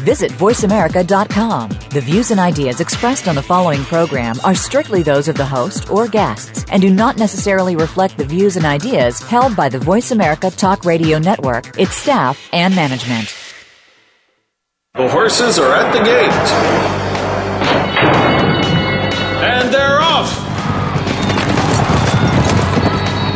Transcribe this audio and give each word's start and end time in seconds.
Visit 0.00 0.30
VoiceAmerica.com. 0.32 1.70
The 1.90 2.00
views 2.00 2.30
and 2.30 2.40
ideas 2.40 2.80
expressed 2.80 3.28
on 3.28 3.34
the 3.34 3.42
following 3.42 3.82
program 3.84 4.36
are 4.44 4.54
strictly 4.54 5.02
those 5.02 5.28
of 5.28 5.36
the 5.36 5.46
host 5.46 5.90
or 5.90 6.08
guests 6.08 6.64
and 6.70 6.82
do 6.82 6.90
not 6.90 7.16
necessarily 7.16 7.76
reflect 7.76 8.16
the 8.16 8.24
views 8.24 8.56
and 8.56 8.66
ideas 8.66 9.20
held 9.20 9.56
by 9.56 9.68
the 9.68 9.78
Voice 9.78 10.10
America 10.10 10.50
Talk 10.50 10.84
Radio 10.84 11.18
Network, 11.18 11.78
its 11.78 11.94
staff, 11.94 12.48
and 12.52 12.74
management. 12.74 13.34
The 14.94 15.08
horses 15.10 15.58
are 15.58 15.74
at 15.74 15.92
the 15.92 16.02
gate. 16.02 16.32
And 19.42 19.72
they're 19.72 20.00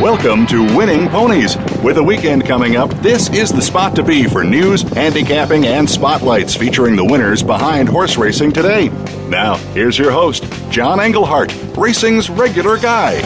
Welcome 0.01 0.47
to 0.47 0.65
Winning 0.75 1.11
Ponies. 1.11 1.59
With 1.83 1.99
a 1.99 2.03
weekend 2.03 2.47
coming 2.47 2.75
up, 2.75 2.89
this 3.03 3.29
is 3.29 3.53
the 3.53 3.61
spot 3.61 3.95
to 3.97 4.03
be 4.03 4.25
for 4.25 4.43
news, 4.43 4.81
handicapping, 4.81 5.67
and 5.67 5.89
spotlights 5.89 6.55
featuring 6.55 6.97
the 6.97 7.05
winners 7.05 7.43
behind 7.43 7.87
horse 7.87 8.17
racing 8.17 8.53
today. 8.53 8.89
Now, 9.29 9.57
here's 9.75 9.99
your 9.99 10.11
host, 10.11 10.51
John 10.71 11.01
Englehart, 11.01 11.55
racing's 11.77 12.31
regular 12.31 12.79
guy. 12.79 13.17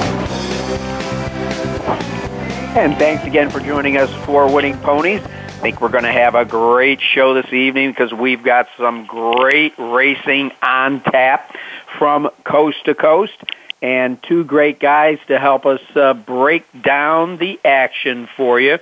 And 2.75 2.97
thanks 2.97 3.25
again 3.25 3.51
for 3.51 3.61
joining 3.61 3.97
us 3.97 4.13
for 4.25 4.53
Winning 4.53 4.77
Ponies. 4.79 5.23
I 5.23 5.61
think 5.61 5.81
we're 5.81 5.91
going 5.91 6.03
to 6.03 6.11
have 6.11 6.35
a 6.35 6.45
great 6.45 7.01
show 7.01 7.35
this 7.35 7.53
evening 7.53 7.93
because 7.93 8.13
we've 8.13 8.43
got 8.43 8.67
some 8.77 9.07
great 9.07 9.75
racing 9.79 10.51
on 10.61 11.03
tap 11.03 11.57
from 11.97 12.31
coast 12.43 12.85
to 12.87 12.97
coast 12.97 13.45
and 13.85 14.23
two 14.23 14.45
great 14.45 14.81
guys 14.81 15.19
to 15.29 15.39
help 15.39 15.67
us 15.67 15.81
uh, 15.95 16.15
break 16.15 16.65
down 16.81 17.37
the 17.37 17.61
action 17.63 18.27
for 18.35 18.59
you. 18.59 18.79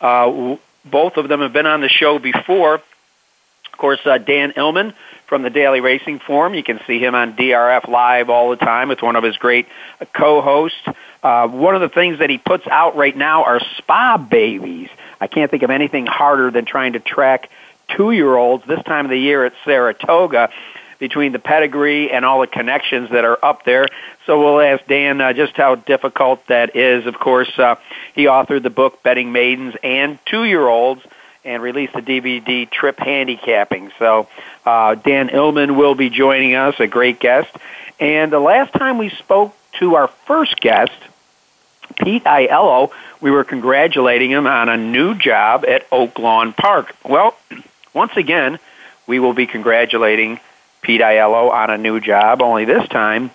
Uh, 0.00 0.56
both 0.82 1.18
of 1.18 1.28
them 1.28 1.42
have 1.42 1.52
been 1.52 1.66
on 1.66 1.82
the 1.82 1.90
show 1.90 2.18
before. 2.18 2.76
Of 2.76 3.76
course, 3.76 4.00
uh, 4.06 4.16
Dan 4.16 4.52
Illman 4.52 4.94
from 5.26 5.42
the 5.42 5.50
Daily 5.50 5.80
Racing 5.80 6.20
Form. 6.20 6.54
You 6.54 6.62
can 6.62 6.80
see 6.86 6.98
him 6.98 7.14
on 7.14 7.36
DRF 7.36 7.86
Live 7.86 8.30
all 8.30 8.48
the 8.48 8.56
time 8.56 8.88
with 8.88 9.02
one 9.02 9.14
of 9.14 9.22
his 9.22 9.36
great 9.36 9.66
co-hosts. 10.14 10.88
Uh, 11.22 11.48
one 11.48 11.74
of 11.74 11.82
the 11.82 11.90
things 11.90 12.20
that 12.20 12.30
he 12.30 12.38
puts 12.38 12.66
out 12.66 12.96
right 12.96 13.14
now 13.14 13.44
are 13.44 13.60
spa 13.76 14.16
babies. 14.16 14.88
I 15.20 15.26
can't 15.26 15.50
think 15.50 15.64
of 15.64 15.70
anything 15.70 16.06
harder 16.06 16.50
than 16.50 16.64
trying 16.64 16.94
to 16.94 17.00
track 17.00 17.50
two-year-olds 17.94 18.64
this 18.66 18.82
time 18.84 19.04
of 19.04 19.10
the 19.10 19.18
year 19.18 19.44
at 19.44 19.52
Saratoga 19.66 20.48
between 20.98 21.32
the 21.32 21.38
pedigree 21.38 22.10
and 22.10 22.24
all 22.24 22.40
the 22.40 22.46
connections 22.46 23.10
that 23.10 23.24
are 23.24 23.38
up 23.44 23.64
there. 23.64 23.86
So 24.26 24.42
we'll 24.42 24.60
ask 24.60 24.86
Dan 24.86 25.20
uh, 25.20 25.32
just 25.32 25.56
how 25.56 25.74
difficult 25.74 26.46
that 26.46 26.76
is. 26.76 27.06
Of 27.06 27.18
course, 27.18 27.50
uh, 27.58 27.76
he 28.14 28.24
authored 28.24 28.62
the 28.62 28.70
book 28.70 29.02
Betting 29.02 29.32
Maidens 29.32 29.74
and 29.82 30.18
Two 30.26 30.44
Year 30.44 30.66
Olds 30.66 31.02
and 31.44 31.62
released 31.62 31.92
the 31.92 32.02
DVD 32.02 32.68
Trip 32.68 32.98
Handicapping. 32.98 33.92
So 33.98 34.26
uh, 34.64 34.96
Dan 34.96 35.28
Illman 35.28 35.76
will 35.76 35.94
be 35.94 36.10
joining 36.10 36.54
us, 36.54 36.78
a 36.80 36.86
great 36.86 37.20
guest. 37.20 37.48
And 38.00 38.32
the 38.32 38.40
last 38.40 38.72
time 38.72 38.98
we 38.98 39.10
spoke 39.10 39.54
to 39.78 39.94
our 39.94 40.08
first 40.08 40.60
guest, 40.60 40.92
Pete 41.96 42.24
Aiello, 42.24 42.90
we 43.20 43.30
were 43.30 43.44
congratulating 43.44 44.30
him 44.30 44.46
on 44.46 44.68
a 44.68 44.76
new 44.76 45.14
job 45.14 45.64
at 45.64 45.88
Oaklawn 45.90 46.54
Park. 46.56 46.94
Well, 47.04 47.36
once 47.94 48.16
again, 48.16 48.58
we 49.06 49.20
will 49.20 49.32
be 49.32 49.46
congratulating 49.46 50.40
Pete 50.86 51.00
Aiello 51.00 51.50
on 51.50 51.68
a 51.70 51.76
new 51.76 51.98
job, 51.98 52.40
only 52.40 52.64
this 52.64 52.86
time 52.88 53.32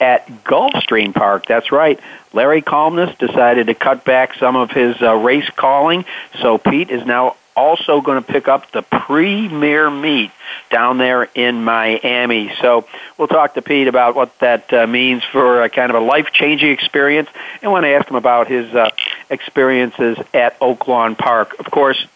at 0.00 0.26
Gulfstream 0.42 1.14
Park. 1.14 1.44
That's 1.46 1.70
right. 1.70 2.00
Larry 2.32 2.62
Collmus 2.62 3.16
decided 3.18 3.66
to 3.66 3.74
cut 3.74 4.06
back 4.06 4.32
some 4.36 4.56
of 4.56 4.70
his 4.70 5.00
uh, 5.02 5.14
race 5.14 5.50
calling, 5.54 6.06
so 6.40 6.56
Pete 6.56 6.88
is 6.88 7.04
now 7.04 7.36
also 7.54 8.00
going 8.00 8.24
to 8.24 8.26
pick 8.26 8.48
up 8.48 8.70
the 8.72 8.80
premier 8.80 9.90
meet 9.90 10.30
down 10.70 10.96
there 10.96 11.24
in 11.34 11.62
Miami. 11.62 12.50
So 12.62 12.86
we'll 13.18 13.28
talk 13.28 13.52
to 13.52 13.60
Pete 13.60 13.86
about 13.86 14.14
what 14.14 14.38
that 14.38 14.72
uh, 14.72 14.86
means 14.86 15.22
for 15.24 15.62
a 15.62 15.68
kind 15.68 15.90
of 15.90 15.96
a 16.02 16.04
life-changing 16.04 16.70
experience, 16.70 17.28
and 17.60 17.70
want 17.70 17.84
to 17.84 17.90
ask 17.90 18.08
him 18.08 18.16
about 18.16 18.48
his 18.48 18.74
uh, 18.74 18.88
experiences 19.28 20.16
at 20.32 20.58
Oaklawn 20.60 21.18
Park. 21.18 21.60
Of 21.60 21.70
course, 21.70 22.06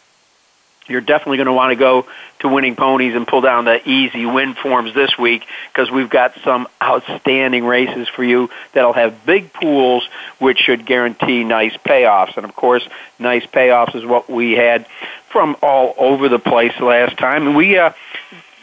you're 0.89 1.01
definitely 1.01 1.39
going 1.39 1.47
to 1.47 1.53
want 1.53 1.71
to 1.71 1.77
go 1.77 2.07
to 2.41 2.49
winning 2.49 2.77
ponies 2.77 3.15
and 3.15 3.27
pull 3.27 3.41
down 3.41 3.65
the 3.65 3.89
easy 3.89 4.27
win 4.27 4.55
forms 4.55 4.95
this 4.95 5.19
week 5.19 5.47
because 5.73 5.91
we've 5.91 6.11
got 6.11 6.35
some 6.45 6.69
outstanding 6.83 7.65
races 7.65 8.09
for 8.09 8.23
you 8.23 8.51
that'll 8.73 8.93
have 8.93 9.25
big 9.25 9.53
pools 9.53 10.09
which 10.39 10.59
should 10.59 10.87
guarantee 10.87 11.45
nice 11.45 11.77
payoffs. 11.79 12.37
And 12.37 12.45
of 12.45 12.55
course 12.55 12.87
nice 13.19 13.47
payoffs 13.47 13.95
is 13.95 14.05
what 14.05 14.29
we 14.29 14.53
had 14.53 14.87
from 15.29 15.57
all 15.63 15.95
over 15.99 16.29
the 16.29 16.39
place 16.39 16.79
last 16.81 17.17
time. 17.19 17.47
And 17.47 17.57
we 17.57 17.79
uh 17.79 17.93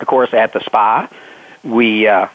Of 0.00 0.06
course, 0.06 0.32
at 0.32 0.52
the 0.52 0.60
spa, 0.60 1.08
we 1.62 2.06
uh, 2.06 2.28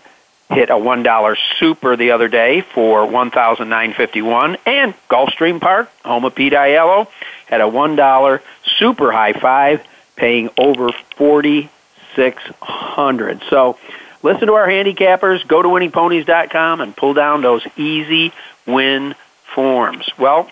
hit 0.50 0.69
a 0.69 0.75
$1 0.75 1.38
super 1.57 1.95
the 1.95 2.12
other 2.12 2.28
day 2.28 2.62
for 2.62 3.06
1951 3.06 4.57
and 4.66 4.94
Gulfstream 5.09 5.59
Park, 5.59 5.90
home 6.03 6.25
of 6.25 6.35
Pete 6.35 6.53
Aiello, 6.53 7.07
had 7.47 7.62
a 7.62 7.66
$1 7.66 8.41
super 8.78 9.12
high 9.12 9.34
five 9.34 9.81
paying 10.16 10.50
over 10.57 10.91
40 11.18 11.69
600. 12.16 13.41
So 13.50 13.78
listen 14.22 14.47
to 14.47 14.53
our 14.53 14.68
handicappers, 14.68 15.47
go 15.47 15.62
to 15.62 15.69
winningponies.com 15.69 16.81
and 16.81 16.96
pull 16.96 17.13
down 17.13 17.41
those 17.41 17.66
easy 17.78 18.31
win 18.66 19.16
forms. 19.53 20.09
Well, 20.18 20.50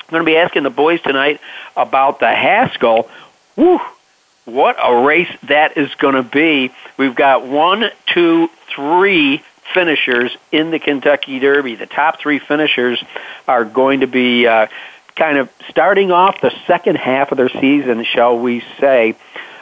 I'm 0.00 0.10
going 0.10 0.22
to 0.22 0.26
be 0.26 0.36
asking 0.36 0.64
the 0.64 0.70
boys 0.70 1.00
tonight 1.02 1.40
about 1.76 2.20
the 2.20 2.28
Haskell. 2.28 3.08
Woo! 3.56 3.80
What 4.44 4.76
a 4.82 5.04
race 5.04 5.30
that 5.44 5.76
is 5.76 5.94
going 5.96 6.14
to 6.14 6.22
be. 6.22 6.72
We've 6.96 7.14
got 7.14 7.46
one, 7.46 7.84
two, 8.06 8.48
three 8.74 9.44
finishers 9.72 10.36
in 10.50 10.70
the 10.70 10.78
Kentucky 10.78 11.38
Derby. 11.38 11.76
The 11.76 11.86
top 11.86 12.18
three 12.18 12.38
finishers 12.38 13.02
are 13.46 13.64
going 13.64 14.00
to 14.00 14.06
be 14.06 14.46
uh, 14.46 14.66
kind 15.14 15.38
of 15.38 15.50
starting 15.68 16.10
off 16.10 16.40
the 16.40 16.52
second 16.66 16.96
half 16.96 17.30
of 17.30 17.38
their 17.38 17.48
season, 17.48 18.04
shall 18.04 18.38
we 18.38 18.64
say, 18.80 19.14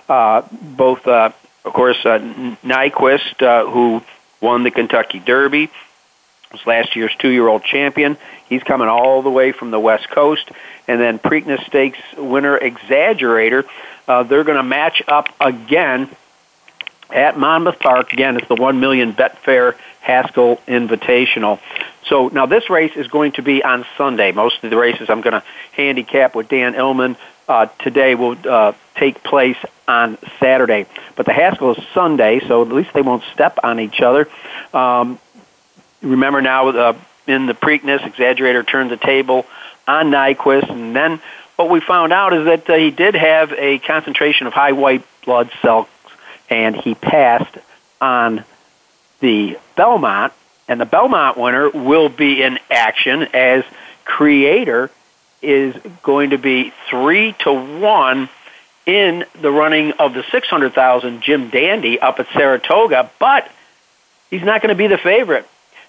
both, 0.08 1.06
uh, 1.06 1.30
of 1.64 1.72
course, 1.72 2.04
uh, 2.04 2.19
Nyquist, 2.64 3.42
uh, 3.42 3.70
who 3.70 4.02
won 4.41 4.62
the 4.64 4.70
Kentucky 4.70 5.20
Derby, 5.20 5.70
was 6.50 6.66
last 6.66 6.96
year's 6.96 7.14
two-year-old 7.19 7.62
champion. 7.62 8.16
He's 8.48 8.62
coming 8.62 8.88
all 8.88 9.22
the 9.22 9.30
way 9.30 9.52
from 9.52 9.70
the 9.70 9.78
West 9.78 10.08
Coast, 10.08 10.50
and 10.86 11.00
then 11.00 11.19
Preakness 11.19 11.64
Stakes 11.66 11.98
winner 12.16 12.58
Exaggerator. 12.58 13.64
Uh, 14.06 14.22
they're 14.22 14.44
going 14.44 14.56
to 14.56 14.62
match 14.62 15.02
up 15.06 15.28
again 15.41 16.08
at 17.10 17.38
Monmouth 17.38 17.78
Park. 17.78 18.12
Again, 18.12 18.36
it's 18.36 18.48
the 18.48 18.54
one 18.54 18.80
million 18.80 19.12
Betfair 19.12 19.76
Haskell 20.00 20.56
Invitational. 20.66 21.60
So 22.06 22.28
now 22.28 22.46
this 22.46 22.70
race 22.70 22.96
is 22.96 23.08
going 23.08 23.32
to 23.32 23.42
be 23.42 23.62
on 23.62 23.84
Sunday. 23.98 24.32
Most 24.32 24.64
of 24.64 24.70
the 24.70 24.76
races 24.76 25.10
I'm 25.10 25.20
going 25.20 25.38
to 25.38 25.42
handicap 25.72 26.34
with 26.34 26.48
Dan 26.48 26.72
Illman 26.72 27.16
uh, 27.48 27.66
today 27.78 28.14
will 28.14 28.36
uh, 28.48 28.72
take 28.94 29.22
place 29.22 29.56
on 29.87 30.19
Saturday. 30.38 30.87
But 31.17 31.26
the 31.26 31.32
Haskell 31.32 31.75
is 31.75 31.84
Sunday, 31.94 32.40
so 32.46 32.62
at 32.62 32.69
least 32.69 32.93
they 32.93 33.02
won't 33.02 33.25
step 33.32 33.58
on 33.62 33.81
each 33.81 34.00
other. 34.00 34.28
Um, 34.75 35.19
remember 36.02 36.43
now, 36.43 36.69
uh, 36.69 36.96
in 37.26 37.46
the 37.46 37.55
Preakness, 37.55 38.00
Exaggerator 38.00 38.67
turned 38.67 38.90
the 38.90 38.96
table 38.96 39.46
on 39.87 40.11
Nyquist, 40.11 40.70
and 40.70 40.94
then 40.94 41.20
what 41.56 41.70
we 41.70 41.81
found 41.81 42.12
out 42.12 42.34
is 42.34 42.44
that 42.44 42.69
uh, 42.69 42.75
he 42.76 42.90
did 42.90 43.14
have 43.14 43.52
a 43.52 43.78
concentration 43.78 44.46
of 44.46 44.52
high 44.52 44.72
white 44.72 45.05
blood 45.25 45.50
cells, 45.62 45.88
and 46.50 46.76
he 46.76 46.94
passed 46.94 47.56
on 48.00 48.44
the 49.20 49.58
Belmont, 49.75 50.32
and 50.69 50.81
the 50.81 50.87
Belmont 50.87 51.38
winner 51.38 51.70
will 51.70 52.08
be 52.08 52.43
in 52.43 52.58
action 52.70 53.22
as 53.32 53.64
Creator 54.05 54.90
is 55.43 55.75
going 56.02 56.31
to 56.31 56.38
be 56.38 56.73
three 56.90 57.35
to 57.40 57.52
one 57.52 58.29
in 58.87 59.25
the 59.40 59.50
running 59.50 59.93
of 59.93 60.14
the 60.14 60.25
600,000 60.31 61.20
Jim 61.20 61.50
Dandy 61.50 62.00
up 62.00 62.19
at 62.19 62.29
Saratoga, 62.32 63.11
but 63.19 63.49
he's 64.31 64.43
not 64.43 64.62
going 64.62 64.70
to 64.70 64.79
be 64.79 64.87
the 64.87 64.99
favorite. 64.99 65.46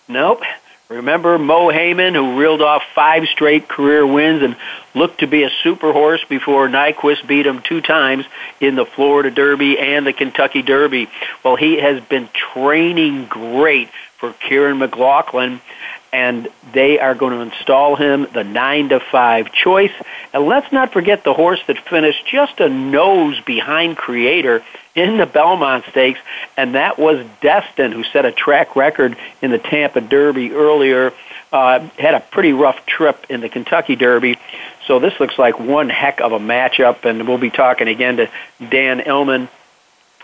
Nope. 0.07 0.41
Remember 0.89 1.37
Mohaymen, 1.37 2.15
who 2.15 2.39
reeled 2.39 2.63
off 2.63 2.81
five 2.95 3.27
straight 3.27 3.67
career 3.67 4.05
wins 4.05 4.41
and 4.41 4.55
looked 4.95 5.19
to 5.19 5.27
be 5.27 5.43
a 5.43 5.51
super 5.61 5.93
horse 5.93 6.23
before 6.27 6.67
Nyquist 6.67 7.27
beat 7.27 7.45
him 7.45 7.61
two 7.61 7.79
times 7.79 8.25
in 8.59 8.73
the 8.73 8.85
Florida 8.85 9.29
Derby 9.29 9.77
and 9.77 10.05
the 10.05 10.13
Kentucky 10.13 10.63
Derby. 10.63 11.07
Well, 11.43 11.55
he 11.55 11.77
has 11.79 12.01
been 12.01 12.27
training 12.33 13.27
great 13.27 13.89
for 14.17 14.33
Kieran 14.33 14.79
McLaughlin, 14.79 15.61
and 16.11 16.47
they 16.73 16.99
are 16.99 17.15
going 17.15 17.33
to 17.33 17.39
install 17.39 17.95
him 17.95 18.27
the 18.33 18.43
nine 18.43 18.89
to 18.89 18.99
five 18.99 19.51
choice. 19.51 19.91
And 20.33 20.45
let's 20.45 20.71
not 20.71 20.91
forget 20.91 21.23
the 21.23 21.33
horse 21.33 21.61
that 21.67 21.77
finished 21.79 22.25
just 22.25 22.59
a 22.59 22.69
nose 22.69 23.39
behind 23.41 23.97
Creator 23.97 24.63
in 24.95 25.17
the 25.17 25.25
Belmont 25.25 25.85
Stakes, 25.89 26.19
and 26.57 26.75
that 26.75 26.97
was 26.97 27.25
Destin, 27.41 27.91
who 27.91 28.03
set 28.03 28.25
a 28.25 28.31
track 28.31 28.75
record 28.75 29.17
in 29.41 29.51
the 29.51 29.59
Tampa 29.59 30.01
Derby 30.01 30.51
earlier. 30.51 31.13
Uh, 31.51 31.79
had 31.97 32.13
a 32.13 32.19
pretty 32.19 32.53
rough 32.53 32.85
trip 32.85 33.25
in 33.29 33.41
the 33.41 33.49
Kentucky 33.49 33.95
Derby, 33.95 34.37
so 34.85 34.99
this 34.99 35.19
looks 35.19 35.39
like 35.39 35.59
one 35.59 35.89
heck 35.89 36.21
of 36.21 36.31
a 36.31 36.39
matchup. 36.39 37.05
And 37.05 37.27
we'll 37.27 37.37
be 37.37 37.49
talking 37.49 37.87
again 37.87 38.17
to 38.17 38.29
Dan 38.59 38.99
Illman 38.99 39.47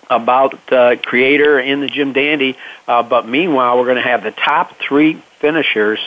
about 0.10 0.72
uh, 0.72 0.96
Creator 0.98 1.60
in 1.60 1.82
the 1.82 1.88
Jim 1.88 2.14
Dandy. 2.14 2.58
Uh, 2.88 3.04
but 3.04 3.28
meanwhile, 3.28 3.78
we're 3.78 3.86
going 3.86 3.98
to 3.98 4.02
have 4.02 4.24
the 4.24 4.32
top 4.32 4.78
three 4.78 5.16
finishers 5.40 6.00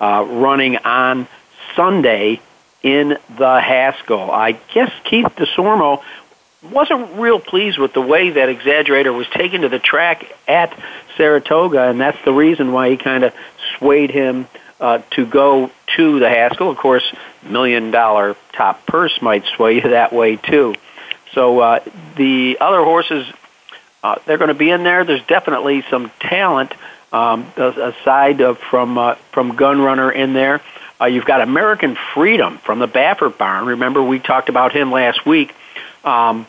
uh, 0.00 0.24
running 0.28 0.76
on 0.78 1.26
Sunday 1.74 2.40
in 2.82 3.18
the 3.36 3.60
Haskell. 3.60 4.30
I 4.30 4.52
guess 4.52 4.92
Keith 5.04 5.26
Desormeaux 5.36 6.02
wasn't 6.62 7.18
real 7.18 7.38
pleased 7.38 7.78
with 7.78 7.92
the 7.92 8.00
way 8.00 8.30
that 8.30 8.48
Exaggerator 8.48 9.16
was 9.16 9.28
taken 9.28 9.62
to 9.62 9.68
the 9.68 9.78
track 9.78 10.24
at 10.48 10.76
Saratoga, 11.16 11.88
and 11.88 12.00
that's 12.00 12.22
the 12.24 12.32
reason 12.32 12.72
why 12.72 12.90
he 12.90 12.96
kind 12.96 13.24
of 13.24 13.34
swayed 13.76 14.10
him 14.10 14.48
uh, 14.80 14.98
to 15.12 15.26
go 15.26 15.70
to 15.96 16.18
the 16.18 16.28
Haskell. 16.28 16.70
Of 16.70 16.76
course, 16.76 17.14
million 17.42 17.90
dollar 17.90 18.36
top 18.52 18.84
purse 18.86 19.20
might 19.22 19.44
sway 19.46 19.76
you 19.76 19.82
that 19.82 20.12
way 20.12 20.36
too. 20.36 20.74
So 21.36 21.60
uh, 21.60 21.80
the 22.16 22.56
other 22.62 22.82
horses, 22.82 23.26
uh, 24.02 24.16
they're 24.24 24.38
going 24.38 24.48
to 24.48 24.54
be 24.54 24.70
in 24.70 24.84
there. 24.84 25.04
There's 25.04 25.24
definitely 25.26 25.84
some 25.90 26.10
talent 26.18 26.72
um, 27.12 27.52
aside 27.58 28.40
of 28.40 28.58
from 28.58 28.96
uh, 28.96 29.16
from 29.32 29.54
Gunrunner 29.54 30.14
in 30.14 30.32
there. 30.32 30.62
Uh, 30.98 31.04
you've 31.04 31.26
got 31.26 31.42
American 31.42 31.94
Freedom 32.14 32.56
from 32.56 32.78
the 32.78 32.88
Baffert 32.88 33.36
barn. 33.36 33.66
Remember, 33.66 34.02
we 34.02 34.18
talked 34.18 34.48
about 34.48 34.72
him 34.72 34.90
last 34.90 35.26
week. 35.26 35.54
Um, 36.04 36.46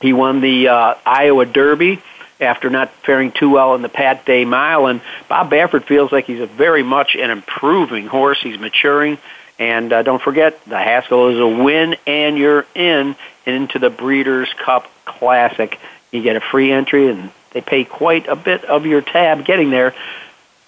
he 0.00 0.12
won 0.12 0.40
the 0.40 0.68
uh, 0.68 0.94
Iowa 1.04 1.44
Derby 1.44 2.00
after 2.38 2.70
not 2.70 2.92
faring 3.04 3.32
too 3.32 3.50
well 3.50 3.74
in 3.74 3.82
the 3.82 3.88
Pat 3.88 4.24
Day 4.24 4.44
Mile, 4.44 4.86
and 4.86 5.00
Bob 5.28 5.50
Baffert 5.50 5.84
feels 5.84 6.12
like 6.12 6.26
he's 6.26 6.40
a 6.40 6.46
very 6.46 6.84
much 6.84 7.16
an 7.16 7.30
improving 7.30 8.06
horse. 8.06 8.40
He's 8.40 8.58
maturing, 8.58 9.18
and 9.58 9.92
uh, 9.92 10.02
don't 10.02 10.20
forget 10.20 10.62
the 10.64 10.78
Haskell 10.78 11.28
is 11.28 11.38
a 11.38 11.46
win, 11.46 11.96
and 12.06 12.36
you're 12.36 12.66
in 12.74 13.16
into 13.44 13.78
the 13.78 13.90
Breeders' 13.90 14.52
Cup 14.52 14.90
Classic. 15.04 15.78
You 16.12 16.22
get 16.22 16.36
a 16.36 16.40
free 16.40 16.72
entry, 16.72 17.08
and 17.08 17.30
they 17.52 17.60
pay 17.60 17.84
quite 17.84 18.28
a 18.28 18.36
bit 18.36 18.64
of 18.64 18.86
your 18.86 19.00
tab 19.00 19.44
getting 19.44 19.70
there. 19.70 19.94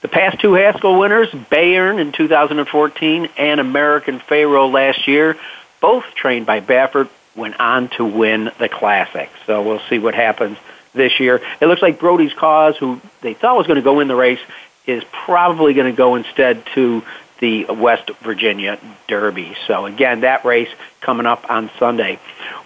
The 0.01 0.09
past 0.09 0.41
two 0.41 0.55
Haskell 0.55 0.99
winners, 0.99 1.29
Bayern 1.29 2.01
in 2.01 2.13
2014 2.13 3.29
and 3.37 3.61
American 3.61 4.21
Pharoah 4.21 4.67
last 4.67 5.09
year, 5.09 5.37
both 5.81 6.05
trained 6.15 6.47
by 6.47 6.61
Baffert, 6.61 7.09
went 7.35 7.59
on 7.61 7.89
to 7.91 8.05
win 8.05 8.51
the 8.59 8.69
Classic. 8.69 9.29
So 9.47 9.63
we'll 9.63 9.83
see 9.89 9.99
what 9.99 10.15
happens 10.15 10.57
this 10.95 11.19
year. 11.21 11.41
It 11.61 11.67
looks 11.67 11.83
like 11.83 11.99
Brody's 11.99 12.33
Cause, 12.33 12.77
who 12.77 13.01
they 13.21 13.35
thought 13.35 13.57
was 13.57 13.67
going 13.67 13.77
to 13.77 13.83
go 13.83 14.01
in 14.01 14.09
the 14.09 14.17
race, 14.17 14.41
is 14.87 15.03
probably 15.13 15.75
going 15.75 15.91
to 15.91 15.97
go 15.97 16.15
instead 16.15 16.65
to 16.75 17.03
the 17.41 17.67
West 17.67 18.11
Virginia 18.21 18.79
Derby. 19.07 19.57
So 19.67 19.87
again, 19.87 20.21
that 20.21 20.45
race 20.45 20.71
coming 21.01 21.27
up 21.27 21.51
on 21.51 21.71
Sunday. 21.79 22.19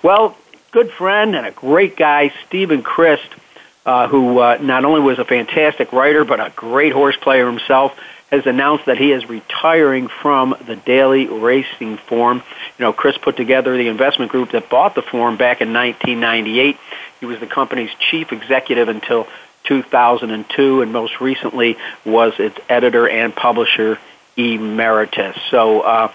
Well, 0.03 0.37
good 0.71 0.91
friend 0.91 1.37
and 1.37 1.47
a 1.47 1.51
great 1.51 1.97
guy, 1.97 2.33
Steven 2.47 2.83
Crist, 2.83 3.29
uh, 3.85 4.09
who 4.09 4.39
uh, 4.39 4.59
not 4.61 4.85
only 4.85 5.01
was 5.01 5.19
a 5.19 5.25
fantastic 5.25 5.93
writer 5.93 6.25
but 6.25 6.41
a 6.41 6.53
great 6.55 6.93
horse 6.93 7.17
player 7.17 7.47
himself, 7.47 7.99
has 8.31 8.47
announced 8.47 8.87
that 8.87 8.97
he 8.97 9.13
is 9.13 9.29
retiring 9.29 10.09
from 10.09 10.57
the 10.67 10.75
daily 10.75 11.27
racing 11.27 11.99
form. 11.99 12.43
You 12.79 12.85
know, 12.87 12.93
Crist 12.95 13.21
put 13.21 13.37
together 13.37 13.77
the 13.77 13.89
investment 13.89 14.33
group 14.33 14.53
that 14.53 14.71
bought 14.71 14.95
the 14.95 15.03
form 15.03 15.37
back 15.37 15.61
in 15.61 15.75
1998. 15.75 16.79
He 17.21 17.27
was 17.27 17.41
the 17.41 17.47
company's 17.47 17.91
chief 18.11 18.33
executive 18.33 18.89
until 18.89 19.29
2002, 19.65 20.81
and 20.81 20.93
most 20.93 21.21
recently 21.21 21.77
was 22.07 22.33
its 22.39 22.59
editor 22.71 23.07
and 23.07 23.37
publisher 23.37 23.99
emeritus. 24.37 25.37
So, 25.51 25.81
uh, 25.81 26.13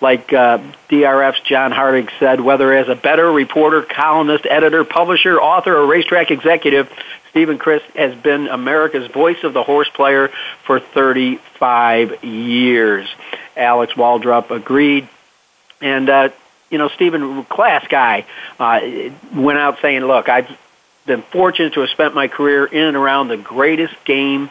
like 0.00 0.32
uh, 0.32 0.58
DRF's 0.88 1.40
John 1.40 1.72
Hardig 1.72 2.10
said, 2.18 2.40
whether 2.40 2.72
as 2.72 2.88
a 2.88 2.94
better 2.94 3.30
reporter, 3.30 3.82
columnist, 3.82 4.46
editor, 4.46 4.84
publisher, 4.84 5.40
author, 5.40 5.76
or 5.76 5.86
racetrack 5.86 6.30
executive, 6.30 6.90
Steven 7.30 7.58
Crist 7.58 7.84
has 7.94 8.14
been 8.14 8.48
America's 8.48 9.10
voice 9.10 9.42
of 9.44 9.52
the 9.52 9.62
horse 9.62 9.88
player 9.88 10.30
for 10.64 10.80
35 10.80 12.24
years. 12.24 13.08
Alex 13.56 13.94
Waldrop 13.94 14.50
agreed. 14.50 15.08
And, 15.80 16.08
uh, 16.08 16.28
you 16.70 16.78
know, 16.78 16.88
Steven, 16.88 17.44
class 17.44 17.86
guy, 17.88 18.24
uh, 18.58 18.80
went 19.34 19.58
out 19.58 19.80
saying, 19.80 20.02
look, 20.02 20.28
I've 20.28 20.48
been 21.06 21.22
fortunate 21.22 21.74
to 21.74 21.80
have 21.80 21.90
spent 21.90 22.14
my 22.14 22.28
career 22.28 22.64
in 22.66 22.86
and 22.86 22.96
around 22.96 23.28
the 23.28 23.36
greatest 23.36 23.94
game 24.04 24.50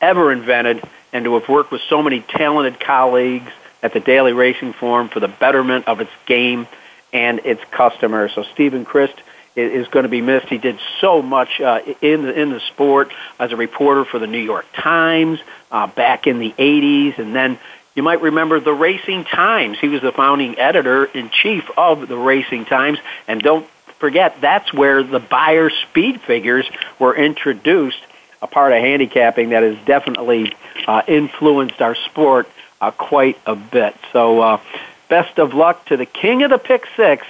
ever 0.00 0.32
invented 0.32 0.82
and 1.14 1.24
to 1.24 1.34
have 1.38 1.48
worked 1.48 1.70
with 1.70 1.80
so 1.88 2.02
many 2.02 2.20
talented 2.20 2.78
colleagues 2.78 3.50
at 3.82 3.92
the 3.92 4.00
Daily 4.00 4.32
Racing 4.32 4.72
Form 4.74 5.08
for 5.08 5.20
the 5.20 5.28
betterment 5.28 5.86
of 5.86 6.00
its 6.00 6.10
game 6.26 6.66
and 7.12 7.38
its 7.44 7.62
customers. 7.70 8.32
So 8.34 8.42
Steven 8.42 8.84
Crist 8.84 9.14
is 9.54 9.86
going 9.88 10.02
to 10.02 10.08
be 10.08 10.20
missed. 10.20 10.48
He 10.48 10.58
did 10.58 10.78
so 11.00 11.22
much 11.22 11.60
uh, 11.60 11.80
in 12.02 12.22
the 12.22 12.38
in 12.38 12.50
the 12.50 12.60
sport 12.60 13.12
as 13.38 13.52
a 13.52 13.56
reporter 13.56 14.04
for 14.04 14.18
the 14.18 14.26
New 14.26 14.40
York 14.40 14.66
Times 14.74 15.38
uh, 15.70 15.86
back 15.86 16.26
in 16.26 16.40
the 16.40 16.50
80s, 16.50 17.18
and 17.18 17.34
then 17.34 17.58
you 17.94 18.02
might 18.02 18.20
remember 18.20 18.58
the 18.58 18.74
Racing 18.74 19.22
Times. 19.22 19.78
He 19.78 19.86
was 19.86 20.02
the 20.02 20.10
founding 20.10 20.58
editor 20.58 21.04
in 21.04 21.30
chief 21.30 21.70
of 21.76 22.08
the 22.08 22.16
Racing 22.16 22.64
Times, 22.64 22.98
and 23.28 23.40
don't 23.40 23.68
forget 24.00 24.40
that's 24.40 24.72
where 24.72 25.04
the 25.04 25.20
Beyer 25.20 25.70
speed 25.70 26.20
figures 26.22 26.68
were 26.98 27.14
introduced 27.14 28.00
a 28.44 28.46
part 28.46 28.72
of 28.74 28.78
handicapping 28.78 29.48
that 29.48 29.62
has 29.62 29.76
definitely 29.86 30.52
uh, 30.86 31.00
influenced 31.08 31.80
our 31.80 31.94
sport 31.94 32.46
uh, 32.78 32.90
quite 32.90 33.38
a 33.46 33.56
bit. 33.56 33.96
So, 34.12 34.40
uh, 34.40 34.60
best 35.08 35.38
of 35.38 35.54
luck 35.54 35.86
to 35.86 35.96
the 35.96 36.04
king 36.04 36.42
of 36.42 36.50
the 36.50 36.58
pick 36.58 36.86
six, 36.94 37.26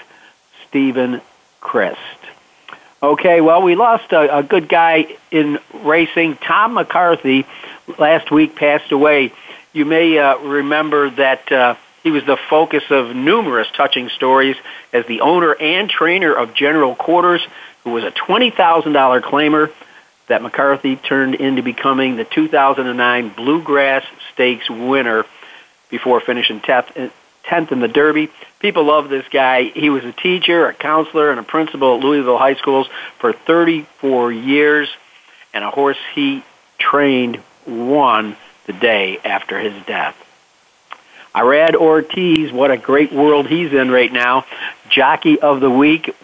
Steven 0.69 1.23
Crist. 1.61 2.01
Okay, 3.01 3.41
well, 3.41 3.63
we 3.63 3.77
lost 3.77 4.13
a, 4.13 4.39
a 4.39 4.43
good 4.43 4.69
guy 4.69 5.17
in 5.31 5.61
racing. 5.73 6.37
Tom 6.37 6.75
McCarthy 6.75 7.47
last 7.97 8.33
week 8.33 8.57
passed 8.57 8.91
away. 8.91 9.33
You 9.73 9.85
may 9.85 10.19
uh, 10.19 10.39
remember 10.39 11.11
that 11.11 11.53
uh, 11.53 11.77
he 12.03 12.11
was 12.11 12.25
the 12.25 12.39
focus 12.51 12.83
of 12.91 13.15
numerous 13.15 13.69
touching 13.77 14.09
stories 14.09 14.57
as 14.93 15.07
the 15.07 15.21
owner 15.21 15.55
and 15.55 15.89
trainer 15.89 16.35
of 16.35 16.55
General 16.55 16.97
Quarters, 16.97 17.47
who 17.85 17.91
was 17.91 18.03
a 18.03 18.11
$20,000 18.11 19.23
claimer 19.23 19.71
that 20.29 20.43
McCarthy 20.43 20.97
turned 20.97 21.35
into 21.35 21.63
becoming 21.63 22.17
the 22.17 22.25
2009 22.25 23.29
Bluegrass 23.31 24.05
Stakes 24.33 24.69
winner 24.71 25.25
before 25.91 26.21
finishing 26.21 26.61
10th, 26.61 27.11
10th 27.45 27.73
in 27.73 27.81
the 27.81 27.89
Derby. 27.89 28.31
People 28.59 28.85
love 28.85 29.09
this 29.09 29.27
guy. 29.29 29.65
He 29.65 29.91
was 29.91 30.05
a 30.05 30.13
teacher, 30.13 30.67
a 30.67 30.75
counselor, 30.75 31.31
and 31.31 31.39
a 31.39 31.43
principal 31.43 31.97
at 31.97 32.01
Louisville 32.03 32.39
High 32.39 32.55
Schools 32.55 32.89
for 33.19 33.33
34 33.33 34.33
years, 34.33 34.89
and 35.53 35.63
a 35.63 35.71
horse 35.71 35.99
he 36.15 36.43
trained 36.79 37.41
won 37.67 38.37
the 38.67 38.73
day 38.73 39.19
after 39.25 39.59
his 39.59 39.75
death. 39.85 40.17
Irad 41.35 41.75
Ortiz, 41.75 42.53
what 42.53 42.71
a 42.71 42.77
great 42.77 43.13
world 43.13 43.49
he's 43.49 43.73
in 43.73 43.91
right 43.91 44.13
now. 44.13 44.47
Jockey 44.89 45.41
of 45.41 45.61
the 45.61 45.71
week, 45.71 46.15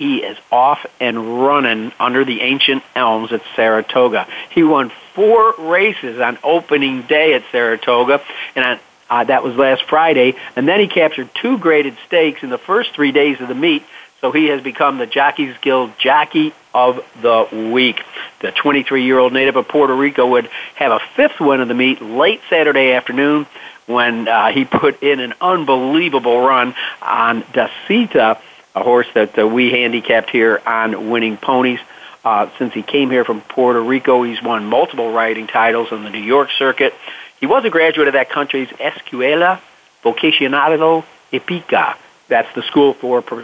he 0.00 0.22
is 0.22 0.38
off 0.50 0.86
and 0.98 1.44
running 1.44 1.92
under 2.00 2.24
the 2.24 2.40
ancient 2.40 2.82
elms 2.96 3.32
at 3.32 3.42
Saratoga. 3.54 4.26
He 4.48 4.62
won 4.62 4.90
four 5.12 5.52
races 5.58 6.18
on 6.18 6.38
opening 6.42 7.02
day 7.02 7.34
at 7.34 7.44
Saratoga, 7.52 8.22
and 8.56 8.64
on, 8.64 8.80
uh, 9.10 9.24
that 9.24 9.44
was 9.44 9.56
last 9.56 9.82
Friday. 9.82 10.36
And 10.56 10.66
then 10.66 10.80
he 10.80 10.88
captured 10.88 11.28
two 11.34 11.58
graded 11.58 11.98
stakes 12.06 12.42
in 12.42 12.48
the 12.48 12.56
first 12.56 12.94
three 12.94 13.12
days 13.12 13.42
of 13.42 13.48
the 13.48 13.54
meet. 13.54 13.84
So 14.22 14.32
he 14.32 14.46
has 14.46 14.62
become 14.62 14.96
the 14.96 15.06
Jockeys 15.06 15.54
Guild 15.60 15.92
Jockey 15.98 16.54
of 16.72 17.04
the 17.20 17.70
Week. 17.70 18.02
The 18.40 18.52
23-year-old 18.52 19.34
native 19.34 19.56
of 19.56 19.68
Puerto 19.68 19.94
Rico 19.94 20.26
would 20.28 20.46
have 20.76 20.92
a 20.92 21.00
fifth 21.14 21.40
win 21.40 21.60
of 21.60 21.68
the 21.68 21.74
meet 21.74 22.00
late 22.00 22.40
Saturday 22.48 22.92
afternoon 22.92 23.44
when 23.84 24.28
uh, 24.28 24.50
he 24.50 24.64
put 24.64 25.02
in 25.02 25.20
an 25.20 25.34
unbelievable 25.42 26.40
run 26.40 26.74
on 27.02 27.44
Dacita 27.52 28.40
a 28.74 28.82
horse 28.82 29.06
that 29.14 29.38
uh, 29.38 29.46
we 29.46 29.70
handicapped 29.70 30.30
here 30.30 30.60
on 30.64 31.10
Winning 31.10 31.36
Ponies. 31.36 31.80
Uh, 32.24 32.50
since 32.58 32.74
he 32.74 32.82
came 32.82 33.10
here 33.10 33.24
from 33.24 33.40
Puerto 33.40 33.80
Rico, 33.80 34.22
he's 34.22 34.42
won 34.42 34.66
multiple 34.66 35.12
riding 35.12 35.46
titles 35.46 35.90
on 35.90 36.04
the 36.04 36.10
New 36.10 36.22
York 36.22 36.50
circuit. 36.50 36.94
He 37.40 37.46
was 37.46 37.64
a 37.64 37.70
graduate 37.70 38.08
of 38.08 38.14
that 38.14 38.28
country's 38.28 38.68
Escuela 38.68 39.60
Vocacional 40.04 41.04
Hípica. 41.32 41.96
That's 42.28 42.52
the 42.54 42.62
school 42.62 42.92
for 42.92 43.22
pr- 43.22 43.42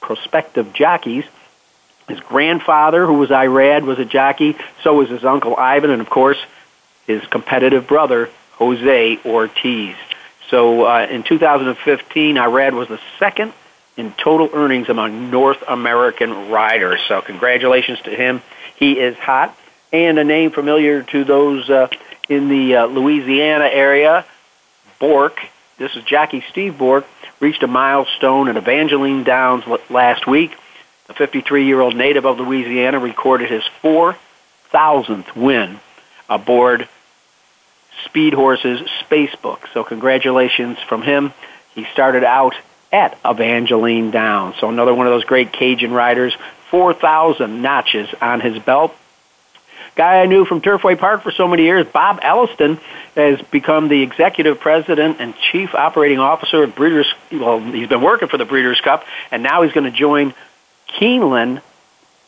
prospective 0.00 0.72
jockeys. 0.72 1.24
His 2.08 2.20
grandfather, 2.20 3.04
who 3.04 3.14
was 3.14 3.28
Irad, 3.28 3.82
was 3.82 3.98
a 3.98 4.06
jockey. 4.06 4.56
So 4.82 4.94
was 4.94 5.10
his 5.10 5.24
uncle 5.24 5.54
Ivan, 5.56 5.90
and 5.90 6.00
of 6.00 6.08
course, 6.08 6.38
his 7.06 7.24
competitive 7.26 7.86
brother 7.86 8.30
Jose 8.52 9.18
Ortiz. 9.24 9.96
So 10.48 10.86
uh, 10.86 11.06
in 11.10 11.22
2015, 11.22 12.36
Irad 12.36 12.72
was 12.72 12.88
the 12.88 12.98
second 13.18 13.52
in 13.98 14.12
total 14.12 14.48
earnings 14.54 14.88
among 14.88 15.30
North 15.30 15.62
American 15.66 16.50
riders. 16.50 17.00
So 17.08 17.20
congratulations 17.20 18.00
to 18.02 18.10
him. 18.10 18.40
He 18.76 18.92
is 18.92 19.16
hot 19.18 19.54
and 19.92 20.18
a 20.18 20.24
name 20.24 20.52
familiar 20.52 21.02
to 21.02 21.24
those 21.24 21.68
uh, 21.68 21.88
in 22.28 22.48
the 22.48 22.76
uh, 22.76 22.86
Louisiana 22.86 23.64
area. 23.64 24.24
Bork, 25.00 25.40
this 25.78 25.96
is 25.96 26.04
Jackie 26.04 26.44
Steve 26.48 26.78
Bork, 26.78 27.06
reached 27.40 27.62
a 27.64 27.66
milestone 27.66 28.48
at 28.48 28.56
Evangeline 28.56 29.24
Downs 29.24 29.64
last 29.90 30.26
week. 30.26 30.56
The 31.08 31.14
53-year-old 31.14 31.96
native 31.96 32.24
of 32.24 32.38
Louisiana 32.38 33.00
recorded 33.00 33.50
his 33.50 33.64
4,000th 33.82 35.34
win 35.34 35.80
aboard 36.28 36.88
Speed 38.04 38.34
Horses 38.34 38.80
Spacebook. 39.02 39.60
So 39.72 39.82
congratulations 39.82 40.78
from 40.88 41.02
him. 41.02 41.32
He 41.74 41.84
started 41.84 42.22
out 42.22 42.54
at 42.92 43.18
Evangeline 43.24 44.10
Downs. 44.10 44.56
So 44.60 44.68
another 44.68 44.94
one 44.94 45.06
of 45.06 45.12
those 45.12 45.24
great 45.24 45.52
Cajun 45.52 45.92
riders, 45.92 46.36
4,000 46.70 47.62
notches 47.62 48.08
on 48.20 48.40
his 48.40 48.58
belt. 48.58 48.94
Guy 49.94 50.20
I 50.20 50.26
knew 50.26 50.44
from 50.44 50.60
Turfway 50.60 50.96
Park 50.96 51.22
for 51.22 51.32
so 51.32 51.48
many 51.48 51.64
years, 51.64 51.86
Bob 51.86 52.20
Elliston, 52.22 52.78
has 53.16 53.42
become 53.50 53.88
the 53.88 54.02
executive 54.02 54.60
president 54.60 55.16
and 55.20 55.34
chief 55.36 55.74
operating 55.74 56.20
officer 56.20 56.62
of 56.62 56.74
Breeders. 56.76 57.12
Well, 57.32 57.58
he's 57.60 57.88
been 57.88 58.00
working 58.00 58.28
for 58.28 58.36
the 58.36 58.44
Breeders' 58.44 58.80
Cup, 58.80 59.04
and 59.32 59.42
now 59.42 59.62
he's 59.62 59.72
going 59.72 59.90
to 59.90 59.96
join 59.96 60.34
Keeneland 60.88 61.62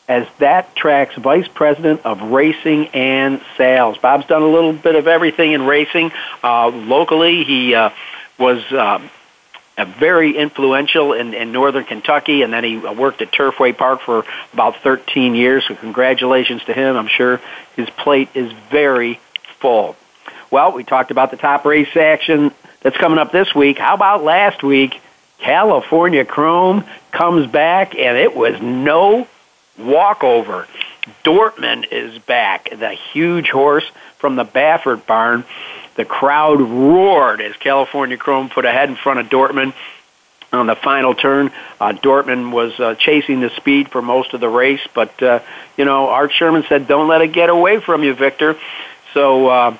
as 0.09 0.27
that 0.39 0.75
track's 0.75 1.15
vice 1.15 1.47
president 1.47 2.01
of 2.05 2.21
racing 2.21 2.89
and 2.89 3.41
sales. 3.55 3.97
Bob's 3.99 4.25
done 4.25 4.41
a 4.41 4.49
little 4.49 4.73
bit 4.73 4.95
of 4.95 5.07
everything 5.07 5.53
in 5.53 5.65
racing. 5.65 6.11
Uh, 6.43 6.67
locally, 6.67 7.45
he 7.45 7.73
uh, 7.73 7.91
was 8.37 8.61
uh, 8.73 8.99
very 9.77 10.37
influential 10.37 11.13
in, 11.13 11.33
in 11.33 11.51
northern 11.51 11.85
Kentucky, 11.85 12.41
and 12.41 12.53
then 12.53 12.63
he 12.63 12.77
worked 12.77 13.21
at 13.21 13.31
Turfway 13.31 13.75
Park 13.75 14.01
for 14.01 14.25
about 14.53 14.77
13 14.77 15.35
years. 15.35 15.65
So 15.67 15.75
congratulations 15.75 16.63
to 16.65 16.73
him. 16.73 16.95
I'm 16.95 17.07
sure 17.07 17.41
his 17.75 17.89
plate 17.89 18.29
is 18.35 18.51
very 18.69 19.19
full. 19.59 19.95
Well, 20.49 20.73
we 20.73 20.83
talked 20.83 21.11
about 21.11 21.31
the 21.31 21.37
top 21.37 21.65
race 21.65 21.95
action 21.95 22.51
that's 22.81 22.97
coming 22.97 23.17
up 23.17 23.31
this 23.31 23.55
week. 23.55 23.77
How 23.77 23.95
about 23.95 24.23
last 24.23 24.63
week? 24.63 24.99
California 25.39 26.25
Chrome 26.25 26.85
comes 27.11 27.47
back, 27.47 27.95
and 27.95 28.17
it 28.17 28.35
was 28.35 28.61
no 28.61 29.27
walkover. 29.77 30.67
Dortmund 31.23 31.91
is 31.91 32.19
back, 32.19 32.69
the 32.69 32.91
huge 32.91 33.49
horse 33.49 33.89
from 34.19 34.35
the 34.35 34.45
Baffert 34.45 35.05
barn. 35.07 35.43
The 36.01 36.05
crowd 36.05 36.59
roared 36.59 37.41
as 37.41 37.55
California 37.57 38.17
Chrome 38.17 38.49
put 38.49 38.65
ahead 38.65 38.89
in 38.89 38.95
front 38.95 39.19
of 39.19 39.27
Dortmund 39.27 39.75
on 40.51 40.65
the 40.65 40.75
final 40.75 41.13
turn. 41.13 41.51
Uh, 41.79 41.93
Dortmund 41.93 42.51
was 42.51 42.79
uh, 42.79 42.95
chasing 42.95 43.39
the 43.39 43.51
speed 43.51 43.89
for 43.89 44.01
most 44.01 44.33
of 44.33 44.41
the 44.41 44.49
race, 44.49 44.81
but 44.95 45.21
uh, 45.21 45.41
you 45.77 45.85
know 45.85 46.09
Art 46.09 46.31
Sherman 46.31 46.63
said, 46.67 46.87
"Don't 46.87 47.07
let 47.07 47.21
it 47.21 47.33
get 47.33 47.51
away 47.51 47.79
from 47.79 48.01
you, 48.01 48.15
Victor." 48.15 48.57
So 49.13 49.47
uh, 49.47 49.77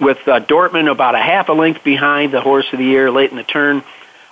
with 0.00 0.26
uh, 0.26 0.40
Dortmund 0.40 0.90
about 0.90 1.14
a 1.14 1.18
half 1.18 1.50
a 1.50 1.52
length 1.52 1.84
behind 1.84 2.32
the 2.32 2.40
horse 2.40 2.72
of 2.72 2.78
the 2.78 2.86
year 2.86 3.10
late 3.10 3.30
in 3.30 3.36
the 3.36 3.44
turn, 3.44 3.82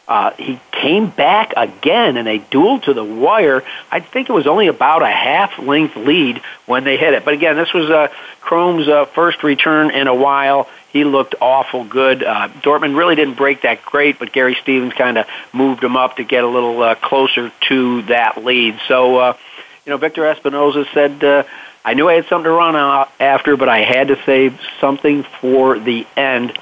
uh, 0.09 0.31
he 0.39 0.59
came 0.71 1.11
back 1.11 1.53
again 1.57 2.17
in 2.17 2.27
a 2.27 2.39
duel 2.39 2.79
to 2.81 2.95
the 2.95 3.05
wire. 3.05 3.65
I 3.91 4.01
think 4.01 4.31
it 4.31 4.33
was 4.33 4.47
only 4.47 4.69
about 4.69 5.03
a 5.03 5.11
half 5.11 5.59
length 5.59 5.97
lead 5.97 6.41
when 6.65 6.85
they 6.85 6.97
hit 6.97 7.13
it. 7.13 7.25
But 7.25 7.35
again, 7.35 7.57
this 7.57 7.73
was 7.75 7.91
uh, 7.91 8.09
Chrome's 8.41 8.87
uh, 8.87 9.07
first 9.07 9.43
return 9.43 9.91
in 9.91 10.07
a 10.07 10.15
while. 10.15 10.69
He 10.97 11.05
looked 11.05 11.35
awful 11.43 11.85
good. 11.85 12.25
Uh, 12.25 12.49
Dortmund 12.63 12.97
really 12.97 13.17
didn't 13.17 13.35
break 13.35 13.63
that 13.63 13.85
great, 13.85 14.19
but 14.19 14.33
Gary 14.33 14.57
Stevens 14.63 14.95
kind 14.95 15.19
of 15.19 15.27
moved 15.53 15.85
him 15.85 15.95
up 15.95 16.17
to 16.17 16.25
get 16.25 16.43
a 16.43 16.49
little 16.49 16.83
uh, 16.83 16.95
closer 16.95 17.53
to 17.69 18.03
that 18.03 18.43
lead. 18.43 18.81
So, 18.89 19.19
uh, 19.19 19.37
you 19.85 19.91
know, 19.91 19.99
Victor 19.99 20.23
Espinoza 20.23 20.91
said, 20.95 21.23
uh, 21.23 21.45
I 21.85 21.93
knew 21.93 22.09
I 22.09 22.15
had 22.15 22.27
something 22.29 22.45
to 22.45 22.51
run 22.51 22.75
after, 23.21 23.59
but 23.59 23.69
I 23.69 23.81
had 23.81 24.09
to 24.09 24.17
save 24.25 24.59
something 24.81 25.23
for 25.23 25.79
the 25.79 26.07
end 26.17 26.59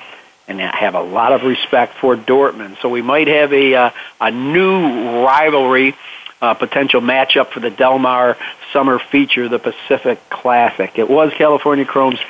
and 0.49 0.61
I 0.61 0.77
have 0.77 0.95
a 0.95 1.01
lot 1.01 1.33
of 1.33 1.45
respect 1.45 1.95
for 1.95 2.17
Dortmund. 2.17 2.81
So 2.83 2.89
we 2.89 3.03
might 3.03 3.29
have 3.29 3.53
a 3.53 3.75
uh, 3.75 3.91
a 4.21 4.31
new 4.31 5.25
rivalry, 5.25 5.95
uh, 6.43 6.55
potential 6.55 7.01
matchup 7.01 7.51
for 7.51 7.61
the 7.61 7.71
Del 7.71 7.99
Mar 7.99 8.37
Summer 8.73 8.99
Feature, 8.99 9.49
the 9.49 9.59
Pacific 9.59 10.19
Classic. 10.29 10.99
It 10.99 11.09
was 11.09 11.33
California 11.33 11.85
Chrome's 11.85 12.21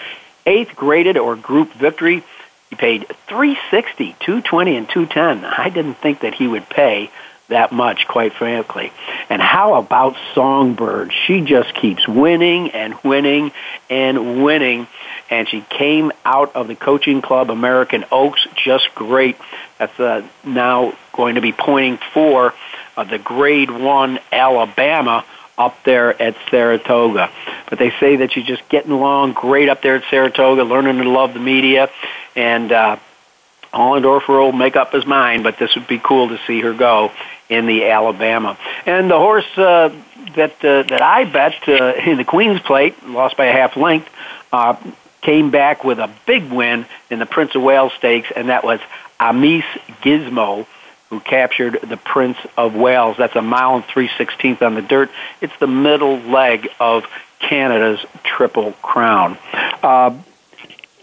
eighth 0.46 0.76
graded 0.76 1.16
or 1.16 1.36
group 1.36 1.72
victory. 1.72 2.22
He 2.70 2.76
paid 2.76 3.06
360, 3.28 4.16
220, 4.20 4.76
and 4.76 4.88
210. 4.88 5.44
I 5.44 5.68
didn't 5.68 5.94
think 5.94 6.20
that 6.20 6.34
he 6.34 6.46
would 6.46 6.68
pay 6.68 7.10
that 7.48 7.72
much, 7.72 8.06
quite 8.08 8.32
frankly. 8.32 8.92
And 9.28 9.40
how 9.40 9.74
about 9.74 10.16
Songbird? 10.34 11.12
She 11.12 11.42
just 11.42 11.74
keeps 11.74 12.08
winning 12.08 12.70
and 12.70 12.94
winning 13.04 13.52
and 13.90 14.42
winning. 14.42 14.86
And 15.30 15.48
she 15.48 15.62
came 15.62 16.12
out 16.24 16.54
of 16.54 16.68
the 16.68 16.74
coaching 16.74 17.22
club, 17.22 17.50
American 17.50 18.04
Oaks, 18.10 18.46
just 18.54 18.94
great. 18.94 19.36
That's 19.78 19.98
uh, 19.98 20.26
now 20.44 20.96
going 21.12 21.36
to 21.36 21.40
be 21.40 21.52
pointing 21.52 21.98
for 22.12 22.54
uh, 22.96 23.04
the 23.04 23.18
grade 23.18 23.70
one 23.70 24.20
Alabama 24.30 25.24
up 25.56 25.82
there 25.84 26.20
at 26.20 26.36
Saratoga. 26.50 27.30
But 27.68 27.78
they 27.78 27.90
say 28.00 28.16
that 28.16 28.32
she's 28.32 28.46
just 28.46 28.68
getting 28.68 28.90
along 28.90 29.32
great 29.32 29.68
up 29.68 29.82
there 29.82 29.96
at 29.96 30.04
Saratoga, 30.10 30.64
learning 30.64 30.98
to 30.98 31.08
love 31.08 31.34
the 31.34 31.40
media, 31.40 31.90
and 32.34 32.72
uh, 32.72 32.96
Hollendorfer 33.72 34.28
will 34.28 34.52
make 34.52 34.76
up 34.76 34.92
his 34.92 35.04
mind, 35.04 35.42
but 35.42 35.58
this 35.58 35.74
would 35.74 35.88
be 35.88 35.98
cool 35.98 36.28
to 36.28 36.38
see 36.46 36.60
her 36.60 36.72
go 36.72 37.12
in 37.48 37.66
the 37.66 37.86
Alabama. 37.86 38.56
And 38.86 39.10
the 39.10 39.18
horse 39.18 39.46
uh, 39.58 39.94
that 40.36 40.64
uh, 40.64 40.82
that 40.82 41.02
I 41.02 41.24
bet 41.24 41.68
uh, 41.68 41.94
in 42.10 42.16
the 42.16 42.24
Queen's 42.24 42.60
Plate, 42.60 43.06
lost 43.06 43.36
by 43.36 43.46
a 43.46 43.52
half 43.52 43.76
length, 43.76 44.08
uh, 44.52 44.76
came 45.20 45.50
back 45.50 45.84
with 45.84 45.98
a 45.98 46.10
big 46.26 46.50
win 46.50 46.86
in 47.10 47.18
the 47.18 47.26
Prince 47.26 47.54
of 47.54 47.62
Wales 47.62 47.92
Stakes, 47.94 48.30
and 48.34 48.48
that 48.48 48.64
was 48.64 48.80
Amis 49.18 49.64
Gizmo, 50.02 50.66
who 51.10 51.20
captured 51.20 51.78
the 51.82 51.96
Prince 51.96 52.38
of 52.56 52.74
Wales. 52.74 53.16
That's 53.16 53.36
a 53.36 53.42
mile 53.42 53.76
and 53.76 53.84
three 53.84 54.10
sixteenth 54.18 54.62
on 54.62 54.74
the 54.74 54.82
dirt. 54.82 55.10
It's 55.40 55.56
the 55.58 55.66
middle 55.66 56.18
leg 56.18 56.68
of 56.80 57.04
Canada's 57.40 58.04
Triple 58.22 58.72
Crown. 58.82 59.38
Uh, 59.82 60.16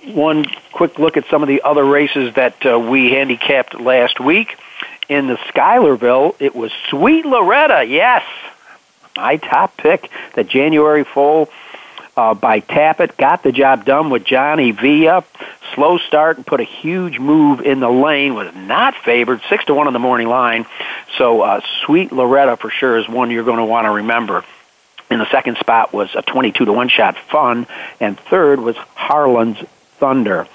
one 0.06 0.46
quick 0.74 0.98
look 0.98 1.16
at 1.18 1.26
some 1.28 1.44
of 1.44 1.48
the 1.48 1.62
other 1.62 1.86
races 1.86 2.34
that 2.34 2.66
uh, 2.66 2.80
we 2.80 3.12
handicapped 3.12 3.80
last 3.80 4.20
week 4.20 4.58
in 5.12 5.28
the 5.28 5.38
Schuylerville, 5.50 6.36
it 6.40 6.56
was 6.56 6.72
Sweet 6.90 7.26
Loretta. 7.26 7.84
Yes, 7.84 8.24
my 9.18 9.36
top 9.36 9.76
pick. 9.76 10.10
The 10.36 10.46
January 10.46 11.04
foal 11.04 11.50
uh, 12.22 12.34
by 12.36 12.60
Tapit 12.60 13.18
got 13.18 13.42
the 13.42 13.52
job 13.52 13.84
done 13.84 14.12
with 14.12 14.24
Johnny 14.24 14.72
Villa. 14.72 15.24
Slow 15.74 15.98
start 15.98 16.38
and 16.38 16.46
put 16.46 16.60
a 16.60 16.64
huge 16.64 17.18
move 17.18 17.62
in 17.62 17.80
the 17.80 17.90
lane. 17.90 18.36
Was 18.36 18.54
not 18.54 18.96
favored, 18.96 19.42
six 19.50 19.66
to 19.66 19.74
one 19.74 19.88
on 19.88 19.94
the 19.94 20.00
morning 20.00 20.28
line. 20.28 20.68
So 21.18 21.42
uh, 21.42 21.62
Sweet 21.84 22.12
Loretta 22.12 22.58
for 22.58 22.70
sure 22.70 22.98
is 23.00 23.10
one 23.10 23.32
you're 23.32 23.44
going 23.44 23.58
to 23.58 23.66
want 23.66 23.86
to 23.86 23.92
remember. 23.92 24.44
In 25.10 25.18
the 25.18 25.30
second 25.32 25.58
spot 25.58 25.94
was 25.94 26.10
a 26.16 26.22
22 26.22 26.66
to 26.66 26.72
one 26.72 26.90
shot 26.90 27.18
fun, 27.18 27.66
and 28.00 28.20
third 28.20 28.60
was 28.60 28.76
Harlan's 28.96 29.58
Thunder. 29.98 30.48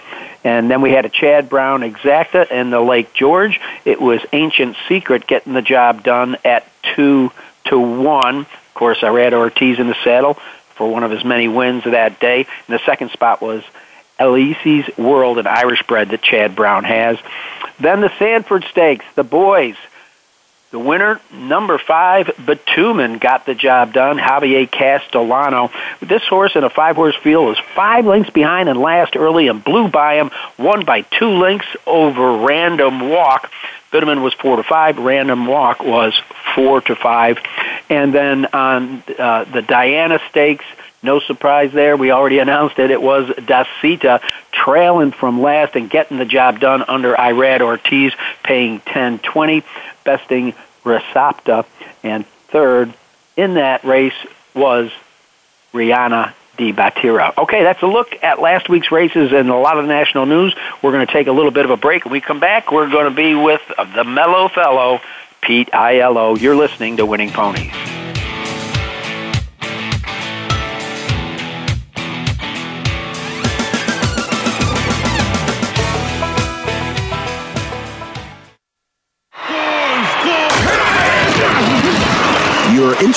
And 0.44 0.70
then 0.70 0.80
we 0.80 0.92
had 0.92 1.04
a 1.04 1.08
Chad 1.08 1.48
Brown 1.48 1.80
Exacta 1.80 2.48
in 2.50 2.70
the 2.70 2.80
Lake 2.80 3.12
George. 3.12 3.60
It 3.84 4.00
was 4.00 4.20
Ancient 4.32 4.76
Secret 4.88 5.26
getting 5.26 5.52
the 5.52 5.62
job 5.62 6.04
done 6.04 6.36
at 6.44 6.64
two 6.94 7.32
to 7.64 7.78
one. 7.78 8.40
Of 8.40 8.74
course, 8.74 9.00
Irad 9.00 9.32
Ortiz 9.32 9.78
in 9.78 9.88
the 9.88 9.96
saddle 10.04 10.38
for 10.76 10.90
one 10.90 11.02
of 11.04 11.10
his 11.10 11.24
many 11.24 11.48
wins 11.48 11.84
of 11.86 11.92
that 11.92 12.20
day. 12.20 12.46
And 12.68 12.78
the 12.78 12.84
second 12.84 13.10
spot 13.10 13.42
was 13.42 13.64
Elise's 14.18 14.96
World, 14.96 15.38
an 15.38 15.46
Irish 15.46 15.82
bred 15.82 16.10
that 16.10 16.22
Chad 16.22 16.54
Brown 16.54 16.84
has. 16.84 17.18
Then 17.80 18.00
the 18.00 18.12
Sanford 18.18 18.64
Stakes, 18.70 19.04
the 19.14 19.24
boys 19.24 19.76
the 20.76 20.80
winner, 20.80 21.18
number 21.32 21.78
five, 21.78 22.26
Bitumen, 22.44 23.18
got 23.18 23.46
the 23.46 23.54
job 23.54 23.94
done. 23.94 24.18
Javier 24.18 24.70
Castellano. 24.70 25.70
This 26.00 26.22
horse 26.24 26.54
in 26.54 26.64
a 26.64 26.68
five-horse 26.68 27.16
field 27.16 27.46
was 27.46 27.58
five 27.74 28.04
lengths 28.04 28.28
behind 28.28 28.68
and 28.68 28.78
last 28.78 29.16
early 29.16 29.48
and 29.48 29.64
blew 29.64 29.88
by 29.88 30.16
him, 30.16 30.30
won 30.58 30.84
by 30.84 31.00
two 31.00 31.30
lengths 31.30 31.74
over 31.86 32.44
Random 32.44 33.08
Walk. 33.08 33.50
Bitumen 33.90 34.22
was 34.22 34.34
four 34.34 34.56
to 34.56 34.62
five. 34.62 34.98
Random 34.98 35.46
Walk 35.46 35.82
was 35.82 36.20
four 36.54 36.82
to 36.82 36.94
five. 36.94 37.38
And 37.88 38.12
then 38.12 38.44
on 38.52 39.02
uh, 39.18 39.44
the 39.44 39.62
Diana 39.62 40.20
Stakes, 40.28 40.66
no 41.02 41.20
surprise 41.20 41.72
there. 41.72 41.96
We 41.96 42.10
already 42.10 42.38
announced 42.40 42.78
it. 42.78 42.90
It 42.90 43.00
was 43.00 43.28
Dacita 43.36 44.20
trailing 44.52 45.12
from 45.12 45.40
last 45.40 45.74
and 45.74 45.88
getting 45.88 46.18
the 46.18 46.26
job 46.26 46.60
done 46.60 46.84
under 46.86 47.14
Irad 47.14 47.62
Ortiz, 47.62 48.12
paying 48.42 48.80
10-20, 48.80 49.64
besting 50.04 50.54
Rasapta. 50.86 51.66
And 52.02 52.26
third 52.48 52.94
in 53.36 53.54
that 53.54 53.84
race 53.84 54.14
was 54.54 54.90
Rihanna 55.74 56.32
Di. 56.56 56.72
Okay, 57.36 57.62
that's 57.62 57.82
a 57.82 57.86
look 57.86 58.22
at 58.22 58.40
last 58.40 58.68
week's 58.70 58.90
races 58.90 59.32
and 59.32 59.50
a 59.50 59.56
lot 59.56 59.78
of 59.78 59.84
the 59.84 59.92
national 59.92 60.24
news. 60.24 60.54
We're 60.80 60.92
going 60.92 61.06
to 61.06 61.12
take 61.12 61.26
a 61.26 61.32
little 61.32 61.50
bit 61.50 61.66
of 61.66 61.70
a 61.70 61.76
break. 61.76 62.04
When 62.06 62.12
we 62.12 62.22
come 62.22 62.40
back, 62.40 62.72
we're 62.72 62.88
going 62.88 63.10
to 63.10 63.14
be 63.14 63.34
with 63.34 63.60
the 63.94 64.04
mellow 64.04 64.48
fellow, 64.48 65.00
Pete 65.42 65.70
Aiello. 65.72 66.40
You're 66.40 66.56
listening 66.56 66.96
to 66.96 67.04
Winning 67.04 67.30
Ponies. 67.30 68.05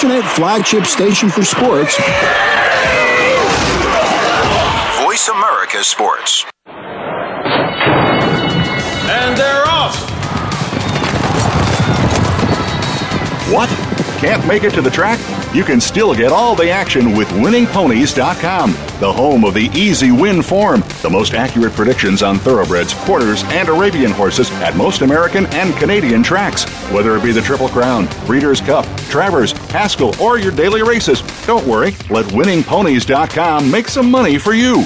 Internet 0.01 0.23
flagship 0.31 0.85
station 0.85 1.27
for 1.27 1.43
sports. 1.43 1.97
Voice 5.03 5.27
America 5.27 5.83
Sports. 5.83 6.45
And 9.09 9.37
they're 9.37 9.65
off. 9.65 9.99
What? 13.51 13.67
Can't 14.19 14.45
make 14.47 14.63
it 14.63 14.73
to 14.75 14.81
the 14.81 14.89
track? 14.89 15.19
You 15.53 15.65
can 15.65 15.81
still 15.81 16.15
get 16.15 16.31
all 16.31 16.55
the 16.55 16.69
action 16.69 17.17
with 17.17 17.27
winningponies.com, 17.29 18.71
the 19.01 19.11
home 19.11 19.43
of 19.43 19.53
the 19.53 19.69
easy 19.73 20.11
win 20.11 20.41
form, 20.41 20.81
the 21.01 21.09
most 21.09 21.33
accurate 21.33 21.73
predictions 21.73 22.23
on 22.23 22.37
thoroughbreds, 22.37 22.93
quarters, 22.93 23.43
and 23.47 23.67
Arabian 23.67 24.11
horses 24.11 24.49
at 24.61 24.77
most 24.77 25.01
American 25.01 25.45
and 25.47 25.75
Canadian 25.75 26.23
tracks. 26.23 26.63
Whether 26.91 27.15
it 27.15 27.23
be 27.23 27.31
the 27.31 27.41
Triple 27.41 27.69
Crown, 27.69 28.07
Breeders' 28.25 28.61
Cup, 28.61 28.85
Travers, 29.09 29.51
Haskell, 29.69 30.19
or 30.19 30.39
your 30.39 30.51
daily 30.51 30.81
races, 30.81 31.21
don't 31.45 31.65
worry, 31.67 31.91
let 32.09 32.25
winningponies.com 32.25 33.69
make 33.69 33.87
some 33.87 34.09
money 34.09 34.39
for 34.39 34.53
you. 34.53 34.85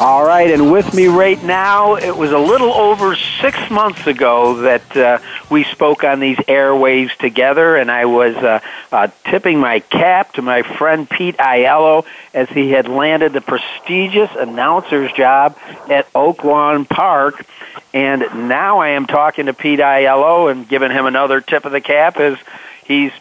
All 0.00 0.24
right, 0.24 0.50
and 0.50 0.72
with 0.72 0.92
me 0.92 1.06
right 1.06 1.42
now, 1.42 1.94
it 1.94 2.16
was 2.16 2.32
a 2.32 2.38
little 2.38 2.72
over 2.72 3.14
six 3.14 3.70
months 3.70 4.06
ago 4.06 4.62
that 4.62 4.96
uh, 4.96 5.18
we 5.50 5.64
spoke 5.64 6.04
on 6.04 6.20
these 6.20 6.36
airwaves 6.36 7.16
together, 7.16 7.76
and 7.76 7.90
I 7.90 8.04
was 8.04 8.34
uh, 8.36 8.60
uh, 8.92 9.08
tipping 9.24 9.58
my 9.58 9.80
cap 9.80 10.32
to 10.34 10.42
my 10.42 10.62
friend 10.62 11.08
Pete 11.08 11.36
Aiello 11.38 12.04
as 12.32 12.48
he 12.50 12.70
had 12.70 12.88
landed 12.88 13.32
the 13.32 13.40
prestigious 13.40 14.30
announcer's 14.36 15.12
job 15.12 15.56
at 15.88 16.06
Oak 16.14 16.44
Lawn 16.44 16.84
Park. 16.84 17.46
And 17.92 18.48
now 18.48 18.78
I 18.78 18.90
am 18.90 19.06
talking 19.06 19.46
to 19.46 19.54
Pete 19.54 19.80
Aiello 19.80 20.50
and 20.50 20.68
giving 20.68 20.90
him 20.90 21.06
another 21.06 21.40
tip 21.40 21.64
of 21.64 21.72
the 21.72 21.80
cap 21.80 22.18
as 22.18 22.36
he's 22.84 23.12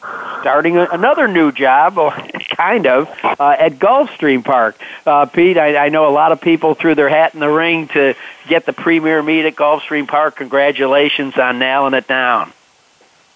starting 0.41 0.78
a, 0.78 0.86
another 0.86 1.28
new 1.28 1.52
job, 1.52 1.97
or 1.97 2.12
kind 2.56 2.88
of, 2.88 3.10
uh, 3.23 3.56
at 3.58 3.73
Gulfstream 3.73 4.43
Park. 4.43 4.78
Uh, 5.06 5.26
Pete, 5.26 5.58
I, 5.58 5.86
I 5.86 5.89
know 5.89 6.08
a 6.08 6.12
lot 6.12 6.32
of 6.32 6.41
people 6.41 6.76
threw 6.76 6.95
their 6.95 7.10
hat 7.10 7.34
in 7.34 7.39
the 7.39 7.49
ring 7.49 7.88
to 7.89 8.15
get 8.47 8.65
the 8.65 8.73
premier 8.73 9.21
meet 9.21 9.45
at 9.45 9.56
Gulfstream 9.56 10.08
Park. 10.08 10.36
Congratulations 10.38 11.38
on 11.38 11.60
nailing 11.60 11.93
it 11.93 12.08
down. 12.08 12.52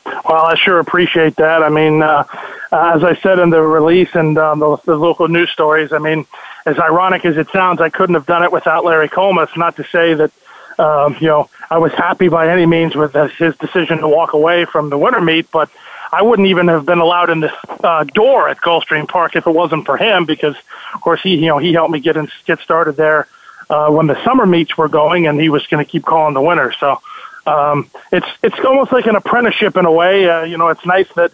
Well, 0.05 0.45
I 0.45 0.55
sure 0.55 0.79
appreciate 0.79 1.35
that. 1.37 1.63
I 1.63 1.69
mean, 1.69 2.01
uh, 2.01 2.23
as 2.71 3.03
I 3.03 3.17
said 3.21 3.39
in 3.39 3.49
the 3.49 3.61
release 3.61 4.09
and 4.13 4.37
um, 4.37 4.59
the, 4.59 4.77
the 4.85 4.95
local 4.95 5.27
news 5.27 5.49
stories, 5.51 5.91
I 5.91 5.99
mean, 5.99 6.25
as 6.65 6.77
ironic 6.79 7.25
as 7.25 7.37
it 7.37 7.49
sounds, 7.49 7.81
I 7.81 7.89
couldn't 7.89 8.15
have 8.15 8.25
done 8.25 8.43
it 8.43 8.51
without 8.51 8.85
Larry 8.85 9.09
Collmus. 9.09 9.55
Not 9.57 9.75
to 9.77 9.83
say 9.85 10.13
that, 10.13 10.31
um, 10.79 11.17
you 11.19 11.27
know, 11.27 11.49
I 11.69 11.77
was 11.77 11.91
happy 11.93 12.29
by 12.29 12.49
any 12.49 12.65
means 12.65 12.95
with 12.95 13.13
his 13.37 13.55
decision 13.57 13.99
to 13.99 14.07
walk 14.07 14.33
away 14.33 14.65
from 14.65 14.89
the 14.89 14.97
winter 14.97 15.21
meet, 15.21 15.51
but 15.51 15.69
I 16.11 16.21
wouldn't 16.21 16.47
even 16.47 16.67
have 16.69 16.85
been 16.85 16.99
allowed 16.99 17.29
in 17.29 17.41
the 17.41 17.53
uh, 17.83 18.03
door 18.05 18.49
at 18.49 18.57
Gulfstream 18.57 19.07
Park 19.07 19.35
if 19.35 19.45
it 19.45 19.51
wasn't 19.51 19.85
for 19.85 19.97
him, 19.97 20.25
because 20.25 20.55
of 20.93 21.01
course 21.01 21.21
he, 21.21 21.35
you 21.35 21.47
know, 21.47 21.57
he 21.57 21.73
helped 21.73 21.91
me 21.91 21.99
get 21.99 22.17
in, 22.17 22.29
get 22.45 22.59
started 22.59 22.95
there 22.95 23.27
uh, 23.69 23.89
when 23.89 24.07
the 24.07 24.23
summer 24.23 24.45
meets 24.45 24.77
were 24.77 24.87
going, 24.87 25.27
and 25.27 25.39
he 25.39 25.49
was 25.49 25.65
going 25.67 25.83
to 25.83 25.89
keep 25.89 26.05
calling 26.05 26.33
the 26.33 26.41
winter. 26.41 26.73
So 26.79 27.01
um, 27.45 27.89
it's 28.11 28.27
it's 28.41 28.59
almost 28.59 28.91
like 28.91 29.05
an 29.05 29.15
apprenticeship 29.15 29.77
in 29.77 29.85
a 29.85 29.91
way. 29.91 30.29
Uh, 30.29 30.43
you 30.43 30.57
know, 30.57 30.69
it's 30.69 30.85
nice 30.85 31.07
that 31.15 31.31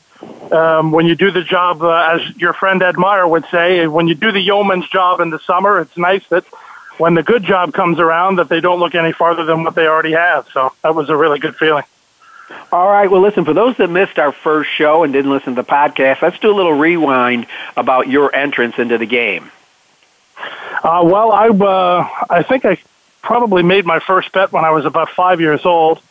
um, 0.51 0.91
when 0.91 1.05
you 1.05 1.15
do 1.15 1.31
the 1.31 1.43
job, 1.43 1.81
uh, 1.81 2.15
as 2.15 2.35
your 2.37 2.53
friend 2.53 2.81
Ed 2.81 2.97
Meyer 2.97 3.27
would 3.27 3.45
say, 3.51 3.87
when 3.87 4.07
you 4.07 4.15
do 4.15 4.31
the 4.31 4.39
yeoman's 4.39 4.87
job 4.89 5.19
in 5.19 5.29
the 5.29 5.39
summer, 5.39 5.79
it's 5.79 5.97
nice 5.97 6.25
that 6.29 6.45
when 6.97 7.15
the 7.15 7.23
good 7.23 7.43
job 7.43 7.73
comes 7.73 7.99
around, 7.99 8.37
that 8.37 8.49
they 8.49 8.61
don't 8.61 8.79
look 8.79 8.95
any 8.95 9.11
farther 9.11 9.45
than 9.45 9.63
what 9.63 9.75
they 9.75 9.87
already 9.87 10.13
have. 10.13 10.47
So 10.53 10.71
that 10.83 10.93
was 10.93 11.09
a 11.09 11.17
really 11.17 11.39
good 11.39 11.55
feeling. 11.55 11.83
All 12.71 12.87
right. 12.87 13.09
Well, 13.09 13.21
listen, 13.21 13.45
for 13.45 13.53
those 13.53 13.77
that 13.77 13.89
missed 13.89 14.19
our 14.19 14.31
first 14.31 14.69
show 14.71 15.03
and 15.03 15.13
didn't 15.13 15.31
listen 15.31 15.55
to 15.55 15.61
the 15.61 15.67
podcast, 15.67 16.21
let's 16.21 16.39
do 16.39 16.51
a 16.51 16.55
little 16.55 16.73
rewind 16.73 17.47
about 17.77 18.07
your 18.07 18.33
entrance 18.35 18.77
into 18.77 18.97
the 18.97 19.05
game. 19.05 19.51
Uh, 20.83 21.01
well, 21.05 21.31
I 21.31 21.47
uh, 21.47 22.09
I 22.29 22.43
think 22.43 22.65
I 22.65 22.77
probably 23.21 23.63
made 23.63 23.85
my 23.85 23.99
first 23.99 24.31
bet 24.31 24.51
when 24.51 24.65
I 24.65 24.71
was 24.71 24.85
about 24.85 25.09
five 25.09 25.39
years 25.39 25.65
old, 25.65 26.01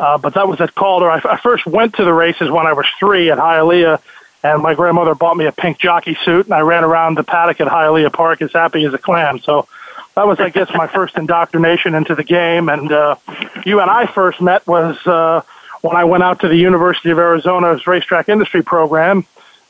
uh, 0.00 0.18
but 0.18 0.34
that 0.34 0.48
was 0.48 0.60
at 0.60 0.74
Calder. 0.74 1.10
I, 1.10 1.20
I 1.24 1.36
first 1.36 1.66
went 1.66 1.94
to 1.96 2.04
the 2.04 2.12
races 2.12 2.50
when 2.50 2.66
I 2.66 2.72
was 2.72 2.86
three 2.98 3.30
at 3.30 3.38
Hialeah, 3.38 4.00
and 4.42 4.62
my 4.62 4.74
grandmother 4.74 5.14
bought 5.14 5.36
me 5.36 5.46
a 5.46 5.52
pink 5.52 5.78
jockey 5.78 6.16
suit, 6.24 6.46
and 6.46 6.54
I 6.54 6.60
ran 6.60 6.84
around 6.84 7.16
the 7.16 7.24
paddock 7.24 7.60
at 7.60 7.68
Hialeah 7.68 8.12
Park 8.12 8.42
as 8.42 8.52
happy 8.52 8.84
as 8.84 8.94
a 8.94 8.98
clam. 8.98 9.38
So 9.40 9.68
that 10.14 10.26
was, 10.26 10.40
I 10.40 10.50
guess, 10.50 10.68
my 10.74 10.86
first 10.92 11.16
indoctrination 11.16 11.94
into 11.94 12.14
the 12.14 12.24
game. 12.24 12.68
And 12.68 12.90
uh, 12.90 13.16
you 13.64 13.80
and 13.80 13.90
I 13.90 14.06
first 14.06 14.40
met 14.40 14.66
was 14.66 14.96
uh, 15.06 15.42
when 15.80 15.96
I 15.96 16.04
went 16.04 16.22
out 16.22 16.40
to 16.40 16.48
the 16.48 16.56
University 16.56 17.10
of 17.10 17.18
Arizona's 17.18 17.86
racetrack 17.86 18.28
industry 18.28 18.62
program. 18.62 19.26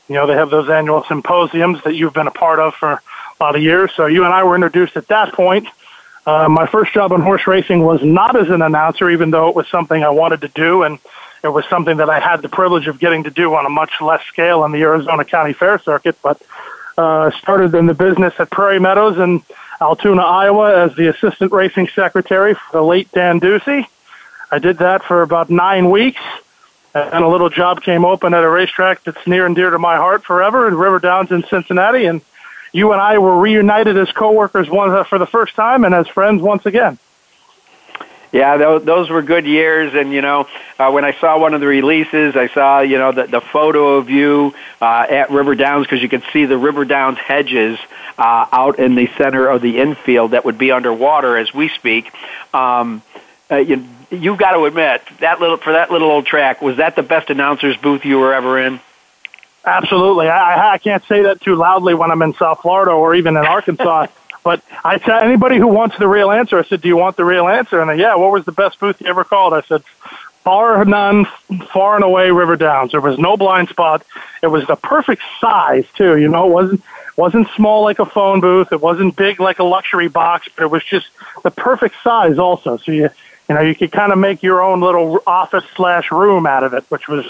You 0.07 0.15
know, 0.15 0.27
they 0.27 0.33
have 0.33 0.49
those 0.49 0.69
annual 0.69 1.03
symposiums 1.03 1.83
that 1.83 1.93
you've 1.95 2.13
been 2.13 2.27
a 2.27 2.31
part 2.31 2.59
of 2.59 2.73
for 2.75 2.93
a 2.93 3.01
lot 3.43 3.55
of 3.55 3.61
years. 3.61 3.91
So 3.95 4.07
you 4.07 4.25
and 4.25 4.33
I 4.33 4.43
were 4.43 4.55
introduced 4.55 4.97
at 4.97 5.07
that 5.07 5.33
point. 5.33 5.67
Uh, 6.25 6.49
my 6.49 6.65
first 6.67 6.93
job 6.93 7.11
in 7.11 7.21
horse 7.21 7.45
racing 7.47 7.83
was 7.83 8.03
not 8.03 8.35
as 8.35 8.49
an 8.49 8.61
announcer, 8.61 9.09
even 9.09 9.31
though 9.31 9.49
it 9.49 9.55
was 9.55 9.67
something 9.67 10.03
I 10.03 10.09
wanted 10.09 10.41
to 10.41 10.47
do, 10.49 10.83
and 10.83 10.99
it 11.43 11.49
was 11.49 11.65
something 11.69 11.97
that 11.97 12.09
I 12.09 12.19
had 12.19 12.41
the 12.41 12.49
privilege 12.49 12.87
of 12.87 12.99
getting 12.99 13.23
to 13.23 13.29
do 13.29 13.53
on 13.55 13.65
a 13.65 13.69
much 13.69 14.01
less 14.01 14.23
scale 14.25 14.61
on 14.61 14.71
the 14.71 14.81
Arizona 14.81 15.23
County 15.23 15.53
Fair 15.53 15.79
circuit. 15.79 16.17
But 16.21 16.41
Uh, 16.99 17.31
started 17.39 17.73
in 17.75 17.85
the 17.85 17.93
business 17.93 18.33
at 18.39 18.49
Prairie 18.49 18.77
Meadows 18.77 19.17
in 19.17 19.41
Altoona, 19.79 20.21
Iowa, 20.21 20.83
as 20.83 20.93
the 20.97 21.07
assistant 21.07 21.53
racing 21.53 21.87
secretary 21.95 22.55
for 22.55 22.71
the 22.73 22.83
late 22.83 23.09
Dan 23.13 23.39
Ducey. 23.39 23.87
I 24.51 24.59
did 24.59 24.79
that 24.79 25.03
for 25.03 25.21
about 25.21 25.49
nine 25.49 25.89
weeks, 25.89 26.21
and 26.93 27.23
a 27.23 27.27
little 27.27 27.49
job 27.49 27.83
came 27.83 28.03
open 28.03 28.33
at 28.33 28.43
a 28.43 28.49
racetrack 28.49 29.03
that's 29.03 29.27
near 29.27 29.45
and 29.45 29.55
dear 29.55 29.69
to 29.69 29.79
my 29.79 29.97
heart 29.97 30.23
forever 30.23 30.67
in 30.67 30.75
River 30.75 30.99
Downs 30.99 31.31
in 31.31 31.43
Cincinnati, 31.43 32.05
and 32.05 32.21
you 32.71 32.91
and 32.91 33.01
I 33.01 33.19
were 33.19 33.37
reunited 33.37 33.97
as 33.97 34.11
coworkers 34.11 34.69
one 34.69 35.05
for 35.05 35.19
the 35.19 35.27
first 35.27 35.55
time 35.55 35.83
and 35.83 35.93
as 35.93 36.07
friends 36.07 36.41
once 36.41 36.65
again. 36.65 36.97
Yeah, 38.31 38.57
those, 38.57 38.83
those 38.83 39.09
were 39.09 39.23
good 39.23 39.47
years, 39.47 39.95
and 39.95 40.13
you 40.13 40.21
know, 40.21 40.47
uh, 40.77 40.91
when 40.91 41.03
I 41.03 41.13
saw 41.13 41.39
one 41.39 41.55
of 41.55 41.61
the 41.61 41.67
releases, 41.67 42.35
I 42.35 42.47
saw 42.47 42.81
you 42.81 42.99
know 42.99 43.11
the, 43.11 43.25
the 43.25 43.41
photo 43.41 43.97
of 43.97 44.09
you 44.09 44.53
uh, 44.79 45.07
at 45.09 45.31
River 45.31 45.55
Downs 45.55 45.87
because 45.87 46.01
you 46.01 46.09
could 46.09 46.23
see 46.31 46.45
the 46.45 46.57
River 46.57 46.85
Downs 46.85 47.17
hedges 47.17 47.79
uh, 48.19 48.45
out 48.51 48.77
in 48.77 48.93
the 48.93 49.09
center 49.17 49.47
of 49.47 49.63
the 49.63 49.79
infield 49.79 50.31
that 50.31 50.45
would 50.45 50.59
be 50.59 50.71
underwater 50.71 51.37
as 51.37 51.51
we 51.53 51.69
speak. 51.69 52.11
Um, 52.53 53.01
uh, 53.49 53.57
you, 53.57 53.87
you've 54.09 54.37
got 54.37 54.51
to 54.51 54.65
admit 54.65 55.01
that 55.19 55.39
little 55.39 55.57
for 55.57 55.73
that 55.73 55.91
little 55.91 56.09
old 56.09 56.25
track 56.25 56.61
was 56.61 56.77
that 56.77 56.95
the 56.95 57.03
best 57.03 57.29
announcer's 57.29 57.77
booth 57.77 58.05
you 58.05 58.19
were 58.19 58.33
ever 58.33 58.59
in. 58.59 58.79
Absolutely, 59.65 60.27
I, 60.27 60.73
I 60.73 60.77
can't 60.77 61.03
say 61.05 61.23
that 61.23 61.41
too 61.41 61.55
loudly 61.55 61.93
when 61.93 62.11
I'm 62.11 62.21
in 62.21 62.33
South 62.33 62.61
Florida 62.61 62.91
or 62.91 63.15
even 63.15 63.37
in 63.37 63.45
Arkansas. 63.45 64.07
But 64.41 64.63
I 64.85 64.97
tell 64.99 65.19
anybody 65.19 65.57
who 65.57 65.67
wants 65.67 65.97
the 65.97 66.07
real 66.07 66.31
answer, 66.31 66.57
I 66.57 66.63
said, 66.63 66.79
"Do 66.79 66.87
you 66.87 66.95
want 66.95 67.17
the 67.17 67.25
real 67.25 67.49
answer?" 67.49 67.81
And 67.81 67.89
they, 67.89 67.97
yeah, 67.97 68.15
what 68.15 68.31
was 68.31 68.45
the 68.45 68.53
best 68.53 68.79
booth 68.79 69.01
you 69.01 69.07
ever 69.07 69.25
called? 69.25 69.53
I 69.53 69.61
said, 69.63 69.83
"Far 70.45 70.85
none, 70.85 71.25
far 71.73 71.95
and 71.95 72.05
away, 72.05 72.31
River 72.31 72.55
Downs. 72.55 72.93
There 72.93 73.01
was 73.01 73.19
no 73.19 73.35
blind 73.35 73.67
spot. 73.67 74.05
It 74.41 74.47
was 74.47 74.65
the 74.65 74.77
perfect 74.77 75.23
size 75.41 75.85
too. 75.93 76.17
You 76.17 76.29
know, 76.29 76.47
it 76.47 76.53
wasn't 76.53 76.83
wasn't 77.17 77.49
small 77.55 77.83
like 77.83 77.99
a 77.99 78.05
phone 78.05 78.39
booth. 78.39 78.71
It 78.71 78.79
wasn't 78.79 79.17
big 79.17 79.41
like 79.41 79.59
a 79.59 79.65
luxury 79.65 80.07
box, 80.07 80.47
but 80.55 80.63
it 80.63 80.71
was 80.71 80.85
just 80.85 81.07
the 81.43 81.51
perfect 81.51 81.95
size 82.01 82.39
also. 82.39 82.77
So 82.77 82.93
you 82.93 83.09
you 83.49 83.55
know 83.55 83.61
you 83.61 83.75
could 83.75 83.91
kind 83.91 84.11
of 84.11 84.19
make 84.19 84.43
your 84.43 84.61
own 84.61 84.79
little 84.79 85.21
office 85.25 85.65
slash 85.75 86.11
room 86.11 86.45
out 86.45 86.63
of 86.63 86.73
it, 86.73 86.85
which 86.89 87.07
was 87.07 87.25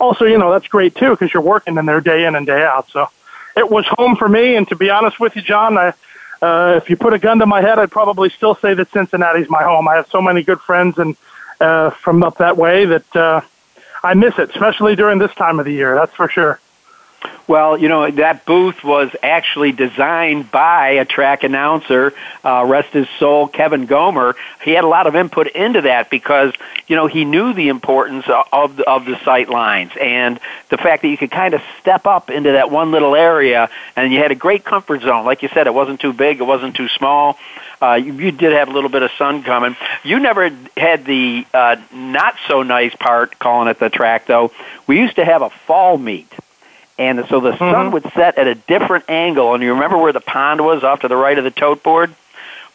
also 0.00 0.24
you 0.24 0.38
know 0.38 0.52
that's 0.52 0.68
great 0.68 0.94
too 0.94 1.10
because 1.10 1.34
you're 1.34 1.42
working 1.42 1.76
in 1.76 1.84
there 1.84 2.00
day 2.00 2.24
in 2.24 2.34
and 2.36 2.46
day 2.46 2.62
out. 2.62 2.88
So 2.90 3.08
it 3.56 3.68
was 3.68 3.84
home 3.86 4.16
for 4.16 4.28
me. 4.28 4.56
And 4.56 4.66
to 4.68 4.76
be 4.76 4.90
honest 4.90 5.20
with 5.20 5.36
you, 5.36 5.42
John, 5.42 5.76
I 5.76 5.92
uh, 6.40 6.74
if 6.76 6.90
you 6.90 6.96
put 6.96 7.12
a 7.12 7.18
gun 7.18 7.38
to 7.38 7.46
my 7.46 7.60
head, 7.60 7.78
I'd 7.78 7.90
probably 7.90 8.28
still 8.30 8.54
say 8.54 8.74
that 8.74 8.90
Cincinnati's 8.92 9.48
my 9.48 9.62
home. 9.62 9.88
I 9.88 9.96
have 9.96 10.08
so 10.08 10.20
many 10.20 10.42
good 10.42 10.60
friends 10.60 10.98
and 10.98 11.16
uh, 11.60 11.90
from 11.90 12.22
up 12.22 12.38
that 12.38 12.56
way 12.56 12.84
that 12.84 13.16
uh, 13.16 13.40
I 14.02 14.14
miss 14.14 14.38
it, 14.38 14.50
especially 14.50 14.96
during 14.96 15.18
this 15.18 15.34
time 15.34 15.58
of 15.58 15.64
the 15.64 15.72
year. 15.72 15.94
That's 15.94 16.14
for 16.14 16.28
sure. 16.28 16.60
Well, 17.46 17.76
you 17.76 17.88
know, 17.90 18.10
that 18.10 18.46
booth 18.46 18.82
was 18.82 19.14
actually 19.22 19.72
designed 19.72 20.50
by 20.50 20.90
a 20.92 21.04
track 21.04 21.44
announcer, 21.44 22.14
uh, 22.42 22.64
rest 22.66 22.94
his 22.94 23.06
soul, 23.18 23.48
Kevin 23.48 23.84
Gomer. 23.84 24.34
He 24.62 24.70
had 24.70 24.84
a 24.84 24.88
lot 24.88 25.06
of 25.06 25.14
input 25.14 25.48
into 25.48 25.82
that 25.82 26.08
because, 26.08 26.54
you 26.86 26.96
know, 26.96 27.06
he 27.06 27.26
knew 27.26 27.52
the 27.52 27.68
importance 27.68 28.24
of 28.50 28.76
the, 28.76 28.88
of 28.88 29.04
the 29.04 29.22
sight 29.24 29.50
lines 29.50 29.92
and 30.00 30.40
the 30.70 30.78
fact 30.78 31.02
that 31.02 31.08
you 31.08 31.18
could 31.18 31.30
kind 31.30 31.52
of 31.52 31.60
step 31.80 32.06
up 32.06 32.30
into 32.30 32.52
that 32.52 32.70
one 32.70 32.92
little 32.92 33.14
area 33.14 33.68
and 33.94 34.10
you 34.10 34.20
had 34.20 34.30
a 34.30 34.36
great 34.36 34.64
comfort 34.64 35.02
zone. 35.02 35.26
Like 35.26 35.42
you 35.42 35.48
said, 35.48 35.66
it 35.66 35.74
wasn't 35.74 36.00
too 36.00 36.14
big, 36.14 36.40
it 36.40 36.44
wasn't 36.44 36.74
too 36.74 36.88
small. 36.88 37.38
Uh, 37.82 37.94
you, 37.94 38.14
you 38.14 38.30
did 38.30 38.52
have 38.52 38.68
a 38.68 38.72
little 38.72 38.88
bit 38.88 39.02
of 39.02 39.10
sun 39.18 39.42
coming. 39.42 39.76
You 40.02 40.18
never 40.18 40.48
had 40.78 41.04
the 41.04 41.46
uh, 41.52 41.76
not 41.92 42.36
so 42.48 42.62
nice 42.62 42.94
part, 42.94 43.38
calling 43.38 43.68
it 43.68 43.78
the 43.78 43.90
track, 43.90 44.26
though. 44.26 44.52
We 44.86 44.98
used 44.98 45.16
to 45.16 45.24
have 45.26 45.42
a 45.42 45.50
fall 45.50 45.98
meet 45.98 46.32
and 46.98 47.24
so 47.28 47.40
the 47.40 47.50
mm-hmm. 47.50 47.58
sun 47.58 47.90
would 47.92 48.04
set 48.14 48.38
at 48.38 48.46
a 48.46 48.54
different 48.54 49.08
angle. 49.08 49.54
And 49.54 49.62
you 49.62 49.74
remember 49.74 49.98
where 49.98 50.12
the 50.12 50.20
pond 50.20 50.64
was 50.64 50.84
off 50.84 51.00
to 51.00 51.08
the 51.08 51.16
right 51.16 51.36
of 51.36 51.44
the 51.44 51.50
tote 51.50 51.82
board? 51.82 52.14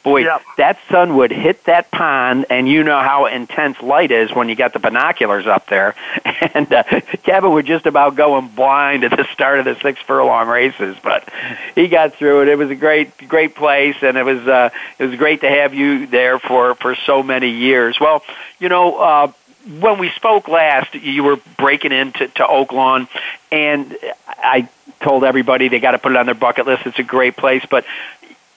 Boy, 0.01 0.21
yep. 0.21 0.41
that 0.55 0.79
sun 0.89 1.17
would 1.17 1.29
hit 1.29 1.65
that 1.65 1.91
pond, 1.91 2.45
and 2.49 2.69
you 2.69 2.85
know 2.85 2.99
how 2.99 3.25
intense 3.25 3.81
light 3.81 4.11
is 4.11 4.33
when 4.33 4.47
you 4.47 4.55
got 4.55 4.71
the 4.71 4.79
binoculars 4.79 5.45
up 5.45 5.67
there. 5.67 5.95
And 6.53 6.71
uh, 6.73 6.83
Kevin 7.23 7.51
would 7.51 7.65
just 7.65 7.85
about 7.85 8.15
going 8.15 8.47
blind 8.47 9.03
at 9.03 9.11
the 9.11 9.25
start 9.33 9.59
of 9.59 9.65
the 9.65 9.75
six 9.81 9.99
furlong 9.99 10.47
races, 10.47 10.95
but 11.03 11.27
he 11.75 11.89
got 11.89 12.15
through 12.15 12.43
it. 12.43 12.47
It 12.47 12.57
was 12.57 12.69
a 12.69 12.75
great, 12.75 13.15
great 13.27 13.55
place, 13.55 13.97
and 14.01 14.17
it 14.17 14.23
was 14.23 14.47
uh, 14.47 14.69
it 14.97 15.05
was 15.05 15.15
great 15.17 15.41
to 15.41 15.49
have 15.49 15.73
you 15.73 16.07
there 16.07 16.39
for 16.39 16.75
for 16.75 16.95
so 16.95 17.21
many 17.21 17.49
years. 17.49 17.99
Well, 17.99 18.23
you 18.57 18.69
know, 18.69 18.97
uh, 18.97 19.31
when 19.69 19.99
we 19.99 20.09
spoke 20.09 20.47
last, 20.47 20.95
you 20.95 21.23
were 21.23 21.37
breaking 21.57 21.91
into 21.91 22.27
to 22.27 22.43
Oaklawn, 22.43 23.07
and 23.51 23.95
I 24.27 24.67
told 24.99 25.23
everybody 25.23 25.67
they 25.67 25.79
got 25.79 25.91
to 25.91 25.99
put 25.99 26.11
it 26.11 26.17
on 26.17 26.25
their 26.25 26.35
bucket 26.35 26.65
list. 26.65 26.85
It's 26.85 26.99
a 26.99 27.03
great 27.03 27.37
place, 27.37 27.65
but 27.69 27.85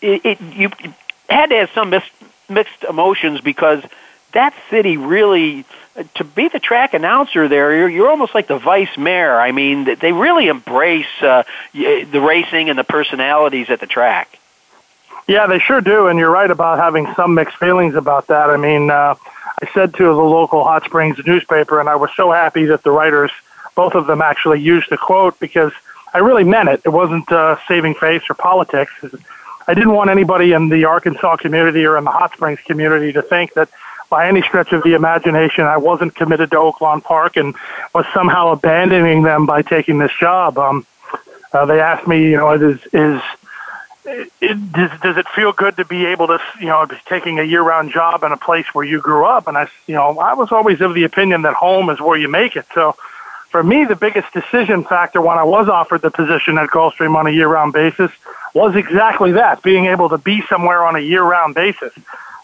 it, 0.01 0.25
it 0.25 0.40
you 0.40 0.70
had 1.29 1.51
to 1.51 1.57
have 1.57 1.70
some 1.70 1.90
mixed, 1.90 2.11
mixed 2.48 2.85
emotions 2.85 3.40
because 3.40 3.83
that 4.33 4.55
city 4.70 4.96
really 4.96 5.64
to 6.14 6.25
be 6.25 6.48
the 6.48 6.59
track 6.59 6.94
announcer 6.94 7.48
there 7.48 7.77
you're, 7.77 7.88
you're 7.88 8.11
almost 8.11 8.35
like 8.35 8.46
the 8.46 8.59
vice 8.59 8.96
mayor. 8.96 9.38
I 9.38 9.53
mean 9.53 9.85
they 10.01 10.12
really 10.12 10.48
embrace 10.48 11.07
uh, 11.20 11.42
the 11.72 12.20
racing 12.20 12.70
and 12.70 12.79
the 12.79 12.85
personalities 12.85 13.68
at 13.68 13.81
the 13.81 13.87
track. 13.87 14.38
Yeah 15.29 15.46
they 15.46 15.59
sure 15.59 15.81
do 15.81 16.07
and 16.07 16.18
you're 16.18 16.31
right 16.31 16.51
about 16.51 16.79
having 16.79 17.12
some 17.14 17.35
mixed 17.35 17.59
feelings 17.59 17.94
about 17.94 18.29
that. 18.29 18.48
I 18.51 18.57
mean 18.57 18.90
uh, 18.90 19.14
I 19.62 19.72
said 19.72 19.94
to 19.94 20.05
the 20.05 20.12
local 20.12 20.64
Hot 20.64 20.85
Springs 20.85 21.18
newspaper, 21.25 21.79
and 21.79 21.88
I 21.88 21.94
was 21.94 22.11
so 22.16 22.33
happy 22.33 22.64
that 22.66 22.83
the 22.83 22.90
writers, 22.90 23.31
both 23.77 23.94
of 23.94 24.09
them, 24.09 24.20
actually 24.20 24.61
used 24.61 24.90
the 24.90 24.98
quote 24.98 25.38
because 25.38 25.72
I 26.12 26.18
really 26.18 26.42
meant 26.42 26.68
it. 26.68 26.83
It 26.85 26.88
wasn't 26.88 27.31
uh, 27.31 27.57
saving 27.68 27.94
face 27.94 28.22
or 28.29 28.35
politics. 28.35 28.92
I 29.68 29.75
didn't 29.75 29.92
want 29.92 30.11
anybody 30.11 30.53
in 30.53 30.68
the 30.68 30.87
Arkansas 30.87 31.37
community 31.37 31.85
or 31.85 31.96
in 31.96 32.03
the 32.03 32.11
Hot 32.11 32.33
Springs 32.33 32.59
community 32.66 33.12
to 33.12 33.22
think 33.22 33.55
that 33.55 33.68
by 34.11 34.27
any 34.27 34.42
stretch 34.42 34.72
of 34.72 34.83
the 34.83 34.94
imagination 34.94 35.64
I 35.64 35.77
wasn't 35.77 36.14
committed 36.16 36.51
to 36.51 36.57
Oaklawn 36.57 37.03
Park 37.03 37.37
and 37.37 37.55
was 37.94 38.05
somehow 38.12 38.53
abandoning 38.53 39.22
them 39.22 39.46
by 39.46 39.62
taking 39.62 39.98
this 39.98 40.12
job. 40.18 40.59
Um, 40.59 40.87
uh, 41.53 41.66
they 41.66 41.81
asked 41.81 42.09
me, 42.09 42.31
you 42.31 42.37
know, 42.37 42.53
is 42.53 42.81
is 42.92 43.22
it, 44.05 44.73
does, 44.73 45.01
does 45.01 45.17
it 45.17 45.29
feel 45.29 45.53
good 45.53 45.77
to 45.77 45.85
be 45.85 46.07
able 46.07 46.27
to, 46.29 46.38
you 46.59 46.67
know, 46.67 46.85
be 46.87 46.97
taking 47.07 47.38
a 47.38 47.45
year-round 47.45 47.93
job 47.93 48.25
in 48.25 48.33
a 48.33 48.37
place 48.37 48.67
where 48.73 48.85
you 48.85 49.01
grew 49.01 49.25
up? 49.25 49.47
And 49.47 49.57
I, 49.57 49.69
you 49.87 49.95
know, 49.95 50.19
I 50.19 50.35
was 50.35 50.51
always 50.51 50.81
of 50.81 50.95
the 50.95 51.05
opinion 51.05 51.43
that 51.43 51.55
home 51.55 51.91
is 51.91 52.01
where 52.01 52.19
you 52.19 52.29
make 52.29 52.57
it. 52.57 52.67
So, 52.75 52.97
for 53.51 53.62
me, 53.62 53.85
the 53.85 53.97
biggest 53.97 54.33
decision 54.33 54.83
factor 54.83 55.21
when 55.21 55.38
I 55.38 55.45
was 55.45 55.69
offered 55.69 56.01
the 56.01 56.11
position 56.11 56.57
at 56.57 56.71
Gulfstream 56.71 57.15
on 57.15 57.27
a 57.27 57.31
year-round 57.31 57.75
basis 57.75 58.11
was 58.55 58.75
exactly 58.77 59.33
that: 59.33 59.62
being 59.62 59.87
able 59.87 60.09
to 60.09 60.19
be 60.19 60.43
somewhere 60.49 60.85
on 60.85 60.97
a 60.97 61.01
year-round 61.01 61.55
basis. 61.55 61.93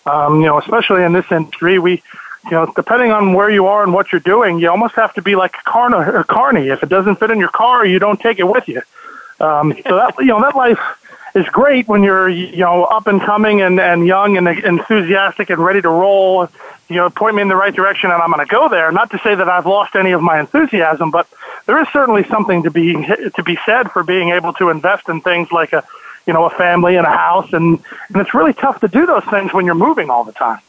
Um, 0.05 0.41
you 0.41 0.47
know, 0.47 0.59
especially 0.59 1.03
in 1.05 1.13
this 1.13 1.31
industry, 1.31 1.79
we, 1.79 2.03
you 2.45 2.51
know, 2.51 2.73
depending 2.77 3.11
on 3.11 3.33
where 3.33 3.51
you 3.51 3.67
are 3.67 3.83
and 3.83 3.93
what 3.93 4.13
you're 4.13 4.21
doing, 4.21 4.59
you 4.59 4.71
almost 4.71 4.95
have 4.95 5.15
to 5.15 5.23
be 5.23 5.35
like 5.35 5.55
a, 5.55 5.71
carna- 5.71 6.21
a 6.21 6.25
carny. 6.25 6.69
If 6.69 6.83
it 6.83 6.89
doesn't 6.89 7.17
fit 7.17 7.31
in 7.31 7.39
your 7.39 7.51
car, 7.51 7.85
you 7.85 7.99
don't 7.99 8.21
take 8.21 8.39
it 8.39 8.47
with 8.47 8.69
you. 8.69 8.83
Um, 9.41 9.75
so 9.87 9.97
that 9.97 10.15
you 10.19 10.27
know 10.27 10.41
that 10.43 10.57
life 10.57 10.79
is 11.39 11.49
great 11.49 11.89
when 11.89 12.03
you're 12.03 12.29
you 12.29 12.59
know 12.59 12.85
up 12.85 13.07
and 13.07 13.21
coming 13.21 13.63
and 13.63 13.81
and 13.81 14.07
young 14.07 14.37
and 14.37 14.49
enthusiastic 14.49 15.51
and 15.51 15.59
ready 15.59 15.81
to 15.81 15.89
roll. 15.89 16.49
You 16.89 16.97
know, 16.97 17.11
point 17.11 17.37
me 17.37 17.43
in 17.43 17.49
the 17.49 17.57
right 17.57 17.75
direction, 17.75 18.11
and 18.11 18.23
I'm 18.23 18.33
going 18.33 18.47
to 18.47 18.51
go 18.51 18.69
there. 18.69 18.91
Not 18.91 19.11
to 19.11 19.19
say 19.19 19.35
that 19.35 19.47
I've 19.47 19.67
lost 19.67 19.95
any 19.95 20.13
of 20.13 20.23
my 20.23 20.41
enthusiasm, 20.41 21.11
but 21.11 21.29
there 21.67 21.79
is 21.83 21.89
certainly 21.93 22.25
something 22.25 22.63
to 22.63 22.71
be 22.71 22.95
to 22.95 23.43
be 23.45 23.59
said 23.67 23.91
for 23.93 24.03
being 24.03 24.31
able 24.31 24.55
to 24.55 24.71
invest 24.71 25.09
in 25.09 25.21
things 25.21 25.53
like 25.53 25.73
a 25.73 25.85
you 26.27 26.33
know 26.33 26.45
a 26.45 26.51
family 26.51 26.97
and 26.97 27.07
a 27.07 27.11
house, 27.11 27.53
and 27.53 27.79
and 28.09 28.17
it's 28.17 28.35
really 28.35 28.55
tough 28.55 28.81
to 28.81 28.89
do 28.89 29.07
those 29.07 29.25
things 29.25 29.53
when 29.53 29.67
you're 29.67 29.75
moving 29.75 30.11
all 30.11 30.25
the 30.25 30.33
time. 30.33 30.61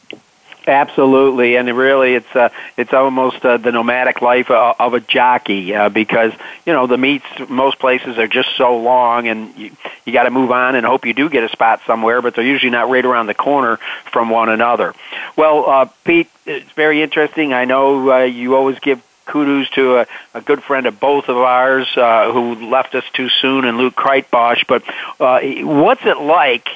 Absolutely, 0.70 1.56
and 1.56 1.68
really, 1.76 2.14
it's 2.14 2.36
uh, 2.36 2.48
it's 2.76 2.92
almost 2.92 3.44
uh, 3.44 3.56
the 3.56 3.72
nomadic 3.72 4.22
life 4.22 4.52
of, 4.52 4.76
of 4.78 4.94
a 4.94 5.00
jockey 5.00 5.74
uh, 5.74 5.88
because 5.88 6.32
you 6.64 6.72
know 6.72 6.86
the 6.86 6.96
meets 6.96 7.26
most 7.48 7.80
places 7.80 8.18
are 8.18 8.28
just 8.28 8.56
so 8.56 8.76
long, 8.78 9.26
and 9.26 9.52
you, 9.58 9.72
you 10.06 10.12
got 10.12 10.24
to 10.24 10.30
move 10.30 10.52
on 10.52 10.76
and 10.76 10.86
hope 10.86 11.06
you 11.06 11.12
do 11.12 11.28
get 11.28 11.42
a 11.42 11.48
spot 11.48 11.80
somewhere, 11.88 12.22
but 12.22 12.36
they're 12.36 12.44
usually 12.44 12.70
not 12.70 12.88
right 12.88 13.04
around 13.04 13.26
the 13.26 13.34
corner 13.34 13.78
from 14.12 14.30
one 14.30 14.48
another. 14.48 14.94
Well, 15.34 15.68
uh, 15.68 15.84
Pete, 16.04 16.30
it's 16.46 16.70
very 16.70 17.02
interesting. 17.02 17.52
I 17.52 17.64
know 17.64 18.08
uh, 18.08 18.18
you 18.20 18.54
always 18.54 18.78
give 18.78 19.02
kudos 19.26 19.70
to 19.70 19.96
a, 19.96 20.06
a 20.34 20.40
good 20.40 20.62
friend 20.62 20.86
of 20.86 21.00
both 21.00 21.28
of 21.28 21.36
ours 21.36 21.88
uh, 21.96 22.30
who 22.30 22.70
left 22.70 22.94
us 22.94 23.04
too 23.12 23.28
soon, 23.28 23.64
and 23.64 23.76
Luke 23.76 23.96
Kruytbosch. 23.96 24.68
But 24.68 24.84
uh, 25.18 25.40
what's 25.66 26.06
it 26.06 26.18
like 26.18 26.68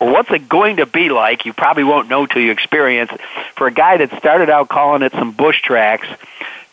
or 0.00 0.12
what's 0.12 0.30
it 0.30 0.48
going 0.48 0.76
to 0.76 0.86
be 0.86 1.08
like? 1.08 1.44
You 1.44 1.52
probably 1.52 1.84
won't 1.84 2.08
know 2.08 2.26
till 2.26 2.42
you 2.42 2.52
experience. 2.52 3.10
For 3.56 3.66
a 3.66 3.72
guy 3.72 3.96
that 3.96 4.16
started 4.18 4.50
out 4.50 4.68
calling 4.68 5.02
it 5.02 5.12
some 5.12 5.32
bush 5.32 5.62
tracks, 5.62 6.06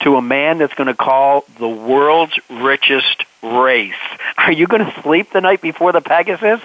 to 0.01 0.15
a 0.17 0.21
man 0.21 0.59
that's 0.59 0.73
going 0.73 0.87
to 0.87 0.93
call 0.93 1.45
the 1.57 1.67
world's 1.67 2.37
richest 2.49 3.25
race. 3.41 3.93
Are 4.37 4.51
you 4.51 4.67
going 4.67 4.85
to 4.85 5.01
sleep 5.01 5.31
the 5.31 5.41
night 5.41 5.61
before 5.61 5.91
the 5.91 6.01
Pegasus? 6.01 6.61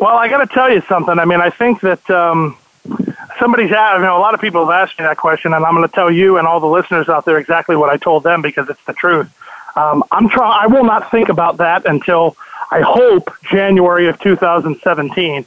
Well, 0.00 0.16
I 0.16 0.28
got 0.28 0.38
to 0.38 0.52
tell 0.52 0.70
you 0.72 0.80
something. 0.82 1.18
I 1.18 1.24
mean, 1.24 1.40
I 1.40 1.50
think 1.50 1.80
that 1.82 2.08
um, 2.10 2.56
somebody's 3.38 3.72
asked, 3.72 3.98
you 3.98 4.04
know, 4.04 4.16
a 4.16 4.20
lot 4.20 4.34
of 4.34 4.40
people 4.40 4.66
have 4.66 4.88
asked 4.88 4.98
me 4.98 5.04
that 5.04 5.16
question, 5.16 5.52
and 5.52 5.64
I'm 5.64 5.74
going 5.74 5.86
to 5.86 5.94
tell 5.94 6.10
you 6.10 6.38
and 6.38 6.46
all 6.46 6.60
the 6.60 6.66
listeners 6.66 7.08
out 7.08 7.24
there 7.24 7.38
exactly 7.38 7.76
what 7.76 7.90
I 7.90 7.96
told 7.96 8.22
them 8.22 8.42
because 8.42 8.68
it's 8.68 8.84
the 8.86 8.92
truth. 8.92 9.32
Um, 9.76 10.02
I'm 10.10 10.28
trying. 10.28 10.58
I 10.60 10.66
will 10.66 10.84
not 10.84 11.10
think 11.10 11.28
about 11.28 11.58
that 11.58 11.86
until 11.86 12.36
I 12.70 12.80
hope, 12.80 13.30
January 13.50 14.08
of 14.08 14.18
2017. 14.18 15.46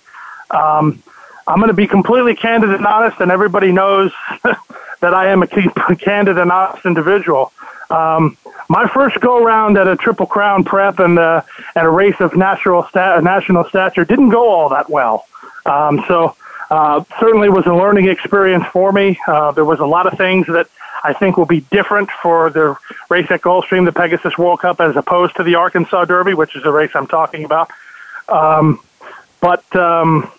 Um, 0.52 1.02
I'm 1.48 1.58
going 1.58 1.70
to 1.70 1.74
be 1.74 1.88
completely 1.88 2.36
candid 2.36 2.70
and 2.72 2.86
honest, 2.86 3.20
and 3.20 3.32
everybody 3.32 3.72
knows 3.72 4.12
that 4.44 5.14
I 5.14 5.28
am 5.32 5.44
a 5.44 5.48
candid 5.96 6.38
and 6.38 6.52
honest 6.52 6.86
individual. 6.86 7.52
Um, 7.90 8.38
my 8.70 8.88
first 8.88 9.20
go 9.20 9.44
round 9.44 9.78
at 9.78 9.88
a 9.88 9.98
Triple 9.98 10.26
Crown 10.26 10.64
prep 10.64 11.00
and 11.00 11.20
uh, 11.20 11.42
at 11.76 11.84
a 11.86 11.90
race 11.90 12.16
of 12.20 12.38
natural 12.38 12.88
national 12.96 13.66
stature 13.66 14.06
didn't 14.06 14.30
go 14.30 14.48
all 14.48 14.70
that 14.70 14.90
well. 14.90 15.26
Um, 15.66 16.04
so 16.08 16.36
uh, 16.70 17.04
certainly 17.20 17.50
was 17.50 17.66
a 17.66 17.74
learning 17.74 18.08
experience 18.08 18.64
for 18.72 18.94
me. 18.94 19.20
Uh, 19.28 19.52
there 19.52 19.66
was 19.66 19.80
a 19.80 19.86
lot 19.86 20.08
of 20.08 20.18
things 20.18 20.48
that 20.48 20.70
I 21.04 21.12
think 21.12 21.36
will 21.36 21.46
be 21.46 21.62
different 21.62 22.10
for 22.24 22.50
the 22.50 22.78
race 23.10 23.30
at 23.30 23.42
Gulfstream, 23.42 23.84
the 23.84 23.92
Pegasus 23.92 24.38
World 24.38 24.62
Cup, 24.62 24.80
as 24.80 24.96
opposed 24.96 25.36
to 25.36 25.44
the 25.44 25.56
Arkansas 25.56 26.06
Derby, 26.06 26.34
which 26.34 26.56
is 26.56 26.64
the 26.64 26.72
race 26.72 26.92
I'm 26.94 27.08
talking 27.08 27.44
about. 27.44 27.72
Um, 28.30 28.80
but 29.42 29.76
um, 29.76 30.32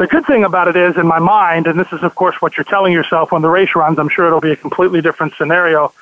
the 0.00 0.06
good 0.06 0.24
thing 0.24 0.44
about 0.44 0.66
it 0.66 0.76
is, 0.76 0.96
in 0.96 1.06
my 1.06 1.18
mind, 1.18 1.66
and 1.66 1.78
this 1.78 1.92
is, 1.92 2.02
of 2.02 2.14
course, 2.14 2.34
what 2.40 2.56
you're 2.56 2.64
telling 2.64 2.90
yourself 2.90 3.32
when 3.32 3.42
the 3.42 3.50
race 3.50 3.74
runs, 3.74 3.98
I'm 3.98 4.08
sure 4.08 4.26
it'll 4.26 4.40
be 4.40 4.52
a 4.52 4.56
completely 4.56 5.02
different 5.02 5.34
scenario. 5.36 5.92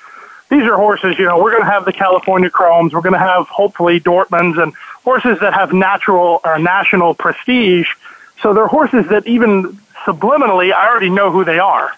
These 0.50 0.62
are 0.62 0.76
horses, 0.76 1.18
you 1.18 1.24
know, 1.24 1.42
we're 1.42 1.50
going 1.50 1.64
to 1.64 1.70
have 1.70 1.84
the 1.84 1.92
California 1.92 2.48
Chromes, 2.48 2.94
we're 2.94 3.00
going 3.00 3.14
to 3.14 3.18
have 3.18 3.48
hopefully 3.48 3.98
Dortmunds 3.98 4.62
and 4.62 4.72
horses 5.02 5.40
that 5.40 5.52
have 5.52 5.72
natural 5.72 6.40
or 6.44 6.60
national 6.60 7.14
prestige. 7.14 7.88
So 8.40 8.54
they're 8.54 8.68
horses 8.68 9.08
that 9.08 9.26
even 9.26 9.76
subliminally, 10.04 10.72
I 10.72 10.88
already 10.88 11.10
know 11.10 11.32
who 11.32 11.44
they 11.44 11.58
are. 11.58 11.90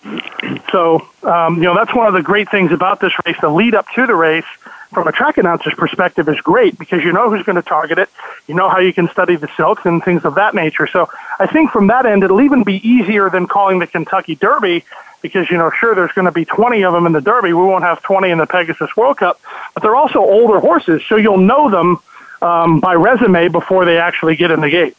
So, 0.73 1.07
um, 1.23 1.57
you 1.57 1.65
know, 1.65 1.75
that's 1.75 1.95
one 1.95 2.07
of 2.07 2.15
the 2.15 2.23
great 2.23 2.51
things 2.51 2.73
about 2.73 3.01
this 3.01 3.13
race. 3.27 3.37
The 3.43 3.51
lead 3.51 3.75
up 3.75 3.87
to 3.97 4.07
the 4.07 4.15
race, 4.15 4.49
from 4.93 5.07
a 5.09 5.13
track 5.13 5.39
announcer's 5.39 5.75
perspective, 5.75 6.29
is 6.29 6.41
great 6.41 6.79
because 6.79 7.03
you 7.05 7.13
know 7.13 7.31
who's 7.31 7.45
going 7.45 7.57
to 7.57 7.63
target 7.63 7.99
it. 7.99 8.09
You 8.47 8.55
know 8.55 8.69
how 8.69 8.79
you 8.79 8.93
can 8.93 9.09
study 9.09 9.37
the 9.37 9.49
silks 9.57 9.85
and 9.85 10.03
things 10.03 10.25
of 10.25 10.35
that 10.35 10.55
nature. 10.55 10.87
So, 10.87 11.09
I 11.39 11.47
think 11.47 11.71
from 11.71 11.87
that 11.89 12.07
end, 12.07 12.25
it'll 12.25 12.41
even 12.41 12.65
be 12.65 12.87
easier 12.87 13.31
than 13.31 13.47
calling 13.47 13.79
the 13.79 13.87
Kentucky 13.87 14.35
Derby 14.35 14.85
because, 15.23 15.51
you 15.51 15.59
know, 15.59 15.71
sure, 15.71 15.95
there's 15.95 16.13
going 16.13 16.25
to 16.25 16.33
be 16.33 16.45
20 16.45 16.83
of 16.85 16.93
them 16.93 17.07
in 17.07 17.13
the 17.13 17.21
Derby. 17.21 17.53
We 17.53 17.63
won't 17.63 17.85
have 17.85 18.03
20 18.03 18.31
in 18.31 18.39
the 18.39 18.47
Pegasus 18.47 18.97
World 18.97 19.19
Cup, 19.19 19.41
but 19.75 19.83
they're 19.83 19.97
also 19.97 20.19
older 20.21 20.61
horses, 20.61 21.03
so 21.09 21.17
you'll 21.17 21.39
know 21.39 21.71
them 21.71 21.99
um, 22.43 22.81
by 22.81 22.95
resume 22.95 23.49
before 23.49 23.85
they 23.85 23.99
actually 23.99 24.37
get 24.37 24.51
in 24.51 24.61
the 24.61 24.71
gate. 24.71 24.97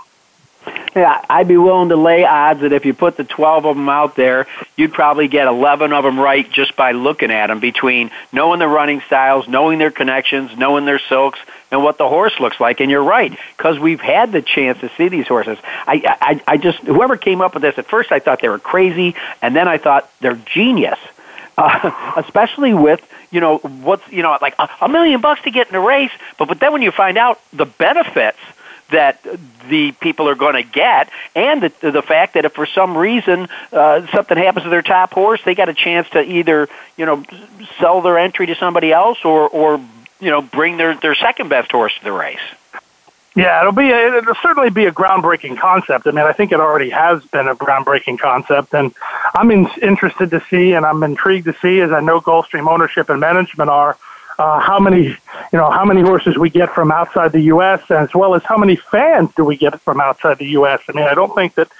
Yeah, 0.95 1.23
I'd 1.29 1.47
be 1.47 1.55
willing 1.55 1.89
to 1.89 1.95
lay 1.95 2.25
odds 2.25 2.61
that 2.61 2.73
if 2.73 2.85
you 2.85 2.93
put 2.93 3.15
the 3.15 3.23
12 3.23 3.65
of 3.65 3.77
them 3.77 3.87
out 3.87 4.15
there, 4.15 4.47
you'd 4.75 4.93
probably 4.93 5.29
get 5.29 5.47
11 5.47 5.93
of 5.93 6.03
them 6.03 6.19
right 6.19 6.49
just 6.51 6.75
by 6.75 6.91
looking 6.91 7.31
at 7.31 7.47
them 7.47 7.61
between 7.61 8.11
knowing 8.33 8.59
the 8.59 8.67
running 8.67 8.99
styles, 9.01 9.47
knowing 9.47 9.79
their 9.79 9.91
connections, 9.91 10.51
knowing 10.57 10.83
their 10.83 10.99
silks, 10.99 11.39
and 11.71 11.81
what 11.81 11.97
the 11.97 12.07
horse 12.07 12.37
looks 12.41 12.59
like. 12.59 12.81
And 12.81 12.91
you're 12.91 13.03
right, 13.03 13.37
because 13.55 13.79
we've 13.79 14.01
had 14.01 14.33
the 14.33 14.41
chance 14.41 14.81
to 14.81 14.91
see 14.97 15.07
these 15.07 15.27
horses. 15.27 15.57
I, 15.63 16.17
I, 16.21 16.41
I 16.45 16.57
just, 16.57 16.79
whoever 16.79 17.15
came 17.15 17.39
up 17.39 17.53
with 17.53 17.63
this, 17.63 17.77
at 17.77 17.87
first 17.87 18.11
I 18.11 18.19
thought 18.19 18.41
they 18.41 18.49
were 18.49 18.59
crazy, 18.59 19.15
and 19.41 19.55
then 19.55 19.69
I 19.69 19.77
thought 19.77 20.11
they're 20.19 20.35
genius. 20.35 20.99
Uh, 21.57 22.13
especially 22.17 22.73
with 22.73 23.01
you 23.29 23.39
know 23.39 23.57
what's 23.57 24.07
you 24.09 24.23
know 24.23 24.37
like 24.41 24.55
a, 24.57 24.69
a 24.81 24.89
million 24.89 25.19
bucks 25.19 25.41
to 25.43 25.51
get 25.51 25.69
in 25.69 25.75
a 25.75 25.81
race, 25.81 26.11
but 26.37 26.47
but 26.47 26.59
then 26.59 26.71
when 26.71 26.81
you 26.81 26.91
find 26.91 27.17
out 27.17 27.41
the 27.51 27.65
benefits 27.65 28.37
that 28.91 29.25
the 29.69 29.91
people 29.93 30.29
are 30.29 30.35
going 30.35 30.55
to 30.55 30.63
get, 30.63 31.09
and 31.35 31.63
the, 31.63 31.91
the 31.91 32.01
fact 32.01 32.35
that 32.35 32.45
if 32.45 32.53
for 32.53 32.65
some 32.65 32.97
reason 32.97 33.47
uh, 33.71 34.05
something 34.07 34.37
happens 34.37 34.63
to 34.63 34.69
their 34.69 34.81
top 34.81 35.13
horse, 35.13 35.41
they 35.43 35.55
got 35.55 35.69
a 35.69 35.73
chance 35.73 36.09
to 36.11 36.21
either 36.21 36.69
you 36.97 37.05
know 37.05 37.23
sell 37.79 38.01
their 38.01 38.17
entry 38.17 38.45
to 38.47 38.55
somebody 38.55 38.91
else 38.91 39.19
or 39.25 39.49
or 39.49 39.81
you 40.19 40.29
know 40.29 40.41
bring 40.41 40.77
their 40.77 40.95
their 40.95 41.15
second 41.15 41.49
best 41.49 41.71
horse 41.71 41.93
to 41.97 42.03
the 42.03 42.11
race. 42.11 42.39
Yeah, 43.33 43.61
it'll 43.61 43.71
be 43.71 43.89
a, 43.89 44.17
it'll 44.17 44.35
certainly 44.41 44.71
be 44.71 44.85
a 44.87 44.91
groundbreaking 44.91 45.57
concept. 45.57 46.05
I 46.05 46.11
mean, 46.11 46.25
I 46.25 46.33
think 46.33 46.51
it 46.51 46.59
already 46.59 46.89
has 46.89 47.23
been 47.25 47.47
a 47.47 47.55
groundbreaking 47.55 48.19
concept, 48.19 48.73
and 48.73 48.93
I'm 49.33 49.49
in, 49.51 49.69
interested 49.81 50.31
to 50.31 50.43
see, 50.49 50.73
and 50.73 50.85
I'm 50.85 51.01
intrigued 51.01 51.45
to 51.45 51.55
see, 51.61 51.79
as 51.79 51.91
I 51.91 52.01
know 52.01 52.19
Gulfstream 52.19 52.69
ownership 52.69 53.09
and 53.09 53.21
management 53.21 53.69
are 53.69 53.97
uh, 54.37 54.59
how 54.59 54.79
many, 54.79 55.03
you 55.03 55.17
know, 55.53 55.69
how 55.69 55.85
many 55.85 56.01
horses 56.01 56.37
we 56.37 56.49
get 56.49 56.73
from 56.73 56.91
outside 56.91 57.31
the 57.31 57.41
U.S. 57.41 57.89
as 57.89 58.13
well 58.13 58.35
as 58.35 58.43
how 58.43 58.57
many 58.57 58.75
fans 58.75 59.29
do 59.35 59.45
we 59.45 59.57
get 59.57 59.79
from 59.81 59.99
outside 60.01 60.37
the 60.37 60.47
U.S. 60.47 60.81
I 60.87 60.93
mean, 60.93 61.05
I 61.05 61.13
don't 61.13 61.33
think 61.35 61.55
that 61.55 61.71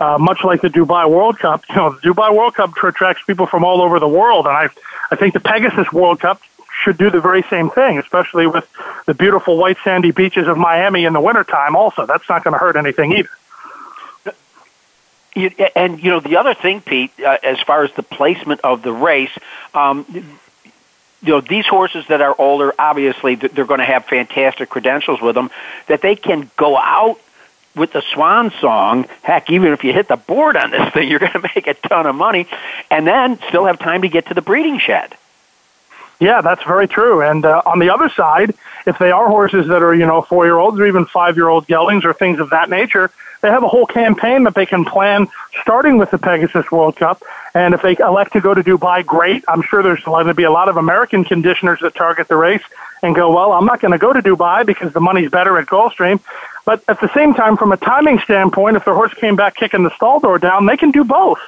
uh, 0.00 0.18
much 0.18 0.42
like 0.44 0.60
the 0.60 0.68
Dubai 0.68 1.08
World 1.08 1.38
Cup, 1.38 1.62
you 1.68 1.76
know, 1.76 1.90
the 1.90 2.00
Dubai 2.00 2.34
World 2.34 2.54
Cup 2.54 2.76
attracts 2.82 3.22
people 3.24 3.46
from 3.46 3.64
all 3.64 3.80
over 3.80 4.00
the 4.00 4.08
world, 4.08 4.46
and 4.46 4.56
I, 4.56 4.68
I 5.10 5.16
think 5.16 5.34
the 5.34 5.40
Pegasus 5.40 5.92
World 5.92 6.20
Cup 6.20 6.40
should 6.82 6.98
do 6.98 7.10
the 7.10 7.20
very 7.20 7.42
same 7.44 7.70
thing, 7.70 7.98
especially 7.98 8.46
with 8.46 8.66
the 9.06 9.14
beautiful 9.14 9.56
white 9.56 9.76
sandy 9.84 10.10
beaches 10.10 10.48
of 10.48 10.58
Miami 10.58 11.04
in 11.04 11.12
the 11.12 11.20
wintertime. 11.20 11.76
Also, 11.76 12.06
that's 12.06 12.28
not 12.28 12.42
going 12.42 12.52
to 12.52 12.58
hurt 12.58 12.76
anything 12.76 13.12
either. 13.12 13.30
And 15.76 16.02
you 16.02 16.10
know 16.10 16.20
the 16.20 16.36
other 16.36 16.52
thing, 16.52 16.82
Pete, 16.82 17.12
uh, 17.20 17.38
as 17.42 17.58
far 17.60 17.84
as 17.84 17.92
the 17.92 18.02
placement 18.02 18.60
of 18.62 18.82
the 18.82 18.92
race, 18.92 19.30
um, 19.72 20.04
you 21.22 21.32
know 21.32 21.40
these 21.40 21.66
horses 21.66 22.04
that 22.08 22.20
are 22.20 22.34
older 22.38 22.74
obviously 22.78 23.36
they're 23.36 23.64
going 23.64 23.80
to 23.80 23.86
have 23.86 24.04
fantastic 24.04 24.68
credentials 24.68 25.20
with 25.20 25.34
them 25.34 25.50
that 25.86 26.02
they 26.02 26.16
can 26.16 26.50
go 26.56 26.76
out 26.76 27.18
with 27.74 27.92
the 27.92 28.02
swan 28.12 28.50
song 28.60 29.06
heck 29.22 29.50
even 29.50 29.72
if 29.72 29.84
you 29.84 29.92
hit 29.92 30.08
the 30.08 30.16
board 30.16 30.56
on 30.56 30.70
this 30.70 30.92
thing 30.92 31.08
you're 31.10 31.18
going 31.18 31.32
to 31.32 31.50
make 31.54 31.66
a 31.66 31.74
ton 31.74 32.06
of 32.06 32.14
money 32.14 32.46
and 32.90 33.06
then 33.06 33.38
still 33.48 33.66
have 33.66 33.78
time 33.78 34.02
to 34.02 34.08
get 34.08 34.26
to 34.26 34.34
the 34.34 34.42
breeding 34.42 34.78
shed. 34.78 35.14
Yeah 36.20 36.40
that's 36.40 36.62
very 36.64 36.88
true 36.88 37.22
and 37.22 37.44
uh, 37.44 37.62
on 37.64 37.78
the 37.78 37.90
other 37.90 38.08
side 38.10 38.54
if 38.86 38.98
they 38.98 39.10
are 39.10 39.28
horses 39.28 39.68
that 39.68 39.82
are 39.82 39.94
you 39.94 40.06
know 40.06 40.22
four 40.22 40.44
year 40.44 40.58
olds 40.58 40.78
or 40.78 40.86
even 40.86 41.06
five 41.06 41.36
year 41.36 41.48
old 41.48 41.66
geldings 41.66 42.04
or 42.04 42.12
things 42.12 42.40
of 42.40 42.50
that 42.50 42.70
nature 42.70 43.10
they 43.42 43.50
have 43.50 43.64
a 43.64 43.68
whole 43.68 43.86
campaign 43.86 44.44
that 44.44 44.54
they 44.54 44.66
can 44.66 44.84
plan 44.84 45.26
starting 45.60 45.98
with 45.98 46.10
the 46.12 46.18
Pegasus 46.18 46.70
World 46.70 46.96
Cup. 46.96 47.22
And 47.54 47.74
if 47.74 47.82
they 47.82 47.96
elect 47.98 48.32
to 48.34 48.40
go 48.40 48.54
to 48.54 48.62
Dubai, 48.62 49.04
great. 49.04 49.44
I'm 49.48 49.62
sure 49.62 49.82
there's 49.82 50.02
going 50.04 50.28
to 50.28 50.34
be 50.34 50.44
a 50.44 50.50
lot 50.50 50.68
of 50.68 50.76
American 50.76 51.24
conditioners 51.24 51.80
that 51.80 51.94
target 51.94 52.28
the 52.28 52.36
race 52.36 52.62
and 53.02 53.16
go, 53.16 53.34
well, 53.34 53.52
I'm 53.52 53.66
not 53.66 53.80
going 53.80 53.90
to 53.92 53.98
go 53.98 54.12
to 54.12 54.22
Dubai 54.22 54.64
because 54.64 54.92
the 54.92 55.00
money's 55.00 55.28
better 55.28 55.58
at 55.58 55.66
Gulfstream. 55.66 56.20
But 56.64 56.84
at 56.86 57.00
the 57.00 57.12
same 57.12 57.34
time, 57.34 57.56
from 57.56 57.72
a 57.72 57.76
timing 57.76 58.20
standpoint, 58.20 58.76
if 58.76 58.84
the 58.84 58.94
horse 58.94 59.12
came 59.14 59.34
back 59.34 59.56
kicking 59.56 59.82
the 59.82 59.94
stall 59.96 60.20
door 60.20 60.38
down, 60.38 60.66
they 60.66 60.76
can 60.76 60.92
do 60.92 61.02
both. 61.02 61.40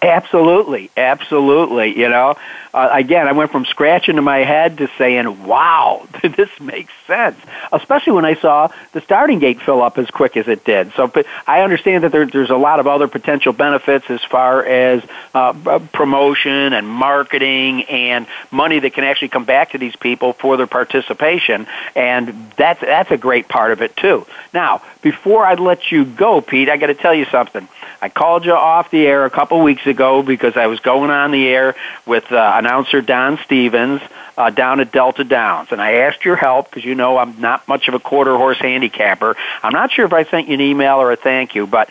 Absolutely, 0.00 0.90
absolutely. 0.96 1.98
You 1.98 2.08
know, 2.08 2.36
uh, 2.72 2.88
again, 2.92 3.26
I 3.28 3.32
went 3.32 3.50
from 3.50 3.64
scratching 3.64 4.16
to 4.16 4.22
my 4.22 4.38
head 4.38 4.78
to 4.78 4.88
saying, 4.96 5.44
"Wow, 5.44 6.06
this 6.22 6.48
makes 6.60 6.92
sense." 7.06 7.38
Especially 7.72 8.12
when 8.12 8.24
I 8.24 8.34
saw 8.34 8.68
the 8.92 9.00
starting 9.00 9.40
gate 9.40 9.60
fill 9.60 9.82
up 9.82 9.98
as 9.98 10.10
quick 10.10 10.36
as 10.36 10.48
it 10.48 10.64
did. 10.64 10.92
So, 10.94 11.06
but 11.06 11.26
I 11.46 11.62
understand 11.62 12.04
that 12.04 12.12
there, 12.12 12.24
there's 12.24 12.50
a 12.50 12.56
lot 12.56 12.80
of 12.80 12.86
other 12.86 13.08
potential 13.08 13.52
benefits 13.52 14.08
as 14.08 14.22
far 14.22 14.64
as 14.64 15.02
uh, 15.34 15.80
promotion 15.92 16.72
and 16.72 16.88
marketing 16.88 17.84
and 17.84 18.26
money 18.50 18.78
that 18.78 18.94
can 18.94 19.04
actually 19.04 19.28
come 19.28 19.44
back 19.44 19.72
to 19.72 19.78
these 19.78 19.96
people 19.96 20.32
for 20.34 20.56
their 20.56 20.66
participation, 20.68 21.66
and 21.94 22.52
that's 22.56 22.80
that's 22.80 23.10
a 23.10 23.18
great 23.18 23.48
part 23.48 23.72
of 23.72 23.82
it 23.82 23.96
too. 23.96 24.26
Now, 24.52 24.82
before 25.04 25.44
I 25.44 25.52
let 25.52 25.92
you 25.92 26.06
go, 26.06 26.40
Pete, 26.40 26.70
I 26.70 26.78
got 26.78 26.86
to 26.86 26.94
tell 26.94 27.14
you 27.14 27.26
something. 27.26 27.68
I 28.00 28.08
called 28.08 28.46
you 28.46 28.54
off 28.54 28.90
the 28.90 29.06
air 29.06 29.26
a 29.26 29.30
couple 29.30 29.60
weeks 29.60 29.86
ago 29.86 30.22
because 30.22 30.56
I 30.56 30.66
was 30.66 30.80
going 30.80 31.10
on 31.10 31.30
the 31.30 31.46
air 31.46 31.76
with 32.06 32.32
uh, 32.32 32.54
announcer 32.56 33.02
Don 33.02 33.38
Stevens 33.44 34.00
uh, 34.38 34.48
down 34.48 34.80
at 34.80 34.92
Delta 34.92 35.22
Downs, 35.22 35.72
and 35.72 35.80
I 35.80 35.92
asked 36.06 36.24
your 36.24 36.36
help 36.36 36.70
because 36.70 36.86
you 36.86 36.94
know 36.94 37.18
I'm 37.18 37.38
not 37.38 37.68
much 37.68 37.86
of 37.88 37.92
a 37.92 38.00
quarter 38.00 38.34
horse 38.38 38.58
handicapper. 38.58 39.36
I'm 39.62 39.74
not 39.74 39.92
sure 39.92 40.06
if 40.06 40.14
I 40.14 40.24
sent 40.24 40.48
you 40.48 40.54
an 40.54 40.62
email 40.62 40.96
or 40.96 41.12
a 41.12 41.16
thank 41.16 41.54
you, 41.54 41.66
but 41.66 41.90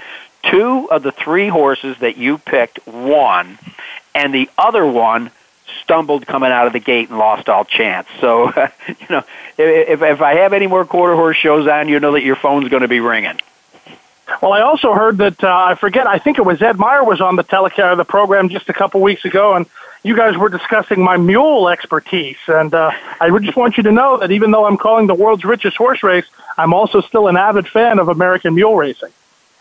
two 0.49 0.89
of 0.89 1.03
the 1.03 1.11
three 1.11 1.49
horses 1.49 1.95
that 1.99 2.17
you 2.17 2.39
picked 2.39 2.85
won, 2.87 3.59
and 4.15 4.33
the 4.33 4.49
other 4.57 4.87
one 4.87 5.29
stumbled 5.83 6.25
coming 6.25 6.51
out 6.51 6.67
of 6.67 6.73
the 6.73 6.79
gate 6.79 7.09
and 7.09 7.19
lost 7.19 7.49
all 7.49 7.65
chance. 7.65 8.07
So, 8.19 8.47
you 8.87 9.07
know, 9.09 9.23
if 9.57 10.01
if 10.01 10.21
I 10.21 10.35
have 10.35 10.53
any 10.53 10.67
more 10.67 10.85
quarter 10.85 11.15
horse 11.15 11.37
shows 11.37 11.67
on, 11.67 11.89
you 11.89 11.99
know 11.99 12.13
that 12.13 12.23
your 12.23 12.35
phone's 12.35 12.69
going 12.69 12.81
to 12.81 12.87
be 12.87 12.99
ringing. 12.99 13.39
Well, 14.41 14.53
I 14.53 14.61
also 14.61 14.93
heard 14.93 15.17
that 15.17 15.43
uh, 15.43 15.65
I 15.69 15.75
forget. 15.75 16.07
I 16.07 16.17
think 16.17 16.37
it 16.37 16.45
was 16.45 16.61
Ed 16.61 16.77
Meyer 16.77 17.03
was 17.03 17.21
on 17.21 17.35
the 17.35 17.43
telecast 17.43 17.97
the 17.97 18.05
program 18.05 18.49
just 18.49 18.69
a 18.69 18.73
couple 18.73 19.01
weeks 19.01 19.25
ago, 19.25 19.53
and 19.53 19.65
you 20.03 20.15
guys 20.15 20.37
were 20.37 20.49
discussing 20.49 21.01
my 21.01 21.17
mule 21.17 21.69
expertise. 21.69 22.37
And 22.47 22.73
uh, 22.73 22.91
I 23.19 23.29
just 23.39 23.57
want 23.57 23.77
you 23.77 23.83
to 23.83 23.91
know 23.91 24.17
that 24.17 24.31
even 24.31 24.51
though 24.51 24.65
I'm 24.65 24.77
calling 24.77 25.07
the 25.07 25.13
world's 25.13 25.43
richest 25.43 25.77
horse 25.77 26.03
race, 26.03 26.25
I'm 26.57 26.73
also 26.73 27.01
still 27.01 27.27
an 27.27 27.37
avid 27.37 27.67
fan 27.67 27.99
of 27.99 28.09
American 28.09 28.55
mule 28.55 28.75
racing. 28.75 29.11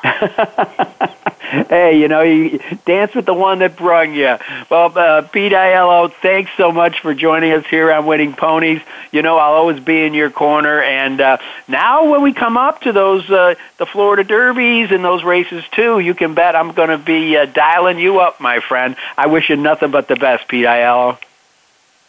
hey, 1.69 2.01
you 2.01 2.09
know, 2.09 2.23
you 2.23 2.59
dance 2.85 3.15
with 3.15 3.25
the 3.25 3.35
one 3.35 3.61
that 3.61 3.77
brung 3.77 4.15
you. 4.15 4.37
Well, 4.69 4.99
uh, 4.99 5.23
Pete 5.23 5.53
Aiello, 5.53 6.13
thanks 6.13 6.51
so 6.57 6.73
much 6.73 7.01
for 7.01 7.15
joining 7.15 7.53
us 7.53 7.65
here 7.67 7.93
on 7.93 8.05
Winning 8.05 8.33
Ponies. 8.33 8.81
You 9.13 9.23
know, 9.23 9.39
I'll 9.39 9.53
always 9.53 9.79
be 9.79 10.03
in 10.03 10.13
your 10.13 10.31
corner. 10.31 10.83
And 10.83 11.21
uh, 11.21 11.39
now, 11.69 12.11
when 12.11 12.23
we 12.23 12.33
come 12.33 12.57
up 12.57 12.81
to 12.81 12.93
those 12.93 13.31
uh, 13.31 13.55
the 13.79 13.87
Florida 13.87 14.25
Derbies 14.25 14.91
and 14.91 15.05
those 15.05 15.23
races 15.23 15.63
too, 15.71 16.01
you 16.01 16.15
can 16.15 16.35
bet 16.35 16.57
I'm 16.57 16.73
going 16.73 16.91
to 16.91 16.99
be 16.99 17.37
uh, 17.37 17.47
dialing 17.47 18.01
you 18.01 18.19
up, 18.19 18.41
my 18.41 18.59
friend. 18.59 18.97
I 19.17 19.29
wish 19.29 19.51
you 19.51 19.57
nothing 19.57 19.93
but 19.93 20.09
the 20.09 20.17
best, 20.17 20.49
Pete 20.49 20.67
Aiello. 20.67 21.17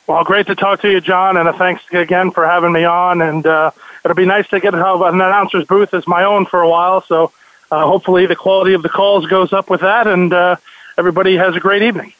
Well, 0.07 0.23
great 0.23 0.47
to 0.47 0.55
talk 0.55 0.81
to 0.81 0.91
you, 0.91 0.99
John, 0.99 1.37
and 1.37 1.55
thanks 1.55 1.83
again 1.91 2.31
for 2.31 2.45
having 2.45 2.71
me 2.71 2.85
on. 2.85 3.21
And 3.21 3.45
uh, 3.45 3.69
it'll 4.03 4.15
be 4.15 4.25
nice 4.25 4.47
to 4.49 4.59
get 4.59 4.73
have 4.73 5.01
an 5.01 5.15
announcer's 5.15 5.65
booth 5.65 5.93
as 5.93 6.07
my 6.07 6.23
own 6.23 6.47
for 6.47 6.59
a 6.59 6.67
while. 6.67 7.01
So 7.03 7.31
uh, 7.73 7.87
hopefully 7.87 8.27
the 8.27 8.35
quality 8.35 8.73
of 8.73 8.83
the 8.83 8.89
calls 8.89 9.25
goes 9.25 9.51
up 9.51 9.69
with 9.69 9.81
that, 9.81 10.05
and 10.05 10.31
uh, 10.31 10.55
everybody 10.97 11.35
has 11.35 11.55
a 11.55 11.59
great 11.59 11.81
evening. 11.81 12.13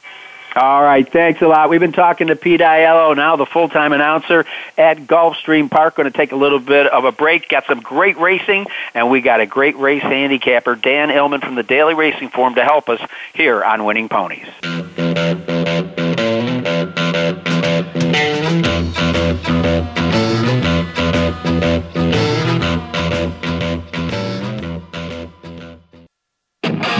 All 0.56 0.82
right, 0.82 1.10
thanks 1.10 1.42
a 1.42 1.48
lot. 1.48 1.68
We've 1.68 1.80
been 1.80 1.92
talking 1.92 2.28
to 2.28 2.36
Pete 2.36 2.60
Aiello, 2.60 3.16
now 3.16 3.36
the 3.36 3.46
full-time 3.46 3.92
announcer 3.92 4.46
at 4.78 4.98
Gulfstream 4.98 5.68
Park. 5.68 5.96
Going 5.96 6.10
to 6.10 6.16
take 6.16 6.32
a 6.32 6.36
little 6.36 6.60
bit 6.60 6.86
of 6.86 7.04
a 7.04 7.12
break. 7.12 7.48
Got 7.48 7.66
some 7.66 7.80
great 7.80 8.16
racing, 8.18 8.66
and 8.94 9.10
we 9.10 9.20
got 9.20 9.40
a 9.40 9.46
great 9.46 9.76
race 9.76 10.02
handicapper, 10.02 10.76
Dan 10.76 11.08
Illman 11.08 11.40
from 11.40 11.56
the 11.56 11.64
Daily 11.64 11.94
Racing 11.94 12.30
Form, 12.30 12.54
to 12.54 12.64
help 12.64 12.88
us 12.88 13.00
here 13.34 13.64
on 13.64 13.84
Winning 13.84 14.08
Ponies. 14.08 14.46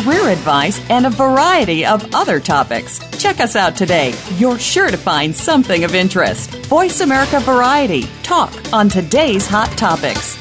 career 0.00 0.28
advice, 0.28 0.80
and 0.90 1.06
a 1.06 1.10
variety 1.10 1.86
of 1.86 2.12
other 2.14 2.40
topics. 2.40 2.98
Check 3.22 3.38
us 3.38 3.54
out 3.54 3.76
today. 3.76 4.12
You're 4.38 4.58
sure 4.58 4.90
to 4.90 4.96
find 4.96 5.34
something 5.34 5.84
of 5.84 5.94
interest. 5.94 6.50
Voice 6.66 7.00
America 7.00 7.38
Variety. 7.40 8.02
Talk 8.24 8.52
on 8.72 8.88
today's 8.88 9.46
hot 9.46 9.70
topics. 9.78 10.36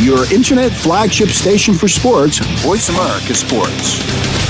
Your 0.00 0.32
internet 0.32 0.70
flagship 0.70 1.28
station 1.28 1.74
for 1.74 1.88
sports. 1.88 2.38
Voice 2.62 2.88
America 2.88 3.34
Sports. 3.34 4.41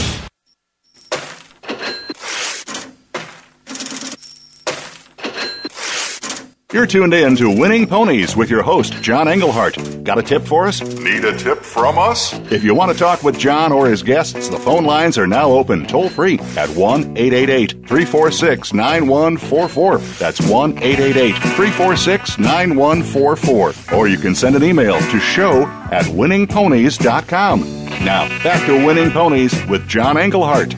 You're 6.72 6.87
tuned 6.87 7.12
in 7.12 7.37
to 7.37 7.50
Winning 7.50 7.87
Ponies 7.87 8.35
with 8.35 8.48
your 8.48 8.62
host, 8.62 8.94
John 9.02 9.28
Englehart. 9.28 9.76
Got 10.04 10.16
a 10.16 10.22
tip 10.22 10.42
for 10.42 10.66
us? 10.66 10.80
Need 10.80 11.22
a 11.22 11.37
tip 11.37 11.58
from 11.58 11.98
us? 11.98 12.32
If 12.50 12.64
you 12.64 12.74
want 12.74 12.90
to 12.90 12.98
talk 12.98 13.22
with 13.22 13.38
John 13.38 13.72
or 13.72 13.87
his 13.87 14.02
guests, 14.02 14.48
the 14.48 14.58
phone 14.58 14.85
lines 14.87 15.18
are 15.18 15.26
now 15.26 15.50
open 15.50 15.87
toll 15.87 16.08
free 16.08 16.38
at 16.56 16.70
1 16.70 17.18
888 17.18 17.72
346 17.87 18.72
9144. 18.72 19.98
That's 19.98 20.40
1 20.48 20.78
888 20.78 21.32
346 21.32 22.38
9144. 22.38 23.74
Or 23.94 24.08
you 24.08 24.16
can 24.16 24.35
send 24.35 24.56
an 24.56 24.64
email 24.64 24.98
to 24.98 25.20
show 25.20 25.64
at 25.92 26.06
winningponies.com. 26.06 27.61
Now, 28.02 28.28
back 28.42 28.64
to 28.66 28.87
Winning 28.87 29.11
Ponies 29.11 29.54
with 29.66 29.87
John 29.87 30.16
Englehart. 30.16 30.74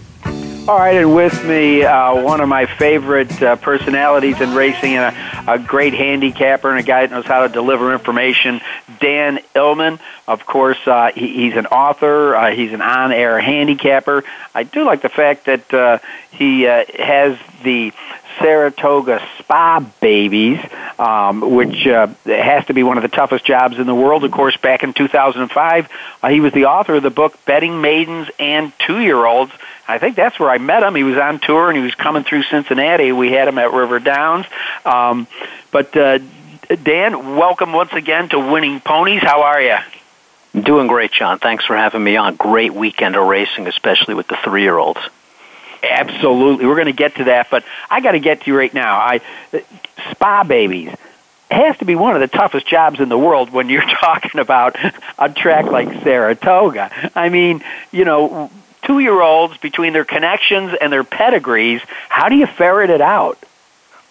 All 0.67 0.79
right, 0.79 0.97
and 0.97 1.15
with 1.15 1.45
me, 1.45 1.83
uh, 1.83 2.23
one 2.23 2.41
of 2.41 2.49
my 2.49 2.65
favorite 2.65 3.43
uh, 3.43 3.57
personalities 3.57 4.41
in 4.41 4.55
racing, 4.55 4.95
and 4.95 5.15
a, 5.47 5.53
a 5.53 5.59
great 5.59 5.93
handicapper, 5.93 6.71
and 6.71 6.81
a 6.81 6.83
guy 6.83 7.03
that 7.03 7.11
knows 7.11 7.27
how 7.27 7.47
to 7.47 7.53
deliver 7.53 7.93
information, 7.93 8.63
Dan 8.99 9.41
Illman. 9.55 10.01
Of 10.27 10.47
course, 10.47 10.79
uh, 10.87 11.11
he, 11.15 11.35
he's 11.35 11.57
an 11.57 11.67
author. 11.67 12.35
Uh, 12.35 12.53
he's 12.53 12.73
an 12.73 12.81
on-air 12.81 13.39
handicapper. 13.41 14.25
I 14.55 14.63
do 14.63 14.87
like 14.87 15.03
the 15.03 15.11
fact 15.11 15.45
that 15.45 15.75
uh, 15.75 15.99
he 16.31 16.67
uh, 16.67 16.87
has 16.99 17.37
the 17.63 17.93
Saratoga 18.39 19.21
Spa 19.39 19.81
Babies, 20.01 20.61
um, 20.99 21.43
which 21.43 21.87
uh, 21.87 22.07
has 22.25 22.65
to 22.67 22.73
be 22.73 22.83
one 22.83 22.97
of 22.97 23.03
the 23.03 23.11
toughest 23.11 23.45
jobs 23.45 23.79
in 23.79 23.87
the 23.87 23.95
world. 23.95 24.25
Of 24.25 24.31
course, 24.31 24.57
back 24.57 24.83
in 24.83 24.95
2005, 24.95 25.89
uh, 26.23 26.29
he 26.29 26.41
was 26.41 26.55
the 26.55 26.65
author 26.65 26.95
of 26.95 27.03
the 27.03 27.11
book 27.11 27.39
Betting 27.45 27.83
Maidens 27.83 28.29
and 28.39 28.73
Two 28.79 29.01
Year 29.01 29.27
Olds. 29.27 29.53
I 29.87 29.99
think 29.99 30.17
that's 30.17 30.39
where 30.39 30.51
I 30.51 30.59
met 30.59 30.83
him. 30.83 30.95
He 30.95 31.03
was 31.03 31.19
on 31.19 31.41
tour 31.41 31.69
and 31.69 31.77
he 31.77 31.83
was 31.83 31.95
coming 31.95 32.25
through 32.25 32.45
Cincinnati. 32.45 33.13
We 33.13 33.33
had 33.33 33.49
him 33.49 33.59
at 33.59 33.73
River 33.73 33.99
Downs. 34.01 34.47
Um, 34.85 35.27
but 35.71 35.97
uh, 35.97 36.19
Dan, 36.83 37.37
welcome 37.37 37.73
once 37.73 37.93
again 37.93 38.29
to 38.31 38.39
Winning 38.39 38.81
Ponies. 38.81 39.23
How 39.23 39.43
are 39.43 39.61
you? 39.61 39.77
Doing 40.59 40.87
great, 40.87 41.13
John. 41.13 41.39
Thanks 41.39 41.65
for 41.65 41.77
having 41.77 42.03
me 42.03 42.17
on. 42.17 42.37
Great 42.37 42.73
weekend 42.73 43.17
of 43.17 43.27
racing, 43.27 43.67
especially 43.67 44.15
with 44.15 44.29
the 44.29 44.37
three-year-olds. 44.37 45.01
Absolutely, 45.83 46.65
we're 46.65 46.77
going 46.77 46.87
to 46.87 46.93
get 46.93 47.17
to 47.17 47.25
that, 47.25 47.49
but 47.51 47.63
I 47.91 48.01
got 48.01 48.13
to 48.13 48.21
get 48.21 48.43
to 48.43 48.51
you 48.51 48.57
right 48.57 48.73
now. 48.73 48.97
I 48.97 49.21
spa 50.13 50.45
babies 50.45 50.95
has 51.51 51.77
to 51.79 51.85
be 51.85 51.95
one 51.95 52.15
of 52.15 52.21
the 52.21 52.29
toughest 52.29 52.67
jobs 52.67 53.01
in 53.01 53.09
the 53.09 53.19
world 53.19 53.51
when 53.51 53.69
you're 53.69 53.83
talking 54.01 54.41
about 54.41 54.77
a 55.19 55.29
track 55.29 55.67
like 55.67 56.03
Saratoga. 56.03 56.91
I 57.15 57.29
mean, 57.29 57.63
you 57.93 58.05
know, 58.05 58.51
two 58.87 58.99
year 58.99 59.21
olds 59.21 59.57
between 59.59 59.93
their 59.93 60.05
connections 60.05 60.73
and 60.81 60.93
their 60.93 61.05
pedigrees, 61.05 61.81
how 62.09 62.29
do 62.29 62.37
you 62.37 62.47
ferret 62.47 62.91
it 62.91 63.01
out? 63.01 63.39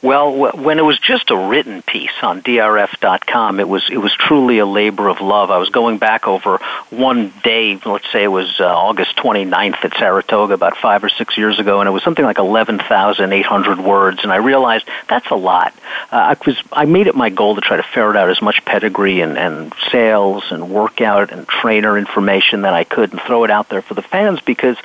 Well, 0.03 0.51
when 0.51 0.79
it 0.79 0.81
was 0.81 0.99
just 0.99 1.31
a 1.31 1.37
written 1.37 1.81
piece 1.81 2.11
on 2.21 2.41
drf.com, 2.41 3.61
it 3.61 3.69
was 3.69 3.89
it 3.89 3.99
was 3.99 4.11
truly 4.13 4.59
a 4.59 4.65
labor 4.65 5.07
of 5.07 5.21
love. 5.21 5.49
I 5.49 5.59
was 5.59 5.69
going 5.69 5.97
back 5.97 6.27
over 6.27 6.57
one 6.89 7.31
day, 7.41 7.79
let's 7.85 8.11
say 8.11 8.25
it 8.25 8.27
was 8.27 8.59
uh, 8.59 8.65
August 8.65 9.15
29th 9.15 9.85
at 9.85 9.97
Saratoga 9.97 10.55
about 10.55 10.75
5 10.75 11.05
or 11.05 11.09
6 11.09 11.37
years 11.37 11.57
ago 11.57 11.79
and 11.79 11.87
it 11.87 11.91
was 11.91 12.03
something 12.03 12.25
like 12.25 12.37
11,800 12.37 13.79
words 13.79 14.19
and 14.23 14.33
I 14.33 14.37
realized 14.37 14.85
that's 15.07 15.31
a 15.31 15.35
lot. 15.35 15.73
Uh, 16.11 16.35
I 16.35 16.37
was 16.45 16.61
I 16.73 16.83
made 16.83 17.07
it 17.07 17.15
my 17.15 17.29
goal 17.29 17.55
to 17.55 17.61
try 17.61 17.77
to 17.77 17.83
ferret 17.83 18.17
out 18.17 18.29
as 18.29 18.41
much 18.41 18.65
pedigree 18.65 19.21
and 19.21 19.37
and 19.37 19.73
sales 19.89 20.43
and 20.51 20.69
workout 20.69 21.31
and 21.31 21.47
trainer 21.47 21.97
information 21.97 22.63
that 22.63 22.73
I 22.73 22.83
could 22.83 23.13
and 23.13 23.21
throw 23.21 23.45
it 23.45 23.51
out 23.51 23.69
there 23.69 23.81
for 23.81 23.93
the 23.93 24.01
fans 24.01 24.41
because 24.41 24.75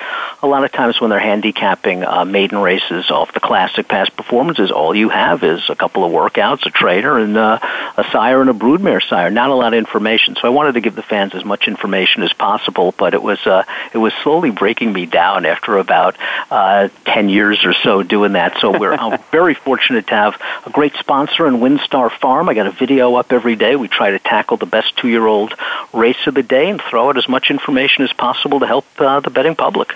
a 0.44 0.46
lot 0.46 0.62
of 0.62 0.70
times 0.70 1.00
when 1.00 1.10
they're 1.10 1.18
handicapping 1.18 2.04
uh, 2.04 2.24
maiden 2.24 2.58
races 2.58 3.10
off 3.10 3.32
the 3.32 3.40
classic 3.40 3.88
past 3.88 4.16
performances 4.16 4.70
all 4.70 4.94
you 4.94 5.07
have 5.08 5.42
is 5.42 5.68
a 5.68 5.74
couple 5.74 6.04
of 6.04 6.12
workouts, 6.12 6.66
a 6.66 6.70
trainer, 6.70 7.18
and 7.18 7.36
uh, 7.36 7.58
a 7.96 8.04
sire 8.12 8.40
and 8.40 8.50
a 8.50 8.52
broodmare 8.52 9.02
sire. 9.06 9.30
Not 9.30 9.50
a 9.50 9.54
lot 9.54 9.72
of 9.72 9.78
information. 9.78 10.36
So 10.36 10.42
I 10.46 10.50
wanted 10.50 10.74
to 10.74 10.80
give 10.80 10.94
the 10.94 11.02
fans 11.02 11.34
as 11.34 11.44
much 11.44 11.68
information 11.68 12.22
as 12.22 12.32
possible, 12.32 12.94
but 12.96 13.14
it 13.14 13.22
was 13.22 13.44
uh, 13.46 13.64
it 13.92 13.98
was 13.98 14.12
slowly 14.22 14.50
breaking 14.50 14.92
me 14.92 15.06
down 15.06 15.46
after 15.46 15.78
about 15.78 16.16
uh, 16.50 16.88
ten 17.04 17.28
years 17.28 17.64
or 17.64 17.74
so 17.74 18.02
doing 18.02 18.32
that. 18.32 18.58
So 18.60 18.78
we're 18.78 18.94
I'm 18.94 19.18
very 19.30 19.54
fortunate 19.54 20.06
to 20.08 20.14
have 20.14 20.40
a 20.66 20.70
great 20.70 20.94
sponsor 20.94 21.46
in 21.46 21.54
WinStar 21.54 22.10
Farm. 22.10 22.48
I 22.48 22.54
got 22.54 22.66
a 22.66 22.72
video 22.72 23.14
up 23.14 23.32
every 23.32 23.56
day. 23.56 23.76
We 23.76 23.88
try 23.88 24.10
to 24.10 24.18
tackle 24.18 24.56
the 24.56 24.66
best 24.66 24.96
two 24.96 25.08
year 25.08 25.26
old 25.26 25.54
race 25.92 26.26
of 26.26 26.34
the 26.34 26.42
day 26.42 26.70
and 26.70 26.80
throw 26.80 27.08
out 27.08 27.16
as 27.16 27.28
much 27.28 27.50
information 27.50 28.04
as 28.04 28.12
possible 28.12 28.60
to 28.60 28.66
help 28.66 28.84
uh, 28.98 29.20
the 29.20 29.30
betting 29.30 29.56
public. 29.56 29.94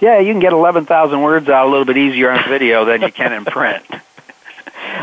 Yeah, 0.00 0.20
you 0.20 0.32
can 0.32 0.40
get 0.40 0.52
11,000 0.52 1.20
words 1.20 1.48
out 1.48 1.66
a 1.66 1.70
little 1.70 1.84
bit 1.84 1.96
easier 1.96 2.30
on 2.30 2.48
video 2.48 2.84
than 2.84 3.02
you 3.02 3.12
can 3.12 3.32
in 3.32 3.44
print. 3.44 3.84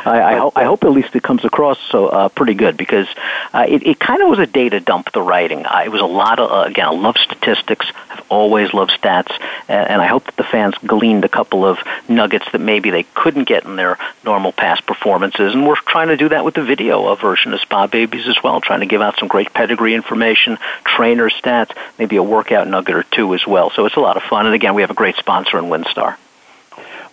I, 0.05 0.21
I, 0.21 0.37
ho- 0.37 0.51
I 0.55 0.63
hope 0.63 0.83
at 0.83 0.91
least 0.91 1.15
it 1.15 1.23
comes 1.23 1.45
across 1.45 1.79
so 1.79 2.07
uh, 2.07 2.29
pretty 2.29 2.53
good 2.53 2.77
because 2.77 3.07
uh, 3.53 3.65
it, 3.67 3.85
it 3.85 3.99
kind 3.99 4.21
of 4.21 4.29
was 4.29 4.39
a 4.39 4.45
data 4.45 4.79
dump. 4.79 5.11
The 5.11 5.21
writing, 5.21 5.65
uh, 5.65 5.81
it 5.85 5.91
was 5.91 6.01
a 6.01 6.05
lot 6.05 6.39
of 6.39 6.51
uh, 6.51 6.69
again. 6.69 6.87
I 6.87 6.91
love 6.91 7.17
statistics. 7.17 7.85
I've 8.09 8.23
always 8.29 8.73
loved 8.73 8.91
stats, 8.91 9.31
and, 9.67 9.89
and 9.89 10.01
I 10.01 10.07
hope 10.07 10.25
that 10.25 10.35
the 10.35 10.43
fans 10.43 10.75
gleaned 10.85 11.25
a 11.25 11.29
couple 11.29 11.65
of 11.65 11.77
nuggets 12.07 12.45
that 12.51 12.59
maybe 12.59 12.89
they 12.89 13.03
couldn't 13.03 13.45
get 13.45 13.65
in 13.65 13.75
their 13.75 13.97
normal 14.23 14.51
past 14.51 14.85
performances. 14.85 15.53
And 15.53 15.67
we're 15.67 15.75
trying 15.75 16.09
to 16.09 16.17
do 16.17 16.29
that 16.29 16.45
with 16.45 16.55
the 16.55 16.63
video 16.63 17.13
version 17.15 17.53
of 17.53 17.61
Spa 17.61 17.87
Babies 17.87 18.27
as 18.27 18.41
well, 18.43 18.61
trying 18.61 18.81
to 18.81 18.85
give 18.85 19.01
out 19.01 19.17
some 19.19 19.27
great 19.27 19.53
pedigree 19.53 19.93
information, 19.93 20.57
trainer 20.83 21.29
stats, 21.29 21.75
maybe 21.97 22.15
a 22.15 22.23
workout 22.23 22.67
nugget 22.67 22.95
or 22.95 23.03
two 23.03 23.33
as 23.33 23.45
well. 23.47 23.69
So 23.69 23.85
it's 23.85 23.95
a 23.95 24.01
lot 24.01 24.17
of 24.17 24.23
fun. 24.23 24.45
And 24.45 24.55
again, 24.55 24.75
we 24.75 24.81
have 24.81 24.91
a 24.91 24.95
great 24.95 25.15
sponsor 25.15 25.57
in 25.57 25.65
WinStar. 25.65 26.17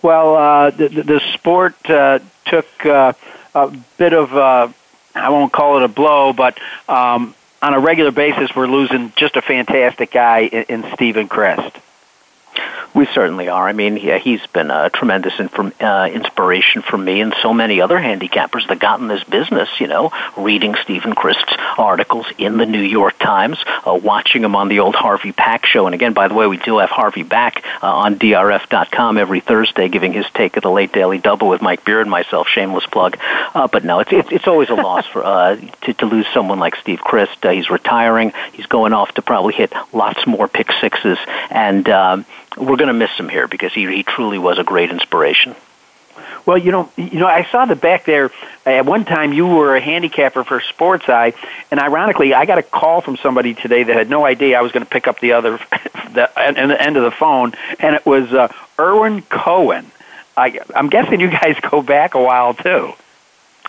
Well, 0.03 0.35
uh, 0.35 0.69
the, 0.71 0.89
the 0.89 1.21
sport 1.33 1.75
uh, 1.89 2.19
took 2.45 2.67
uh, 2.85 3.13
a 3.55 3.77
bit 3.97 4.13
of, 4.13 4.35
uh, 4.35 4.67
I 5.15 5.29
won't 5.29 5.53
call 5.53 5.77
it 5.77 5.83
a 5.83 5.87
blow, 5.87 6.33
but 6.33 6.59
um, 6.89 7.33
on 7.61 7.73
a 7.73 7.79
regular 7.79 8.11
basis, 8.11 8.53
we're 8.53 8.67
losing 8.67 9.13
just 9.15 9.37
a 9.37 9.41
fantastic 9.41 10.11
guy 10.11 10.39
in, 10.39 10.83
in 10.83 10.93
Steven 10.93 11.29
Crist. 11.29 11.77
We 12.93 13.07
certainly 13.07 13.49
are. 13.49 13.67
I 13.67 13.73
mean, 13.73 13.97
yeah, 13.97 14.19
he's 14.19 14.45
been 14.47 14.69
a 14.69 14.89
tremendous 14.91 15.33
inf- 15.39 15.81
uh, 15.81 16.09
inspiration 16.13 16.83
for 16.83 16.97
me 16.97 17.21
and 17.21 17.33
so 17.41 17.51
many 17.51 17.81
other 17.81 17.97
handicappers 17.97 18.67
that 18.67 18.79
got 18.79 18.99
in 18.99 19.07
this 19.07 19.23
business. 19.23 19.67
You 19.79 19.87
know, 19.87 20.11
reading 20.37 20.75
Steven 20.83 21.15
Crist's 21.15 21.53
articles 21.77 22.27
in 22.37 22.57
the 22.57 22.67
New 22.67 22.81
York 22.81 23.17
Times, 23.17 23.57
uh, 23.87 23.99
watching 24.01 24.43
him 24.43 24.55
on 24.55 24.67
the 24.67 24.79
old 24.79 24.93
Harvey 24.93 25.31
Pack 25.31 25.65
show. 25.65 25.87
And 25.87 25.95
again, 25.95 26.13
by 26.13 26.27
the 26.27 26.35
way, 26.35 26.45
we 26.45 26.57
do 26.57 26.77
have 26.77 26.91
Harvey 26.91 27.23
back 27.23 27.63
uh, 27.81 27.91
on 27.91 28.15
DRF.com 28.19 29.17
every 29.17 29.39
Thursday, 29.39 29.89
giving 29.89 30.13
his 30.13 30.27
take 30.35 30.55
of 30.57 30.61
the 30.63 30.69
late 30.69 30.91
Daily 30.91 31.17
Double 31.17 31.49
with 31.49 31.63
Mike 31.63 31.83
Beer 31.85 31.99
and 31.99 32.11
myself. 32.11 32.47
Shameless 32.47 32.85
plug. 32.85 33.17
Uh, 33.55 33.67
but 33.67 33.83
no, 33.83 33.99
it's, 33.99 34.11
it's 34.13 34.31
it's 34.31 34.47
always 34.47 34.69
a 34.69 34.75
loss 34.75 35.07
for 35.07 35.25
uh, 35.25 35.55
to 35.81 35.93
to 35.95 36.05
lose 36.05 36.27
someone 36.31 36.59
like 36.59 36.75
Steve 36.75 36.99
Crist. 36.99 37.43
Uh, 37.43 37.49
he's 37.49 37.71
retiring. 37.71 38.33
He's 38.51 38.67
going 38.67 38.93
off 38.93 39.11
to 39.13 39.23
probably 39.23 39.55
hit 39.55 39.73
lots 39.91 40.27
more 40.27 40.47
pick 40.47 40.71
sixes 40.79 41.17
and. 41.49 41.89
Um, 41.89 42.25
we're 42.57 42.77
going 42.77 42.87
to 42.87 42.93
miss 42.93 43.11
him 43.11 43.29
here 43.29 43.47
because 43.47 43.73
he, 43.73 43.87
he 43.87 44.03
truly 44.03 44.37
was 44.37 44.59
a 44.59 44.63
great 44.63 44.91
inspiration. 44.91 45.55
Well, 46.45 46.57
you 46.57 46.71
know, 46.71 46.91
you 46.97 47.19
know, 47.19 47.27
I 47.27 47.45
saw 47.45 47.65
the 47.65 47.75
back 47.75 48.05
there. 48.05 48.29
At 48.65 48.85
one 48.85 49.05
time, 49.05 49.33
you 49.33 49.47
were 49.47 49.75
a 49.75 49.81
handicapper 49.81 50.43
for 50.43 50.59
Sports 50.59 51.07
Eye, 51.07 51.33
and 51.71 51.79
ironically, 51.79 52.33
I 52.33 52.45
got 52.45 52.57
a 52.57 52.63
call 52.63 53.01
from 53.01 53.17
somebody 53.17 53.53
today 53.53 53.83
that 53.83 53.95
had 53.95 54.09
no 54.09 54.25
idea 54.25 54.57
I 54.57 54.61
was 54.61 54.71
going 54.71 54.85
to 54.85 54.89
pick 54.89 55.07
up 55.07 55.19
the 55.19 55.33
other, 55.33 55.57
the, 56.11 56.29
and 56.37 56.69
the 56.69 56.81
end 56.81 56.97
of 56.97 57.03
the 57.03 57.11
phone, 57.11 57.53
and 57.79 57.95
it 57.95 58.05
was 58.05 58.31
uh, 58.33 58.51
Irwin 58.77 59.21
Cohen. 59.23 59.89
I, 60.35 60.59
I'm 60.75 60.89
guessing 60.89 61.19
you 61.21 61.29
guys 61.29 61.55
go 61.61 61.81
back 61.81 62.15
a 62.15 62.21
while 62.21 62.53
too 62.53 62.93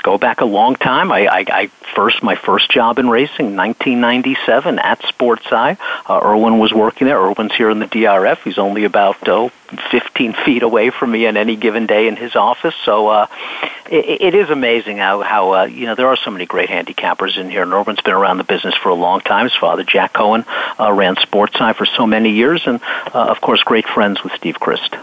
go 0.05 0.19
back 0.19 0.43
a 0.43 0.45
long 0.45 0.77
time. 0.77 1.11
I, 1.11 1.27
I, 1.27 1.45
I 1.49 1.67
first 1.97 2.23
my 2.23 2.37
first 2.37 2.71
job 2.71 2.99
in 2.99 3.09
racing, 3.09 3.57
1997 3.57 4.79
at 4.79 5.03
Sports 5.07 5.47
Eye. 5.51 5.77
Uh, 6.07 6.21
Irwin 6.23 6.59
was 6.59 6.73
working 6.73 7.07
there. 7.07 7.19
Irwin's 7.19 7.55
here 7.55 7.71
in 7.71 7.81
the 7.81 7.87
DRF. 7.87 8.39
He's 8.45 8.59
only 8.59 8.85
about 8.85 9.27
oh, 9.29 9.49
15 9.91 10.33
feet 10.45 10.63
away 10.63 10.91
from 10.91 11.11
me 11.11 11.27
on 11.27 11.37
any 11.37 11.57
given 11.57 11.87
day 11.87 12.07
in 12.07 12.17
his 12.17 12.37
office. 12.37 12.75
So 12.85 13.09
uh, 13.09 13.27
it, 13.91 14.21
it 14.21 14.35
is 14.35 14.51
amazing 14.51 14.99
how 14.99 15.23
how 15.23 15.55
uh, 15.55 15.65
you 15.65 15.87
know 15.87 15.95
there 15.95 16.09
are 16.09 16.17
so 16.17 16.31
many 16.31 16.45
great 16.45 16.69
handicappers 16.69 17.39
in 17.39 17.49
here. 17.51 17.63
And 17.63 17.73
Irwin's 17.73 18.03
been 18.03 18.15
around 18.15 18.37
the 18.37 18.45
business 18.45 18.75
for 18.77 18.91
a 18.91 18.95
long 18.95 19.21
time. 19.21 19.45
His 19.47 19.57
father 19.57 19.83
Jack 19.83 20.13
Cohen 20.13 20.45
uh, 20.79 20.93
ran 20.93 21.17
Sports 21.17 21.57
Eye 21.59 21.73
for 21.73 21.87
so 21.87 22.07
many 22.07 22.31
years, 22.31 22.67
and 22.67 22.81
uh, 23.15 23.25
of 23.25 23.41
course, 23.41 23.63
great 23.63 23.89
friends 23.89 24.23
with 24.23 24.35
Steve 24.35 24.61
Crist. 24.61 24.95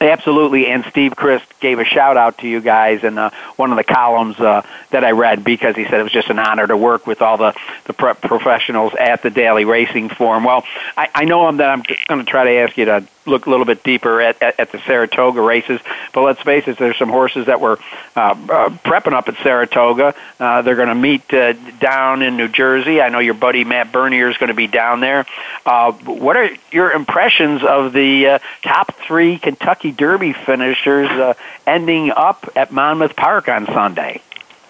Absolutely, 0.00 0.66
and 0.66 0.84
Steve 0.86 1.16
Crist 1.16 1.46
gave 1.60 1.78
a 1.78 1.84
shout 1.84 2.16
out 2.16 2.38
to 2.38 2.48
you 2.48 2.60
guys 2.60 3.04
in 3.04 3.18
uh, 3.18 3.30
one 3.56 3.70
of 3.70 3.76
the 3.76 3.84
columns 3.84 4.38
uh, 4.38 4.62
that 4.90 5.04
I 5.04 5.12
read 5.12 5.44
because 5.44 5.76
he 5.76 5.84
said 5.84 6.00
it 6.00 6.02
was 6.02 6.12
just 6.12 6.30
an 6.30 6.38
honor 6.38 6.66
to 6.66 6.76
work 6.76 7.06
with 7.06 7.22
all 7.22 7.36
the 7.36 7.54
the 7.84 7.92
pro- 7.92 8.14
professionals 8.14 8.94
at 8.94 9.22
the 9.22 9.30
Daily 9.30 9.64
Racing 9.64 10.08
Form. 10.08 10.44
Well, 10.44 10.64
I, 10.96 11.08
I 11.14 11.24
know 11.24 11.50
that 11.50 11.68
I'm 11.68 11.82
going 12.08 12.24
to 12.24 12.30
try 12.30 12.44
to 12.44 12.58
ask 12.60 12.76
you 12.76 12.86
to 12.86 13.06
look 13.26 13.46
a 13.46 13.50
little 13.50 13.64
bit 13.64 13.82
deeper 13.82 14.20
at, 14.20 14.42
at, 14.42 14.60
at 14.60 14.72
the 14.72 14.78
Saratoga 14.80 15.40
races. 15.40 15.80
But 16.12 16.22
let's 16.22 16.42
face 16.42 16.66
it, 16.66 16.78
there's 16.78 16.98
some 16.98 17.08
horses 17.08 17.46
that 17.46 17.60
were 17.60 17.78
uh, 18.16 18.20
uh, 18.20 18.68
prepping 18.84 19.12
up 19.12 19.28
at 19.28 19.36
Saratoga. 19.42 20.14
Uh, 20.38 20.62
they're 20.62 20.76
going 20.76 20.88
to 20.88 20.94
meet 20.94 21.32
uh, 21.32 21.52
down 21.80 22.22
in 22.22 22.36
New 22.36 22.48
Jersey. 22.48 23.00
I 23.00 23.08
know 23.08 23.18
your 23.18 23.34
buddy 23.34 23.64
Matt 23.64 23.92
Bernier 23.92 24.28
is 24.28 24.36
going 24.36 24.48
to 24.48 24.54
be 24.54 24.66
down 24.66 25.00
there. 25.00 25.26
Uh, 25.64 25.92
what 25.92 26.36
are 26.36 26.50
your 26.70 26.92
impressions 26.92 27.62
of 27.62 27.92
the 27.92 28.26
uh, 28.26 28.38
top 28.62 28.94
three 29.06 29.38
Kentucky 29.38 29.83
Derby 29.90 30.32
finishers 30.32 31.10
uh, 31.10 31.34
ending 31.66 32.10
up 32.10 32.48
at 32.56 32.70
Monmouth 32.70 33.16
Park 33.16 33.48
on 33.48 33.66
Sunday? 33.66 34.22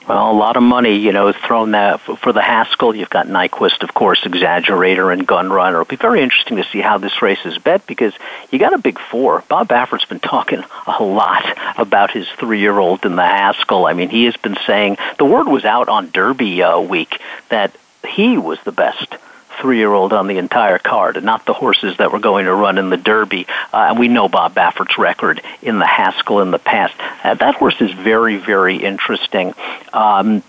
Well, 0.08 0.30
a 0.30 0.36
lot 0.36 0.58
of 0.58 0.62
money, 0.62 0.96
you 0.96 1.12
know, 1.12 1.32
thrown 1.32 1.70
that 1.70 1.98
for 2.00 2.32
the 2.34 2.42
Haskell. 2.42 2.94
You've 2.94 3.08
got 3.08 3.26
Nyquist, 3.26 3.82
of 3.82 3.94
course, 3.94 4.20
Exaggerator, 4.24 5.10
and 5.10 5.26
Gunrunner. 5.26 5.72
It'll 5.72 5.84
be 5.86 5.96
very 5.96 6.20
interesting 6.20 6.58
to 6.58 6.64
see 6.64 6.80
how 6.80 6.98
this 6.98 7.22
race 7.22 7.38
is 7.46 7.56
bet 7.56 7.86
because 7.86 8.12
you 8.50 8.58
got 8.58 8.74
a 8.74 8.78
big 8.78 8.98
four. 8.98 9.42
Bob 9.48 9.68
Baffert's 9.68 10.04
been 10.04 10.20
talking 10.34 10.62
a 10.86 11.02
lot 11.02 11.46
about 11.78 12.10
his 12.10 12.28
three-year-old 12.38 13.06
in 13.06 13.16
the 13.16 13.24
Haskell. 13.24 13.86
I 13.86 13.94
mean, 13.94 14.10
he 14.10 14.24
has 14.24 14.36
been 14.36 14.58
saying 14.66 14.98
the 15.16 15.24
word 15.24 15.48
was 15.48 15.64
out 15.64 15.88
on 15.88 16.10
Derby 16.10 16.62
uh, 16.62 16.80
week 16.80 17.18
that 17.48 17.74
he 18.06 18.36
was 18.36 18.58
the 18.64 18.72
best 18.72 19.16
three 19.60 19.78
year 19.78 19.92
old 19.92 20.12
on 20.12 20.26
the 20.26 20.38
entire 20.38 20.78
card 20.78 21.16
and 21.16 21.26
not 21.26 21.44
the 21.46 21.52
horses 21.52 21.96
that 21.98 22.12
were 22.12 22.18
going 22.18 22.46
to 22.46 22.54
run 22.54 22.78
in 22.78 22.90
the 22.90 22.96
Derby. 22.96 23.46
Uh, 23.72 23.86
and 23.90 23.98
we 23.98 24.08
know 24.08 24.28
Bob 24.28 24.54
Baffert's 24.54 24.98
record 24.98 25.42
in 25.62 25.78
the 25.78 25.86
Haskell 25.86 26.40
in 26.40 26.50
the 26.50 26.58
past. 26.58 26.94
Uh, 27.22 27.34
that 27.34 27.56
horse 27.56 27.80
is 27.80 27.92
very, 27.92 28.36
very 28.36 28.76
interesting. 28.76 29.54
Um, 29.92 30.42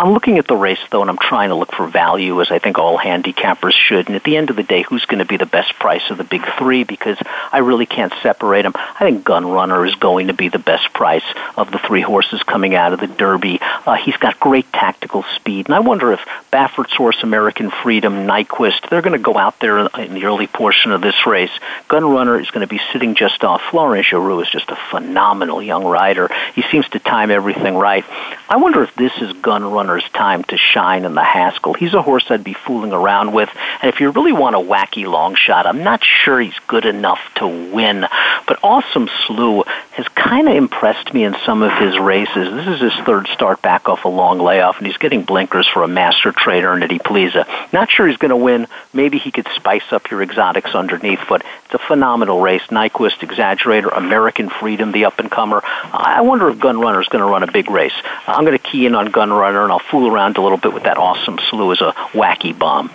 I'm 0.00 0.14
looking 0.14 0.38
at 0.38 0.46
the 0.46 0.56
race 0.56 0.78
though, 0.90 1.02
and 1.02 1.10
I'm 1.10 1.18
trying 1.18 1.50
to 1.50 1.54
look 1.54 1.74
for 1.74 1.86
value, 1.86 2.40
as 2.40 2.50
I 2.50 2.58
think 2.58 2.78
all 2.78 2.96
handicappers 2.96 3.74
should. 3.74 4.06
And 4.06 4.16
at 4.16 4.24
the 4.24 4.38
end 4.38 4.48
of 4.48 4.56
the 4.56 4.62
day, 4.62 4.80
who's 4.80 5.04
going 5.04 5.18
to 5.18 5.26
be 5.26 5.36
the 5.36 5.44
best 5.44 5.74
price 5.74 6.08
of 6.08 6.16
the 6.16 6.24
big 6.24 6.40
three? 6.56 6.84
Because 6.84 7.18
I 7.52 7.58
really 7.58 7.84
can't 7.84 8.14
separate 8.22 8.62
them. 8.62 8.72
I 8.74 9.00
think 9.00 9.24
Gun 9.24 9.46
Runner 9.46 9.84
is 9.84 9.94
going 9.96 10.28
to 10.28 10.32
be 10.32 10.48
the 10.48 10.58
best 10.58 10.94
price 10.94 11.24
of 11.54 11.70
the 11.70 11.78
three 11.78 12.00
horses 12.00 12.42
coming 12.42 12.74
out 12.74 12.94
of 12.94 13.00
the 13.00 13.08
Derby. 13.08 13.58
Uh, 13.60 13.96
he's 13.96 14.16
got 14.16 14.40
great 14.40 14.72
tactical 14.72 15.22
speed, 15.36 15.66
and 15.66 15.74
I 15.74 15.80
wonder 15.80 16.12
if 16.12 16.20
Baffert's 16.50 16.94
horse, 16.94 17.22
American 17.22 17.70
Freedom, 17.70 18.26
Nyquist, 18.26 18.88
they're 18.88 19.02
going 19.02 19.12
to 19.12 19.22
go 19.22 19.36
out 19.36 19.60
there 19.60 19.80
in 19.80 20.14
the 20.14 20.24
early 20.24 20.46
portion 20.46 20.92
of 20.92 21.02
this 21.02 21.26
race. 21.26 21.52
Gun 21.88 22.06
Runner 22.06 22.40
is 22.40 22.50
going 22.50 22.66
to 22.66 22.74
be 22.74 22.80
sitting 22.94 23.16
just 23.16 23.44
off. 23.44 23.60
Florent 23.70 24.06
Geroux 24.06 24.42
is 24.42 24.50
just 24.50 24.70
a 24.70 24.78
phenomenal 24.90 25.62
young 25.62 25.84
rider. 25.84 26.30
He 26.54 26.62
seems 26.62 26.88
to 26.90 26.98
time 26.98 27.30
everything 27.30 27.74
right. 27.74 28.06
I 28.48 28.56
wonder 28.56 28.82
if 28.82 28.94
this 28.94 29.12
is 29.20 29.34
Gun 29.34 29.62
Runner 29.62 29.89
time 30.14 30.44
to 30.44 30.56
shine 30.56 31.04
in 31.04 31.14
the 31.14 31.24
Haskell. 31.24 31.74
He's 31.74 31.94
a 31.94 32.02
horse 32.02 32.26
I'd 32.30 32.44
be 32.44 32.54
fooling 32.54 32.92
around 32.92 33.32
with. 33.32 33.48
And 33.82 33.92
if 33.92 34.00
you 34.00 34.10
really 34.10 34.32
want 34.32 34.56
a 34.56 34.58
wacky 34.58 35.06
long 35.06 35.34
shot, 35.34 35.66
I'm 35.66 35.82
not 35.82 36.04
sure 36.04 36.40
he's 36.40 36.58
good 36.66 36.84
enough 36.84 37.20
to 37.36 37.46
win. 37.46 38.06
But 38.46 38.58
Awesome 38.62 39.08
Slew 39.26 39.64
has 39.92 40.06
kind 40.08 40.48
of 40.48 40.54
impressed 40.54 41.12
me 41.12 41.24
in 41.24 41.34
some 41.44 41.62
of 41.62 41.72
his 41.78 41.98
races. 41.98 42.52
This 42.52 42.66
is 42.66 42.80
his 42.80 43.04
third 43.04 43.26
start 43.28 43.62
back 43.62 43.88
off 43.88 44.04
a 44.04 44.08
long 44.08 44.38
layoff, 44.38 44.78
and 44.78 44.86
he's 44.86 44.96
getting 44.96 45.22
blinkers 45.22 45.66
for 45.66 45.82
a 45.82 45.88
master 45.88 46.32
trader 46.32 46.74
in 46.74 46.82
Eddie 46.82 46.98
Plesa. 46.98 47.46
Not 47.72 47.90
sure 47.90 48.06
he's 48.06 48.16
going 48.16 48.30
to 48.30 48.36
win. 48.36 48.66
Maybe 48.92 49.18
he 49.18 49.30
could 49.30 49.48
spice 49.56 49.92
up 49.92 50.10
your 50.10 50.22
exotics 50.22 50.74
underneath, 50.74 51.20
but 51.28 51.42
it's 51.64 51.74
a 51.74 51.78
phenomenal 51.78 52.40
race. 52.40 52.62
Nyquist, 52.70 53.18
Exaggerator, 53.18 53.96
American 53.96 54.50
Freedom, 54.50 54.92
the 54.92 55.06
up-and-comer. 55.06 55.60
I 55.64 56.20
wonder 56.22 56.48
if 56.50 56.58
Gun 56.58 56.80
Runner 56.80 57.00
is 57.00 57.08
going 57.08 57.24
to 57.24 57.30
run 57.30 57.42
a 57.42 57.50
big 57.50 57.70
race. 57.70 57.94
I'm 58.26 58.44
going 58.44 58.58
to 58.58 58.62
key 58.62 58.86
in 58.86 58.94
on 58.94 59.10
Gun 59.10 59.32
Runner, 59.32 59.69
and 59.70 59.80
I'll 59.80 59.88
fool 59.88 60.08
around 60.10 60.36
a 60.36 60.42
little 60.42 60.58
bit 60.58 60.72
with 60.72 60.82
that 60.82 60.98
awesome 60.98 61.38
slew 61.48 61.70
as 61.70 61.80
a 61.80 61.92
wacky 62.12 62.58
bomb. 62.58 62.90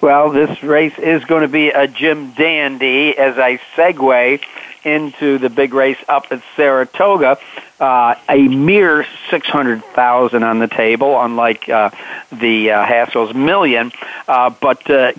Well, 0.00 0.30
this 0.30 0.62
race 0.62 0.96
is 0.96 1.24
going 1.24 1.42
to 1.42 1.48
be 1.48 1.70
a 1.70 1.88
Jim 1.88 2.30
Dandy 2.34 3.18
as 3.18 3.36
I 3.36 3.56
segue 3.74 4.40
into 4.84 5.38
the 5.38 5.50
big 5.50 5.74
race 5.74 5.98
up 6.08 6.26
at 6.30 6.40
Saratoga. 6.54 7.38
Uh, 7.80 8.14
a 8.28 8.46
mere 8.46 9.06
six 9.28 9.48
hundred 9.48 9.84
thousand 9.86 10.44
on 10.44 10.60
the 10.60 10.68
table, 10.68 11.20
unlike 11.20 11.68
uh, 11.68 11.90
the 12.30 12.70
uh, 12.70 12.84
Haskell's 12.84 13.34
million. 13.34 13.90
Uh, 14.28 14.50
but 14.50 14.88
uh, 14.88 15.12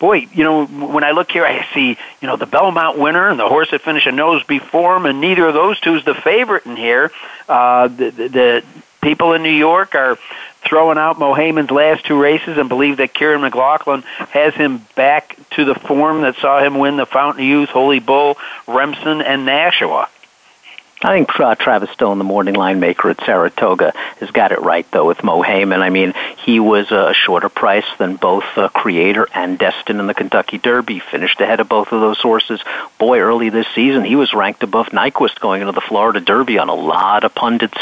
boy, 0.00 0.26
you 0.32 0.42
know, 0.42 0.66
when 0.66 1.04
I 1.04 1.12
look 1.12 1.30
here, 1.30 1.44
I 1.44 1.64
see, 1.72 1.96
you 2.20 2.26
know, 2.26 2.36
the 2.36 2.46
Belmont 2.46 2.98
winner 2.98 3.28
and 3.28 3.38
the 3.38 3.48
horse 3.48 3.70
that 3.70 3.82
finished 3.82 4.08
a 4.08 4.12
nose 4.12 4.42
before 4.44 4.96
him, 4.96 5.06
and 5.06 5.20
neither 5.20 5.46
of 5.46 5.54
those 5.54 5.78
two 5.78 5.94
is 5.94 6.04
the 6.04 6.14
favorite 6.14 6.66
in 6.66 6.74
here. 6.76 7.12
Uh, 7.48 7.86
the, 7.86 8.10
the 8.10 8.64
people 9.04 9.34
in 9.34 9.42
New 9.42 9.50
York 9.50 9.94
are 9.94 10.18
throwing 10.62 10.96
out 10.96 11.18
Mohaymen's 11.18 11.70
last 11.70 12.06
two 12.06 12.18
races 12.18 12.56
and 12.56 12.68
believe 12.70 12.96
that 12.96 13.12
Kiaran 13.12 13.42
McLaughlin 13.42 14.00
has 14.30 14.54
him 14.54 14.84
back 14.96 15.36
to 15.50 15.64
the 15.66 15.74
form 15.74 16.22
that 16.22 16.36
saw 16.36 16.64
him 16.64 16.78
win 16.78 16.96
the 16.96 17.04
Fountain 17.06 17.44
Youth, 17.44 17.68
Holy 17.68 18.00
Bull, 18.00 18.38
Remsen, 18.66 19.20
and 19.20 19.44
Nashua. 19.44 20.08
I 21.04 21.18
think 21.18 21.38
uh, 21.38 21.54
Travis 21.54 21.90
Stone, 21.90 22.16
the 22.16 22.24
morning 22.24 22.54
line 22.54 22.80
maker 22.80 23.10
at 23.10 23.22
Saratoga, 23.26 23.92
has 24.20 24.30
got 24.30 24.52
it 24.52 24.62
right 24.62 24.90
though 24.90 25.06
with 25.06 25.18
Mohaymen. 25.18 25.80
I 25.80 25.90
mean, 25.90 26.14
he 26.46 26.60
was 26.60 26.90
a 26.90 27.12
shorter 27.12 27.50
price 27.50 27.84
than 27.98 28.16
both 28.16 28.44
uh, 28.56 28.70
Creator 28.70 29.28
and 29.34 29.58
Destin 29.58 30.00
in 30.00 30.06
the 30.06 30.14
Kentucky 30.14 30.56
Derby. 30.56 31.00
Finished 31.00 31.42
ahead 31.42 31.60
of 31.60 31.68
both 31.68 31.92
of 31.92 32.00
those 32.00 32.18
horses. 32.20 32.62
Boy, 32.98 33.18
early 33.18 33.50
this 33.50 33.66
season, 33.74 34.02
he 34.02 34.16
was 34.16 34.32
ranked 34.32 34.62
above 34.62 34.86
Nyquist 34.86 35.40
going 35.40 35.60
into 35.60 35.72
the 35.72 35.82
Florida 35.82 36.20
Derby 36.20 36.56
on 36.56 36.70
a 36.70 36.74
lot 36.74 37.24
of 37.24 37.34
pundits' 37.34 37.76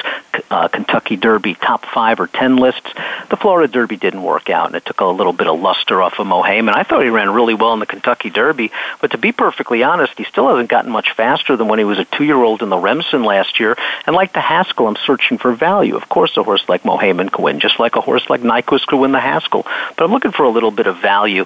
uh, 0.50 0.66
Kentucky 0.66 1.14
Derby 1.14 1.54
top 1.54 1.86
five 1.86 2.18
or 2.18 2.26
ten 2.26 2.56
lists. 2.56 2.90
The 3.30 3.36
Florida 3.36 3.72
Derby 3.72 3.98
didn't 3.98 4.24
work 4.24 4.50
out, 4.50 4.66
and 4.66 4.74
it 4.74 4.84
took 4.84 5.00
a 5.00 5.06
little 5.06 5.32
bit 5.32 5.46
of 5.46 5.60
luster 5.60 6.02
off 6.02 6.18
of 6.18 6.26
Mohaymen. 6.26 6.74
I 6.74 6.82
thought 6.82 7.04
he 7.04 7.08
ran 7.08 7.30
really 7.30 7.54
well 7.54 7.72
in 7.72 7.78
the 7.78 7.86
Kentucky 7.86 8.30
Derby, 8.30 8.72
but 9.00 9.12
to 9.12 9.18
be 9.18 9.30
perfectly 9.30 9.84
honest, 9.84 10.18
he 10.18 10.24
still 10.24 10.48
hasn't 10.48 10.70
gotten 10.70 10.90
much 10.90 11.12
faster 11.12 11.56
than 11.56 11.68
when 11.68 11.78
he 11.78 11.84
was 11.84 12.00
a 12.00 12.04
two-year-old 12.04 12.62
in 12.62 12.68
the 12.68 12.76
Remsen 13.12 13.24
last 13.24 13.60
year. 13.60 13.76
And 14.06 14.16
like 14.16 14.32
the 14.32 14.40
Haskell, 14.40 14.88
I'm 14.88 14.96
searching 14.96 15.38
for 15.38 15.52
value. 15.52 15.96
Of 15.96 16.08
course, 16.08 16.36
a 16.36 16.42
horse 16.42 16.64
like 16.68 16.82
Mohaymen 16.82 17.30
could 17.30 17.42
win, 17.42 17.60
just 17.60 17.78
like 17.78 17.96
a 17.96 18.00
horse 18.00 18.28
like 18.28 18.40
Nyquist 18.40 18.86
could 18.86 19.00
win 19.00 19.12
the 19.12 19.20
Haskell. 19.20 19.66
But 19.96 20.04
I'm 20.04 20.10
looking 20.10 20.32
for 20.32 20.44
a 20.44 20.50
little 20.50 20.70
bit 20.70 20.86
of 20.86 20.98
value. 20.98 21.44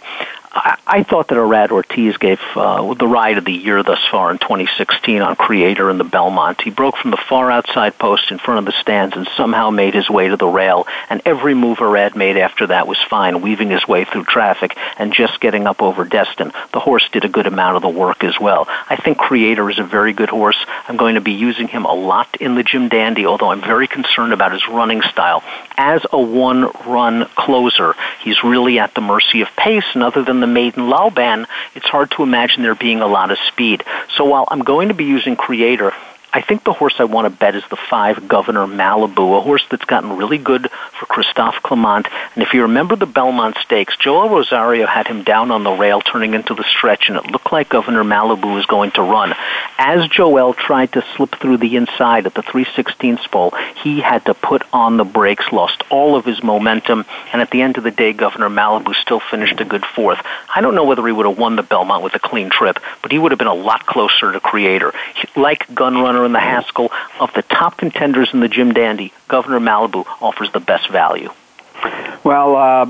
I, 0.56 1.02
thought 1.02 1.28
that 1.28 1.36
Irad 1.36 1.70
Ortiz 1.70 2.16
gave 2.16 2.40
uh, 2.54 2.94
the 2.94 3.06
ride 3.06 3.38
of 3.38 3.44
the 3.44 3.52
year 3.52 3.82
thus 3.82 4.02
far 4.10 4.30
in 4.30 4.38
2016 4.38 5.20
on 5.20 5.36
Creator 5.36 5.90
in 5.90 5.98
the 5.98 6.04
Belmont. 6.04 6.62
He 6.62 6.70
broke 6.70 6.96
from 6.96 7.10
the 7.10 7.16
far 7.28 7.50
outside 7.50 7.98
post 7.98 8.30
in 8.30 8.38
front 8.38 8.60
of 8.60 8.64
the 8.64 8.80
stands 8.80 9.16
and 9.16 9.28
somehow 9.36 9.70
made 9.70 9.94
his 9.94 10.08
way 10.08 10.28
to 10.28 10.36
the 10.36 10.46
rail. 10.46 10.86
And 11.10 11.20
every 11.24 11.54
move 11.54 11.78
Irad 11.78 12.16
made 12.16 12.36
after 12.36 12.68
that 12.68 12.86
was 12.86 12.98
fine, 13.02 13.42
weaving 13.42 13.70
his 13.70 13.86
way 13.86 14.04
through 14.04 14.24
traffic 14.24 14.76
and 14.98 15.12
just 15.12 15.40
getting 15.40 15.66
up 15.66 15.82
over 15.82 16.04
Destin. 16.04 16.52
The 16.72 16.80
horse 16.80 17.08
did 17.12 17.24
a 17.24 17.28
good 17.28 17.46
amount 17.46 17.76
of 17.76 17.82
the 17.82 17.88
work 17.88 18.24
as 18.24 18.40
well. 18.40 18.66
I 18.88 18.96
think 18.96 19.18
Creator 19.18 19.68
is 19.70 19.78
a 19.78 19.84
very 19.84 20.12
good 20.12 20.30
horse. 20.30 20.58
I'm 20.88 20.96
going 20.96 21.16
to 21.16 21.20
be 21.20 21.32
using 21.32 21.68
him 21.68 21.84
a 21.84 21.94
lot 21.94 22.36
in 22.40 22.54
the 22.54 22.62
Jim 22.62 22.88
Dandy, 22.88 23.26
although 23.26 23.50
I'm 23.50 23.62
very 23.62 23.88
concerned 23.88 24.32
about 24.32 24.52
his 24.52 24.66
running 24.68 25.02
style. 25.02 25.44
As 25.76 26.04
a 26.10 26.20
one-run 26.20 27.26
closer, 27.34 27.94
he's 28.22 28.42
really 28.42 28.78
at 28.78 28.94
the 28.94 29.00
mercy 29.00 29.42
of 29.42 29.48
pace, 29.56 29.84
and 29.94 30.02
other 30.02 30.22
than 30.22 30.40
the 30.40 30.45
maiden 30.46 30.84
Laoban, 30.84 31.46
it's 31.74 31.86
hard 31.86 32.10
to 32.12 32.22
imagine 32.22 32.62
there 32.62 32.74
being 32.74 33.00
a 33.00 33.06
lot 33.06 33.30
of 33.30 33.38
speed. 33.38 33.84
So 34.16 34.24
while 34.24 34.46
I'm 34.48 34.60
going 34.60 34.88
to 34.88 34.94
be 34.94 35.04
using 35.04 35.36
Creator, 35.36 35.92
I 36.36 36.42
think 36.42 36.64
the 36.64 36.74
horse 36.74 36.96
I 36.98 37.04
want 37.04 37.24
to 37.24 37.30
bet 37.30 37.56
is 37.56 37.64
the 37.70 37.78
five 37.88 38.28
Governor 38.28 38.66
Malibu, 38.66 39.38
a 39.38 39.40
horse 39.40 39.64
that's 39.70 39.86
gotten 39.86 40.18
really 40.18 40.36
good 40.36 40.70
for 40.70 41.06
Christophe 41.06 41.62
Clement. 41.62 42.06
And 42.34 42.42
if 42.42 42.52
you 42.52 42.60
remember 42.60 42.94
the 42.94 43.06
Belmont 43.06 43.56
Stakes, 43.62 43.96
Joel 43.96 44.28
Rosario 44.28 44.86
had 44.86 45.06
him 45.06 45.22
down 45.22 45.50
on 45.50 45.64
the 45.64 45.70
rail 45.70 46.02
turning 46.02 46.34
into 46.34 46.52
the 46.52 46.64
stretch, 46.64 47.08
and 47.08 47.16
it 47.16 47.30
looked 47.30 47.50
like 47.52 47.70
Governor 47.70 48.04
Malibu 48.04 48.54
was 48.54 48.66
going 48.66 48.90
to 48.90 49.00
run. 49.00 49.34
As 49.78 50.06
Joel 50.08 50.52
tried 50.52 50.92
to 50.92 51.02
slip 51.16 51.34
through 51.36 51.56
the 51.56 51.74
inside 51.74 52.26
at 52.26 52.34
the 52.34 52.42
316th 52.42 53.30
pole, 53.30 53.54
he 53.82 54.00
had 54.00 54.26
to 54.26 54.34
put 54.34 54.60
on 54.74 54.98
the 54.98 55.04
brakes, 55.04 55.50
lost 55.52 55.84
all 55.88 56.16
of 56.16 56.26
his 56.26 56.42
momentum, 56.42 57.06
and 57.32 57.40
at 57.40 57.50
the 57.50 57.62
end 57.62 57.78
of 57.78 57.84
the 57.84 57.90
day, 57.90 58.12
Governor 58.12 58.50
Malibu 58.50 58.94
still 58.94 59.20
finished 59.20 59.58
a 59.62 59.64
good 59.64 59.86
fourth. 59.86 60.20
I 60.54 60.60
don't 60.60 60.74
know 60.74 60.84
whether 60.84 61.06
he 61.06 61.12
would 61.14 61.24
have 61.24 61.38
won 61.38 61.56
the 61.56 61.62
Belmont 61.62 62.04
with 62.04 62.14
a 62.14 62.18
clean 62.18 62.50
trip, 62.50 62.78
but 63.00 63.10
he 63.10 63.18
would 63.18 63.32
have 63.32 63.38
been 63.38 63.46
a 63.46 63.54
lot 63.54 63.86
closer 63.86 64.32
to 64.32 64.40
Creator. 64.40 64.92
Like 65.34 65.66
Gunrunner 65.68 66.25
and 66.26 66.34
the 66.34 66.40
Haskell, 66.40 66.92
of 67.18 67.32
the 67.32 67.42
top 67.42 67.78
contenders 67.78 68.34
in 68.34 68.40
the 68.40 68.48
Jim 68.48 68.74
Dandy, 68.74 69.12
Governor 69.28 69.60
Malibu 69.60 70.04
offers 70.20 70.52
the 70.52 70.60
best 70.60 70.90
value. 70.90 71.30
Well, 72.24 72.56
uh, 72.56 72.86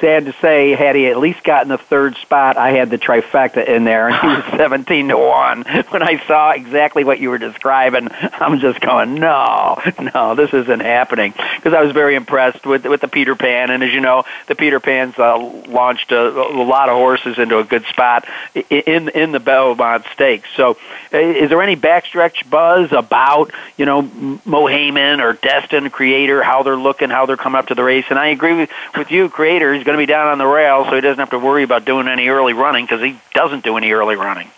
sad 0.00 0.26
to 0.26 0.34
say, 0.40 0.72
had 0.72 0.96
he 0.96 1.06
at 1.06 1.18
least 1.18 1.42
gotten 1.42 1.68
the 1.68 1.78
third 1.78 2.16
spot, 2.16 2.56
I 2.56 2.70
had 2.70 2.90
the 2.90 2.98
trifecta 2.98 3.66
in 3.66 3.84
there, 3.84 4.08
and 4.08 4.16
he 4.16 4.26
was 4.26 4.44
seventeen 4.58 5.08
to 5.08 5.16
one. 5.16 5.64
When 5.88 6.02
I 6.02 6.24
saw 6.26 6.50
exactly 6.50 7.04
what 7.04 7.20
you 7.20 7.30
were 7.30 7.38
describing, 7.38 8.08
I'm 8.10 8.60
just 8.60 8.80
going, 8.80 9.14
no, 9.14 9.80
no, 10.14 10.34
this 10.34 10.52
isn't 10.52 10.80
happening. 10.80 11.32
Because 11.56 11.74
I 11.74 11.82
was 11.82 11.92
very 11.92 12.14
impressed 12.14 12.66
with 12.66 12.84
with 12.86 13.00
the 13.00 13.08
Peter 13.08 13.34
Pan, 13.34 13.70
and 13.70 13.82
as 13.82 13.92
you 13.92 14.00
know, 14.00 14.24
the 14.46 14.54
Peter 14.54 14.80
Pan's 14.80 15.18
uh, 15.18 15.38
launched 15.38 16.12
a, 16.12 16.28
a 16.28 16.62
lot 16.62 16.88
of 16.88 16.96
horses 16.96 17.38
into 17.38 17.58
a 17.58 17.64
good 17.64 17.84
spot 17.86 18.26
in 18.54 19.08
in 19.08 19.32
the 19.32 19.40
Belmont 19.40 20.04
Stakes. 20.12 20.48
So, 20.56 20.76
is 21.12 21.50
there 21.50 21.62
any 21.62 21.76
backstretch 21.76 22.48
buzz 22.48 22.92
about 22.92 23.52
you 23.76 23.86
know 23.86 24.02
Mohaymen 24.02 25.22
or 25.22 25.34
Destin 25.34 25.90
Creator, 25.90 26.42
how 26.42 26.62
they're 26.62 26.76
looking, 26.76 27.10
how 27.10 27.26
they're 27.26 27.36
coming 27.36 27.58
up 27.58 27.68
to 27.68 27.74
the 27.74 27.84
race? 27.84 28.06
And 28.10 28.18
I 28.18 28.28
agree 28.28 28.54
with 28.54 28.70
with 28.96 29.10
you, 29.10 29.28
Creator. 29.28 29.77
He's 29.78 29.84
going 29.84 29.96
to 29.96 30.02
be 30.02 30.06
down 30.06 30.26
on 30.26 30.38
the 30.38 30.46
rail, 30.46 30.84
so 30.86 30.96
he 30.96 31.00
doesn't 31.00 31.20
have 31.20 31.30
to 31.30 31.38
worry 31.38 31.62
about 31.62 31.84
doing 31.84 32.08
any 32.08 32.26
early 32.30 32.52
running 32.52 32.84
because 32.84 33.00
he 33.00 33.16
doesn't 33.32 33.62
do 33.62 33.76
any 33.76 33.92
early 33.92 34.16
running. 34.16 34.50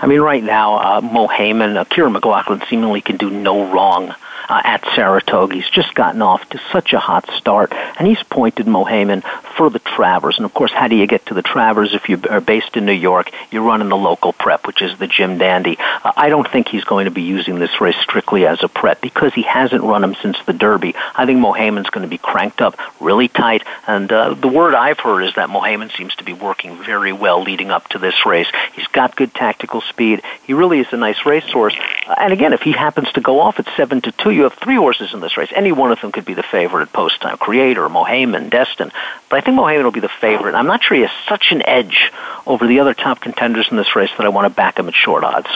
I 0.00 0.08
mean, 0.08 0.20
right 0.20 0.42
now, 0.42 0.74
uh, 0.74 1.00
Mohaymen, 1.00 1.76
uh, 1.76 1.84
Kiaran 1.84 2.10
McLaughlin 2.10 2.60
seemingly 2.68 3.00
can 3.00 3.16
do 3.16 3.30
no 3.30 3.70
wrong 3.72 4.12
uh, 4.48 4.62
at 4.64 4.84
Saratoga. 4.94 5.54
He's 5.54 5.70
just 5.70 5.94
gotten 5.94 6.22
off 6.22 6.48
to 6.50 6.60
such 6.72 6.92
a 6.92 6.98
hot 6.98 7.28
start, 7.36 7.72
and 7.72 8.06
he's 8.06 8.22
pointed 8.22 8.66
Mohaymen 8.66 9.22
for 9.56 9.70
the 9.70 9.78
Travers. 9.78 10.36
And 10.36 10.44
of 10.44 10.54
course, 10.54 10.72
how 10.72 10.88
do 10.88 10.96
you 10.96 11.06
get 11.06 11.26
to 11.26 11.34
the 11.34 11.42
Travers 11.42 11.94
if 11.94 12.08
you 12.08 12.20
are 12.30 12.40
based 12.40 12.76
in 12.76 12.86
New 12.86 12.92
York? 12.92 13.30
You 13.50 13.66
run 13.66 13.80
in 13.80 13.88
the 13.88 13.96
local 13.96 14.32
prep, 14.32 14.66
which 14.66 14.82
is 14.82 14.98
the 14.98 15.06
Jim 15.06 15.38
Dandy. 15.38 15.78
Uh, 15.78 16.12
I 16.16 16.28
don't 16.28 16.50
think 16.50 16.68
he's 16.68 16.84
going 16.84 17.06
to 17.06 17.10
be 17.10 17.22
using 17.22 17.58
this 17.58 17.80
race 17.80 17.96
strictly 18.02 18.46
as 18.46 18.62
a 18.62 18.68
prep 18.68 19.00
because 19.00 19.34
he 19.34 19.42
hasn't 19.42 19.82
run 19.82 20.04
him 20.04 20.14
since 20.20 20.36
the 20.46 20.52
Derby. 20.52 20.94
I 21.14 21.26
think 21.26 21.40
Mohaymen's 21.40 21.90
going 21.90 22.02
to 22.02 22.08
be 22.08 22.18
cranked 22.18 22.60
up 22.60 22.78
really 23.00 23.28
tight, 23.28 23.62
and 23.86 24.10
uh, 24.12 24.34
the 24.34 24.48
word 24.48 24.74
I've 24.74 25.00
heard 25.00 25.22
is 25.22 25.34
that 25.34 25.48
Mohaymen 25.48 25.94
seems 25.96 26.14
to 26.16 26.24
be 26.24 26.32
working 26.32 26.82
very 26.82 27.12
well 27.12 27.42
leading 27.42 27.70
up 27.70 27.88
to 27.88 27.98
this 27.98 28.26
race. 28.26 28.48
He's 28.74 28.86
got 28.88 29.16
good 29.16 29.34
tactical 29.34 29.80
speed. 29.80 30.22
He 30.44 30.54
really 30.54 30.80
is 30.80 30.92
a 30.92 30.96
nice 30.96 31.24
racehorse. 31.24 31.76
Uh, 32.06 32.14
and 32.18 32.32
again, 32.32 32.52
if 32.52 32.62
he 32.62 32.72
happens 32.72 33.10
to 33.12 33.20
go 33.20 33.40
off 33.40 33.58
at 33.58 33.68
seven 33.76 34.00
to 34.02 34.12
two, 34.12 34.30
you 34.34 34.42
have 34.42 34.54
three 34.54 34.76
horses 34.76 35.14
in 35.14 35.20
this 35.20 35.36
race. 35.36 35.50
Any 35.54 35.72
one 35.72 35.92
of 35.92 36.00
them 36.00 36.12
could 36.12 36.24
be 36.24 36.34
the 36.34 36.42
favorite 36.42 36.82
at 36.82 36.92
post 36.92 37.20
time. 37.20 37.38
Creator, 37.38 37.88
Mohaymen, 37.88 38.50
Destin. 38.50 38.92
But 39.28 39.36
I 39.36 39.40
think 39.40 39.58
Mohaymen 39.58 39.84
will 39.84 39.90
be 39.90 40.00
the 40.00 40.08
favorite. 40.08 40.54
I'm 40.54 40.66
not 40.66 40.82
sure 40.82 40.96
he 40.96 41.02
has 41.02 41.12
such 41.28 41.50
an 41.50 41.66
edge 41.66 42.12
over 42.46 42.66
the 42.66 42.80
other 42.80 42.94
top 42.94 43.20
contenders 43.20 43.68
in 43.70 43.76
this 43.76 43.96
race 43.96 44.10
that 44.18 44.26
I 44.26 44.28
want 44.30 44.46
to 44.46 44.50
back 44.50 44.78
him 44.78 44.88
at 44.88 44.94
short 44.94 45.24
odds. 45.24 45.48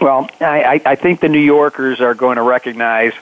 Well, 0.00 0.28
I, 0.40 0.80
I 0.84 0.94
think 0.96 1.20
the 1.20 1.28
New 1.28 1.40
Yorkers 1.40 2.00
are 2.00 2.14
going 2.14 2.36
to 2.36 2.42
recognize 2.42 3.12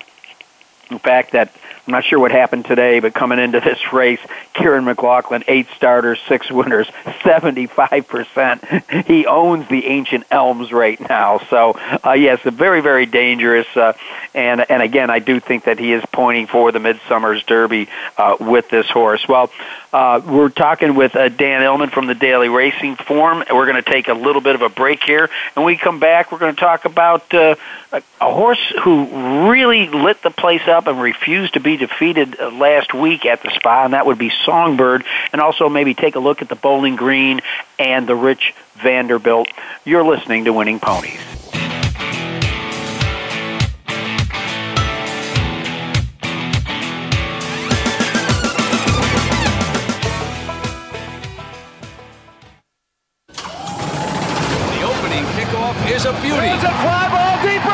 the 0.88 0.98
fact 0.98 1.32
that 1.32 1.54
I'm 1.86 1.92
not 1.92 2.04
sure 2.04 2.18
what 2.18 2.30
happened 2.30 2.64
today, 2.64 3.00
but 3.00 3.12
coming 3.12 3.38
into 3.38 3.60
this 3.60 3.92
race, 3.92 4.20
Kiaran 4.54 4.84
McLaughlin, 4.84 5.44
eight 5.48 5.66
starters, 5.76 6.18
six 6.26 6.50
winners, 6.50 6.86
75%. 7.04 9.04
He 9.06 9.26
owns 9.26 9.68
the 9.68 9.86
Ancient 9.86 10.24
Elms 10.30 10.72
right 10.72 10.98
now. 11.08 11.40
So, 11.50 11.78
uh, 12.04 12.12
yes, 12.12 12.40
very, 12.42 12.80
very 12.80 13.04
dangerous. 13.04 13.66
Uh, 13.76 13.92
and, 14.32 14.64
and 14.70 14.82
again, 14.82 15.10
I 15.10 15.18
do 15.18 15.40
think 15.40 15.64
that 15.64 15.78
he 15.78 15.92
is 15.92 16.02
pointing 16.10 16.46
for 16.46 16.72
the 16.72 16.80
Midsummer's 16.80 17.42
Derby 17.44 17.88
uh, 18.16 18.36
with 18.40 18.70
this 18.70 18.88
horse. 18.88 19.28
Well, 19.28 19.50
uh, 19.92 20.20
we're 20.26 20.48
talking 20.48 20.96
with 20.96 21.14
uh, 21.14 21.28
Dan 21.28 21.60
Illman 21.60 21.92
from 21.92 22.06
the 22.06 22.16
Daily 22.16 22.48
Racing 22.48 22.96
Form. 22.96 23.44
We're 23.48 23.66
going 23.66 23.80
to 23.80 23.90
take 23.90 24.08
a 24.08 24.14
little 24.14 24.40
bit 24.40 24.54
of 24.54 24.62
a 24.62 24.68
break 24.68 25.04
here. 25.04 25.30
And 25.54 25.64
we 25.64 25.76
come 25.76 26.00
back, 26.00 26.32
we're 26.32 26.38
going 26.38 26.54
to 26.54 26.60
talk 26.60 26.84
about 26.84 27.32
uh, 27.32 27.54
a, 27.92 28.02
a 28.20 28.34
horse 28.34 28.72
who 28.82 29.50
really 29.50 29.88
lit 29.88 30.20
the 30.22 30.30
place 30.30 30.66
up 30.66 30.88
and 30.88 31.00
refused 31.00 31.54
to 31.54 31.60
be 31.60 31.73
defeated 31.76 32.38
uh, 32.40 32.50
last 32.50 32.94
week 32.94 33.26
at 33.26 33.42
the 33.42 33.50
spa, 33.50 33.84
and 33.84 33.94
that 33.94 34.06
would 34.06 34.18
be 34.18 34.30
Songbird. 34.44 35.04
And 35.32 35.40
also 35.40 35.68
maybe 35.68 35.94
take 35.94 36.16
a 36.16 36.20
look 36.20 36.42
at 36.42 36.48
the 36.48 36.56
Bowling 36.56 36.96
Green 36.96 37.40
and 37.78 38.06
the 38.06 38.16
Rich 38.16 38.54
Vanderbilt. 38.74 39.48
You're 39.84 40.04
listening 40.04 40.44
to 40.44 40.52
Winning 40.52 40.80
Ponies. 40.80 41.20
is 55.94 56.06
a 56.06 56.12
beauty. 56.20 56.48
It's 56.48 56.64
a 56.64 56.74
fly 56.82 57.08
ball 57.08 57.42
deep 57.46 57.73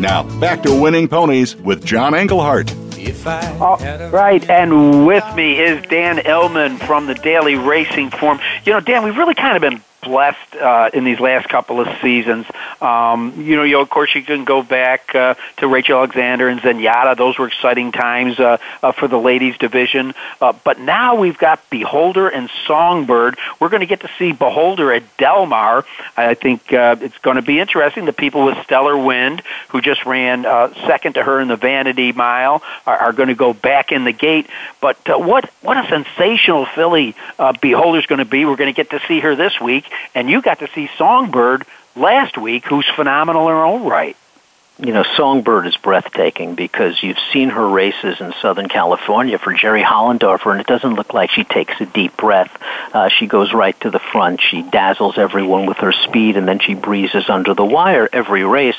Now, 0.00 0.22
back 0.40 0.62
to 0.62 0.74
Winning 0.74 1.08
Ponies 1.08 1.54
with 1.56 1.84
John 1.84 2.14
Englehart. 2.14 2.74
All 3.60 3.76
right, 4.10 4.48
and 4.48 5.06
with 5.06 5.24
me 5.34 5.60
is 5.60 5.84
Dan 5.88 6.16
Illman 6.18 6.78
from 6.78 7.06
the 7.06 7.14
Daily 7.14 7.56
Racing 7.56 8.08
Form. 8.10 8.40
You 8.64 8.72
know, 8.72 8.80
Dan, 8.80 9.04
we've 9.04 9.18
really 9.18 9.34
kind 9.34 9.56
of 9.56 9.60
been 9.60 9.82
blessed 10.02 10.56
uh, 10.56 10.90
in 10.92 11.04
these 11.04 11.20
last 11.20 11.48
couple 11.48 11.80
of 11.80 11.88
seasons. 12.00 12.46
Um, 12.80 13.34
you 13.42 13.56
know, 13.56 13.62
you 13.62 13.80
of 13.80 13.88
course, 13.90 14.14
you 14.14 14.22
can 14.22 14.44
go 14.44 14.62
back 14.62 15.14
uh, 15.14 15.34
to 15.58 15.68
Rachel 15.68 15.98
Alexandra 15.98 16.50
and 16.50 16.60
Zenyatta. 16.60 17.16
Those 17.16 17.38
were 17.38 17.46
exciting 17.46 17.92
times 17.92 18.38
uh, 18.38 18.58
uh, 18.82 18.92
for 18.92 19.08
the 19.08 19.18
ladies' 19.18 19.58
division. 19.58 20.14
Uh, 20.40 20.52
but 20.64 20.78
now 20.78 21.16
we've 21.16 21.38
got 21.38 21.68
Beholder 21.70 22.28
and 22.28 22.50
Songbird. 22.66 23.38
We're 23.58 23.68
going 23.68 23.80
to 23.80 23.86
get 23.86 24.00
to 24.00 24.10
see 24.18 24.32
Beholder 24.32 24.92
at 24.92 25.16
Del 25.16 25.46
Mar. 25.46 25.84
I 26.16 26.34
think 26.34 26.72
uh, 26.72 26.96
it's 27.00 27.18
going 27.18 27.36
to 27.36 27.42
be 27.42 27.58
interesting. 27.60 28.04
The 28.04 28.12
people 28.12 28.44
with 28.44 28.58
Stellar 28.64 28.96
Wind, 28.96 29.42
who 29.68 29.80
just 29.80 30.06
ran 30.06 30.46
uh, 30.46 30.74
second 30.86 31.14
to 31.14 31.22
her 31.22 31.40
in 31.40 31.48
the 31.48 31.56
Vanity 31.56 32.12
Mile, 32.12 32.62
are, 32.86 32.96
are 32.96 33.12
going 33.12 33.28
to 33.28 33.34
go 33.34 33.52
back 33.52 33.92
in 33.92 34.04
the 34.04 34.12
gate. 34.12 34.46
But 34.80 35.08
uh, 35.08 35.18
what 35.18 35.50
what 35.62 35.76
a 35.76 35.88
sensational 35.88 36.66
filly 36.66 37.14
uh, 37.38 37.52
Beholder's 37.60 38.06
going 38.06 38.20
to 38.20 38.24
be. 38.24 38.44
We're 38.44 38.56
going 38.56 38.72
to 38.72 38.76
get 38.76 38.90
to 38.90 39.00
see 39.06 39.20
her 39.20 39.36
this 39.36 39.60
week 39.60 39.89
and 40.14 40.28
you 40.30 40.42
got 40.42 40.60
to 40.60 40.68
see 40.74 40.88
Songbird 40.96 41.64
last 41.96 42.38
week, 42.38 42.66
who's 42.66 42.88
phenomenal 42.88 43.48
in 43.48 43.54
her 43.54 43.64
own 43.64 43.84
right. 43.84 44.16
You 44.82 44.94
know, 44.94 45.04
Songbird 45.14 45.66
is 45.66 45.76
breathtaking 45.76 46.54
because 46.54 47.02
you've 47.02 47.18
seen 47.34 47.50
her 47.50 47.68
races 47.68 48.18
in 48.18 48.32
Southern 48.40 48.66
California 48.66 49.38
for 49.38 49.52
Jerry 49.52 49.82
Hollendorfer, 49.82 50.52
and 50.52 50.60
it 50.60 50.66
doesn't 50.66 50.94
look 50.94 51.12
like 51.12 51.30
she 51.30 51.44
takes 51.44 51.78
a 51.82 51.86
deep 51.86 52.16
breath. 52.16 52.50
Uh, 52.94 53.10
she 53.10 53.26
goes 53.26 53.52
right 53.52 53.78
to 53.82 53.90
the 53.90 53.98
front. 53.98 54.40
She 54.40 54.62
dazzles 54.62 55.18
everyone 55.18 55.66
with 55.66 55.76
her 55.78 55.92
speed, 55.92 56.38
and 56.38 56.48
then 56.48 56.60
she 56.60 56.72
breezes 56.72 57.28
under 57.28 57.52
the 57.52 57.64
wire. 57.64 58.08
Every 58.10 58.42
race 58.42 58.78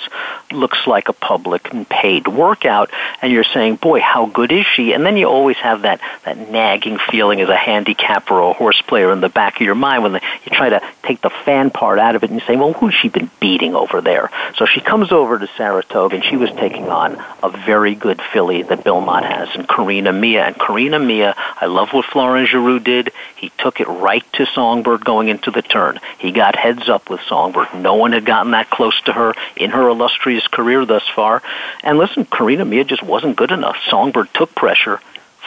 looks 0.52 0.88
like 0.88 1.08
a 1.08 1.14
public 1.14 1.72
and 1.72 1.88
paid 1.88 2.28
workout, 2.28 2.90
and 3.22 3.32
you're 3.32 3.44
saying, 3.44 3.76
boy, 3.76 4.00
how 4.00 4.26
good 4.26 4.52
is 4.52 4.66
she? 4.66 4.94
And 4.94 5.06
then 5.06 5.18
you 5.18 5.28
always 5.28 5.58
have 5.58 5.84
that, 5.84 6.02
that 6.26 6.50
nagging 6.50 6.98
feeling 7.12 7.42
as 7.42 7.50
a 7.50 7.56
handicapper 7.56 8.34
or 8.34 8.52
a 8.52 8.54
horse 8.54 8.82
player 8.82 9.12
in 9.12 9.22
the 9.22 9.30
back 9.30 9.58
of 9.58 9.62
your 9.62 9.76
mind 9.76 10.02
when 10.02 10.14
the, 10.14 10.22
you 10.46 10.52
try 10.52 10.70
to 10.70 10.82
take 11.04 11.22
the 11.22 11.30
fan 11.30 11.70
part 11.70 12.00
out 12.00 12.16
of 12.16 12.24
it 12.24 12.32
and 12.32 12.42
say, 12.48 12.56
well, 12.56 12.74
who's 12.74 12.96
she 12.96 13.10
been 13.10 13.30
beating 13.40 13.76
over 13.76 14.02
there? 14.02 14.32
So 14.56 14.66
she 14.66 14.82
comes 14.82 15.12
over 15.12 15.38
to 15.38 15.48
Saratoga 15.92 16.16
and 16.16 16.26
she 16.26 16.38
was 16.38 16.50
taking 16.52 16.90
on 16.90 17.22
a 17.44 17.50
very 17.50 17.96
good 17.96 18.22
filly 18.34 18.64
that 18.64 18.84
Belmont 18.84 19.26
has, 19.26 19.50
and 19.56 19.68
Carina 19.68 20.12
Mia. 20.14 20.46
And 20.46 20.58
Carina 20.58 21.00
Mia, 21.00 21.36
I 21.38 21.66
love 21.66 21.90
what 21.92 22.06
Florent 22.06 22.50
Geroux 22.50 22.84
did. 22.84 23.12
He 23.36 23.52
took 23.58 23.80
it 23.80 23.88
right 23.88 24.24
to 24.34 24.46
Songbird 24.46 25.04
going 25.04 25.28
into 25.28 25.52
the 25.52 25.62
turn. 25.62 26.00
He 26.18 26.32
got 26.32 26.56
heads 26.56 26.90
up 26.90 27.10
with 27.10 27.22
Songbird. 27.28 27.74
No 27.76 27.96
one 27.96 28.14
had 28.14 28.26
gotten 28.26 28.52
that 28.52 28.70
close 28.70 29.00
to 29.02 29.14
her 29.14 29.34
in 29.56 29.72
her 29.72 29.88
illustrious 29.88 30.48
career 30.48 30.86
thus 30.86 31.08
far. 31.16 31.42
And 31.84 31.98
listen, 31.98 32.26
Carina 32.26 32.66
Mia 32.66 32.84
just 32.84 33.04
wasn't 33.04 33.36
good 33.36 33.52
enough. 33.52 33.78
Songbird 33.90 34.34
took 34.34 34.56
pressure, 34.56 35.00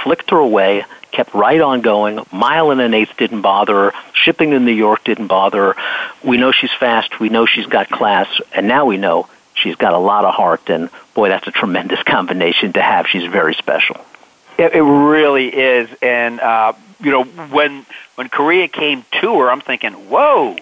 flicked 0.02 0.30
her 0.30 0.38
away, 0.38 0.84
kept 1.10 1.32
right 1.32 1.60
on 1.60 1.80
going. 1.80 2.20
Mile 2.32 2.70
and 2.70 2.80
an 2.80 2.92
eighth 2.92 3.16
didn't 3.16 3.42
bother 3.42 3.74
her. 3.74 3.92
Shipping 4.12 4.50
to 4.50 4.60
New 4.60 4.72
York 4.72 5.04
didn't 5.04 5.28
bother 5.28 5.72
her. 5.72 5.76
We 6.24 6.36
know 6.36 6.52
she's 6.52 6.72
fast. 6.72 7.20
We 7.20 7.28
know 7.28 7.46
she's 7.46 7.66
got 7.66 7.88
class. 7.88 8.28
And 8.52 8.66
now 8.66 8.86
we 8.86 8.96
know 8.96 9.28
She's 9.64 9.76
got 9.76 9.94
a 9.94 9.98
lot 9.98 10.26
of 10.26 10.34
heart, 10.34 10.68
and 10.68 10.90
boy, 11.14 11.30
that's 11.30 11.46
a 11.46 11.50
tremendous 11.50 12.02
combination 12.06 12.74
to 12.74 12.82
have. 12.82 13.06
She's 13.08 13.24
very 13.24 13.54
special. 13.54 13.96
It, 14.58 14.74
it 14.74 14.82
really 14.82 15.48
is, 15.48 15.88
and 16.02 16.38
uh, 16.38 16.74
you 17.00 17.10
know 17.10 17.24
when 17.24 17.86
when 18.14 18.28
Korea 18.28 18.68
came 18.68 19.04
to 19.22 19.40
her, 19.40 19.50
I'm 19.50 19.62
thinking, 19.62 19.92
whoa, 20.10 20.56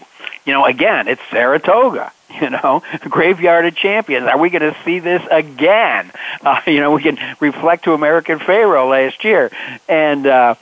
you 0.47 0.53
know, 0.53 0.65
again, 0.65 1.09
it's 1.09 1.21
Saratoga. 1.31 2.13
You 2.41 2.49
know, 2.49 2.83
graveyard 3.03 3.67
of 3.67 3.77
champions. 3.77 4.27
Are 4.27 4.39
we 4.39 4.49
going 4.49 4.63
to 4.63 4.75
see 4.87 5.01
this 5.01 5.23
again? 5.31 6.11
Uh, 6.41 6.63
you 6.67 6.81
know, 6.81 6.93
we 6.93 7.03
can 7.03 7.19
reflect 7.41 7.85
to 7.85 7.93
American 7.93 8.39
Pharoah 8.39 8.89
last 8.89 9.23
year, 9.23 9.53
and 9.87 10.27
uh, 10.27 10.55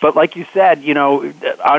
but 0.00 0.14
like 0.16 0.36
you 0.36 0.46
said, 0.52 0.82
you 0.82 0.94
know, 0.94 1.32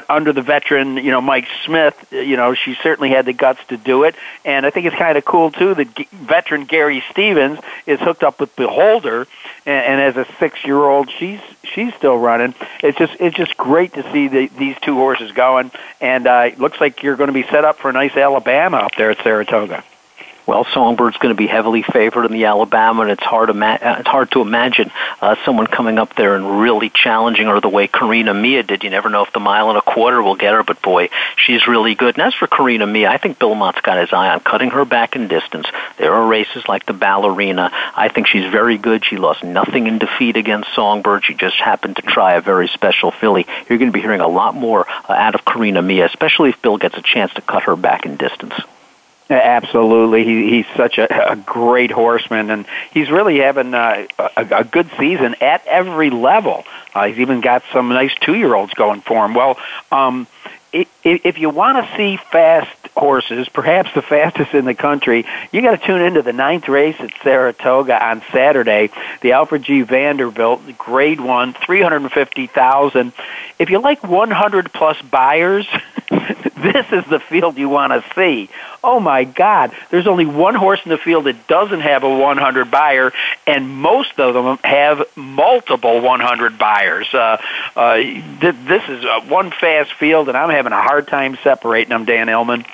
under 0.09 0.33
the 0.33 0.41
veteran, 0.41 0.97
you 0.97 1.11
know, 1.11 1.21
Mike 1.21 1.47
Smith, 1.65 1.95
you 2.11 2.37
know, 2.37 2.53
she 2.53 2.75
certainly 2.75 3.09
had 3.09 3.25
the 3.25 3.33
guts 3.33 3.59
to 3.67 3.77
do 3.77 4.03
it. 4.03 4.15
And 4.45 4.65
I 4.65 4.69
think 4.69 4.85
it's 4.85 4.95
kind 4.95 5.17
of 5.17 5.25
cool 5.25 5.51
too 5.51 5.73
that 5.75 6.07
veteran 6.09 6.65
Gary 6.65 7.03
Stevens 7.11 7.59
is 7.85 7.99
hooked 7.99 8.23
up 8.23 8.39
with 8.39 8.55
Beholder, 8.55 9.27
and, 9.65 9.85
and 9.85 10.01
as 10.01 10.17
a 10.17 10.31
six-year-old, 10.39 11.09
she's 11.09 11.41
she's 11.63 11.93
still 11.95 12.17
running. 12.17 12.53
It's 12.81 12.97
just 12.97 13.15
it's 13.19 13.35
just 13.35 13.57
great 13.57 13.93
to 13.93 14.11
see 14.11 14.27
the, 14.27 14.47
these 14.47 14.77
two 14.81 14.95
horses 14.95 15.31
going, 15.31 15.71
and 16.01 16.27
uh, 16.27 16.51
looks 16.57 16.79
like 16.81 17.03
you're 17.03 17.15
going 17.15 17.27
to 17.27 17.33
be 17.33 17.43
set 17.43 17.65
up 17.65 17.77
for 17.77 17.89
a 17.89 17.93
nice 17.93 18.15
Alabama 18.15 18.77
up 18.77 18.91
there 18.97 19.11
at 19.11 19.21
Saratoga. 19.23 19.83
Well, 20.49 20.65
Songbird's 20.65 21.17
going 21.17 21.29
to 21.29 21.37
be 21.37 21.45
heavily 21.45 21.83
favored 21.83 22.25
in 22.25 22.31
the 22.31 22.45
Alabama, 22.45 23.03
and 23.03 23.11
it's 23.11 23.21
hard 23.21 23.49
to 23.49 23.53
uh, 23.53 23.97
it's 23.99 24.09
hard 24.09 24.31
to 24.31 24.41
imagine 24.41 24.89
uh, 25.21 25.35
someone 25.45 25.67
coming 25.67 25.99
up 25.99 26.15
there 26.15 26.35
and 26.35 26.61
really 26.61 26.89
challenging 26.89 27.45
her 27.45 27.61
the 27.61 27.69
way 27.69 27.85
Carina 27.85 28.33
Mia 28.33 28.63
did. 28.63 28.83
You 28.83 28.89
never 28.89 29.09
know 29.09 29.21
if 29.21 29.31
the 29.31 29.39
mile 29.39 29.69
and 29.69 29.77
a 29.77 29.83
quarter 29.83 30.23
will 30.23 30.33
get 30.33 30.55
her, 30.55 30.63
but 30.63 30.81
boy, 30.81 31.09
she's 31.35 31.67
really 31.67 31.93
good. 31.93 32.17
And 32.17 32.25
as 32.25 32.33
for 32.33 32.47
Carina 32.47 32.87
Mia, 32.87 33.11
I 33.11 33.19
think 33.19 33.37
Bill 33.37 33.53
Mott's 33.53 33.81
got 33.81 33.99
his 33.99 34.11
eye 34.11 34.29
on 34.33 34.39
cutting 34.39 34.71
her 34.71 34.85
back 34.85 35.15
in 35.15 35.27
distance. 35.27 35.67
There 35.99 36.15
are 36.15 36.27
races 36.27 36.67
like 36.67 36.87
the 36.87 36.93
Ballerina. 36.93 37.69
I 37.95 38.09
think 38.09 38.25
she's 38.25 38.49
very 38.49 38.79
good. 38.79 39.05
She 39.05 39.17
lost 39.17 39.43
nothing 39.43 39.85
in 39.85 39.99
defeat 39.99 40.35
against 40.35 40.73
Songbird. 40.73 41.25
She 41.25 41.35
just 41.35 41.57
happened 41.57 41.97
to 41.97 42.01
try 42.01 42.33
a 42.33 42.41
very 42.41 42.69
special 42.69 43.11
filly. 43.11 43.45
You're 43.69 43.77
going 43.77 43.91
to 43.91 43.95
be 43.95 44.01
hearing 44.01 44.21
a 44.21 44.27
lot 44.27 44.55
more 44.55 44.89
uh, 44.89 45.13
out 45.13 45.35
of 45.35 45.45
Carina 45.45 45.83
Mia, 45.83 46.07
especially 46.07 46.49
if 46.49 46.59
Bill 46.63 46.77
gets 46.77 46.97
a 46.97 47.03
chance 47.03 47.31
to 47.35 47.41
cut 47.41 47.65
her 47.65 47.75
back 47.75 48.07
in 48.07 48.17
distance. 48.17 48.55
Absolutely, 49.29 50.23
he, 50.23 50.49
he's 50.49 50.65
such 50.75 50.97
a, 50.97 51.31
a 51.31 51.35
great 51.35 51.91
horseman, 51.91 52.49
and 52.49 52.65
he's 52.91 53.11
really 53.11 53.37
having 53.39 53.75
uh, 53.75 54.07
a, 54.17 54.47
a 54.51 54.63
good 54.63 54.89
season 54.97 55.35
at 55.39 55.65
every 55.67 56.09
level. 56.09 56.65
Uh, 56.95 57.07
he's 57.07 57.19
even 57.19 57.39
got 57.39 57.63
some 57.71 57.89
nice 57.89 58.13
two-year-olds 58.21 58.73
going 58.73 59.01
for 59.01 59.23
him. 59.23 59.35
Well, 59.35 59.59
um, 59.91 60.25
if 60.71 61.37
you 61.39 61.49
want 61.49 61.85
to 61.85 61.97
see 61.97 62.17
fast 62.17 62.69
horses, 62.95 63.49
perhaps 63.49 63.93
the 63.93 64.01
fastest 64.09 64.53
in 64.53 64.65
the 64.65 64.73
country, 64.73 65.25
you 65.51 65.61
got 65.61 65.79
to 65.79 65.85
tune 65.85 66.01
into 66.01 66.21
the 66.21 66.33
ninth 66.33 66.67
race 66.67 66.95
at 66.99 67.11
Saratoga 67.23 68.03
on 68.03 68.21
Saturday. 68.31 68.89
The 69.21 69.33
Alfred 69.33 69.63
G. 69.63 69.81
Vanderbilt 69.81 70.61
Grade 70.77 71.21
One, 71.21 71.53
three 71.53 71.81
hundred 71.81 72.01
and 72.01 72.11
fifty 72.11 72.47
thousand. 72.47 73.13
If 73.57 73.69
you 73.69 73.79
like 73.79 74.03
one 74.03 74.31
hundred 74.31 74.71
plus 74.73 75.01
Beyers, 75.01 75.67
this 76.09 76.87
is 76.91 77.05
the 77.05 77.19
field 77.19 77.57
you 77.57 77.69
want 77.69 77.93
to 77.93 78.03
see. 78.15 78.49
Oh 78.83 78.99
my 78.99 79.23
God! 79.25 79.71
There's 79.91 80.07
only 80.07 80.25
one 80.25 80.55
horse 80.55 80.79
in 80.83 80.89
the 80.89 80.97
field 80.97 81.25
that 81.25 81.47
doesn't 81.47 81.81
have 81.81 82.03
a 82.03 82.09
100 82.09 82.71
Beyer, 82.71 83.13
and 83.45 83.69
most 83.69 84.19
of 84.19 84.33
them 84.33 84.57
have 84.63 85.07
multiple 85.15 86.01
100 86.01 86.57
Beyers. 86.57 87.13
Uh, 87.13 87.37
uh, 87.75 87.97
th- 87.97 88.39
this 88.41 88.89
is 88.89 89.05
a 89.05 89.21
one 89.27 89.51
fast 89.51 89.93
field, 89.93 90.29
and 90.29 90.37
I'm 90.37 90.49
having 90.49 90.73
a 90.73 90.81
hard 90.81 91.07
time 91.07 91.37
separating 91.43 91.89
them. 91.89 92.05
Dan 92.05 92.27
Illman. 92.27 92.65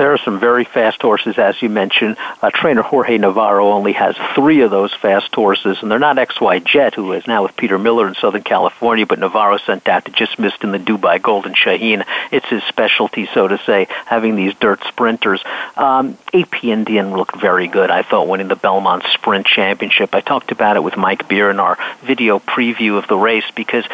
There 0.00 0.14
are 0.14 0.18
some 0.24 0.40
very 0.40 0.64
fast 0.64 1.02
horses, 1.02 1.36
as 1.36 1.60
you 1.60 1.68
mentioned. 1.68 2.16
Uh, 2.40 2.48
trainer 2.48 2.80
Jorge 2.80 3.18
Navarro 3.18 3.70
only 3.70 3.92
has 3.92 4.16
three 4.34 4.62
of 4.62 4.70
those 4.70 4.94
fast 4.94 5.34
horses, 5.34 5.76
and 5.82 5.90
they're 5.90 5.98
not 5.98 6.16
XY 6.16 6.64
Jet, 6.64 6.94
who 6.94 7.12
is 7.12 7.26
now 7.26 7.42
with 7.42 7.54
Peter 7.54 7.78
Miller 7.78 8.08
in 8.08 8.14
Southern 8.14 8.42
California, 8.42 9.04
but 9.04 9.18
Navarro 9.18 9.58
sent 9.58 9.84
that 9.84 10.06
to 10.06 10.10
just 10.10 10.38
missed 10.38 10.64
in 10.64 10.72
the 10.72 10.78
Dubai 10.78 11.20
Golden 11.20 11.52
Shaheen. 11.52 12.06
It's 12.32 12.48
his 12.48 12.62
specialty, 12.62 13.28
so 13.34 13.46
to 13.46 13.58
say, 13.66 13.88
having 14.06 14.36
these 14.36 14.54
dirt 14.54 14.82
sprinters. 14.88 15.44
Um, 15.76 16.16
AP 16.32 16.64
Indian 16.64 17.12
looked 17.14 17.38
very 17.38 17.68
good, 17.68 17.90
I 17.90 18.00
thought, 18.00 18.26
winning 18.26 18.48
the 18.48 18.56
Belmont 18.56 19.04
Sprint 19.12 19.44
Championship. 19.44 20.14
I 20.14 20.22
talked 20.22 20.50
about 20.50 20.78
it 20.78 20.82
with 20.82 20.96
Mike 20.96 21.28
Beer 21.28 21.50
in 21.50 21.60
our 21.60 21.76
video 22.02 22.38
preview 22.38 22.96
of 22.96 23.06
the 23.06 23.18
race 23.18 23.50
because 23.54 23.84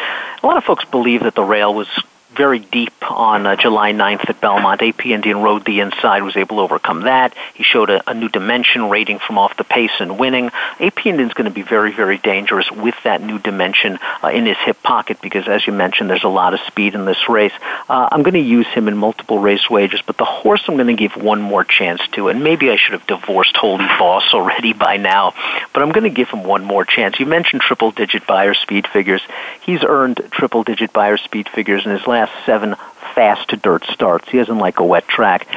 a 0.41 0.47
lot 0.47 0.55
of 0.55 0.63
folks 0.63 0.85
believe 0.85 1.23
that 1.23 1.35
the 1.35 1.43
rail 1.43 1.73
was 1.73 1.89
very 2.37 2.59
deep 2.59 2.93
on 3.11 3.45
uh, 3.45 3.55
July 3.55 3.91
9th 3.91 4.29
at 4.29 4.39
Belmont. 4.39 4.81
AP 4.81 5.07
Indian 5.07 5.41
rode 5.41 5.65
the 5.65 5.79
inside, 5.79 6.21
was 6.21 6.37
able 6.37 6.57
to 6.57 6.61
overcome 6.61 7.01
that. 7.01 7.33
He 7.55 7.63
showed 7.63 7.89
a, 7.89 8.09
a 8.09 8.13
new 8.13 8.29
dimension 8.29 8.89
rating 8.89 9.19
from 9.19 9.37
off 9.37 9.57
the 9.57 9.63
pace 9.63 9.91
and 9.99 10.19
winning. 10.19 10.51
AP 10.79 11.05
Indian's 11.05 11.33
going 11.33 11.49
to 11.49 11.53
be 11.53 11.63
very, 11.63 11.91
very 11.91 12.17
dangerous 12.17 12.71
with 12.71 12.95
that 13.03 13.21
new 13.21 13.39
dimension 13.39 13.97
uh, 14.23 14.27
in 14.27 14.45
his 14.45 14.57
hip 14.57 14.81
pocket 14.83 15.19
because, 15.21 15.47
as 15.47 15.65
you 15.65 15.73
mentioned, 15.73 16.09
there's 16.09 16.23
a 16.23 16.29
lot 16.29 16.53
of 16.53 16.59
speed 16.61 16.93
in 16.93 17.05
this 17.05 17.27
race. 17.27 17.53
Uh, 17.89 18.07
I'm 18.11 18.23
going 18.23 18.35
to 18.35 18.39
use 18.39 18.67
him 18.67 18.87
in 18.87 18.95
multiple 18.95 19.39
race 19.39 19.69
wagers, 19.69 20.01
but 20.05 20.17
the 20.17 20.25
horse 20.25 20.63
I'm 20.67 20.75
going 20.75 20.95
to 20.95 21.07
give 21.07 21.15
one 21.15 21.41
more 21.41 21.63
chance 21.63 22.01
to, 22.13 22.29
and 22.29 22.43
maybe 22.43 22.69
I 22.69 22.77
should 22.77 22.93
have 22.93 23.07
divorced 23.07 23.55
Holy 23.57 23.85
Boss 23.99 24.33
already 24.33 24.73
by 24.73 24.97
now, 24.97 25.33
but 25.73 25.81
I'm 25.81 25.91
going 25.91 26.03
to 26.03 26.09
give 26.09 26.29
him 26.29 26.43
one 26.43 26.63
more 26.63 26.85
chance. 26.85 27.19
You 27.19 27.25
mentioned 27.25 27.61
triple 27.61 27.91
digit 27.91 28.27
Beyer 28.27 28.53
speed 28.53 28.87
figures. 28.87 29.21
He's 29.61 29.83
earned 29.83 30.21
triple 30.31 30.63
digit 30.63 30.93
Beyer 30.93 31.17
speed 31.17 31.49
figures 31.49 31.85
in 31.85 31.91
his 31.91 32.05
last 32.05 32.26
seven 32.45 32.75
fast 33.17 33.49
to 33.49 33.57
dirt 33.57 33.83
starts. 33.85 34.29
He 34.29 34.37
doesn't 34.37 34.59
like 34.59 34.79
a 34.79 34.85
wet 34.85 35.07
track. 35.07 35.47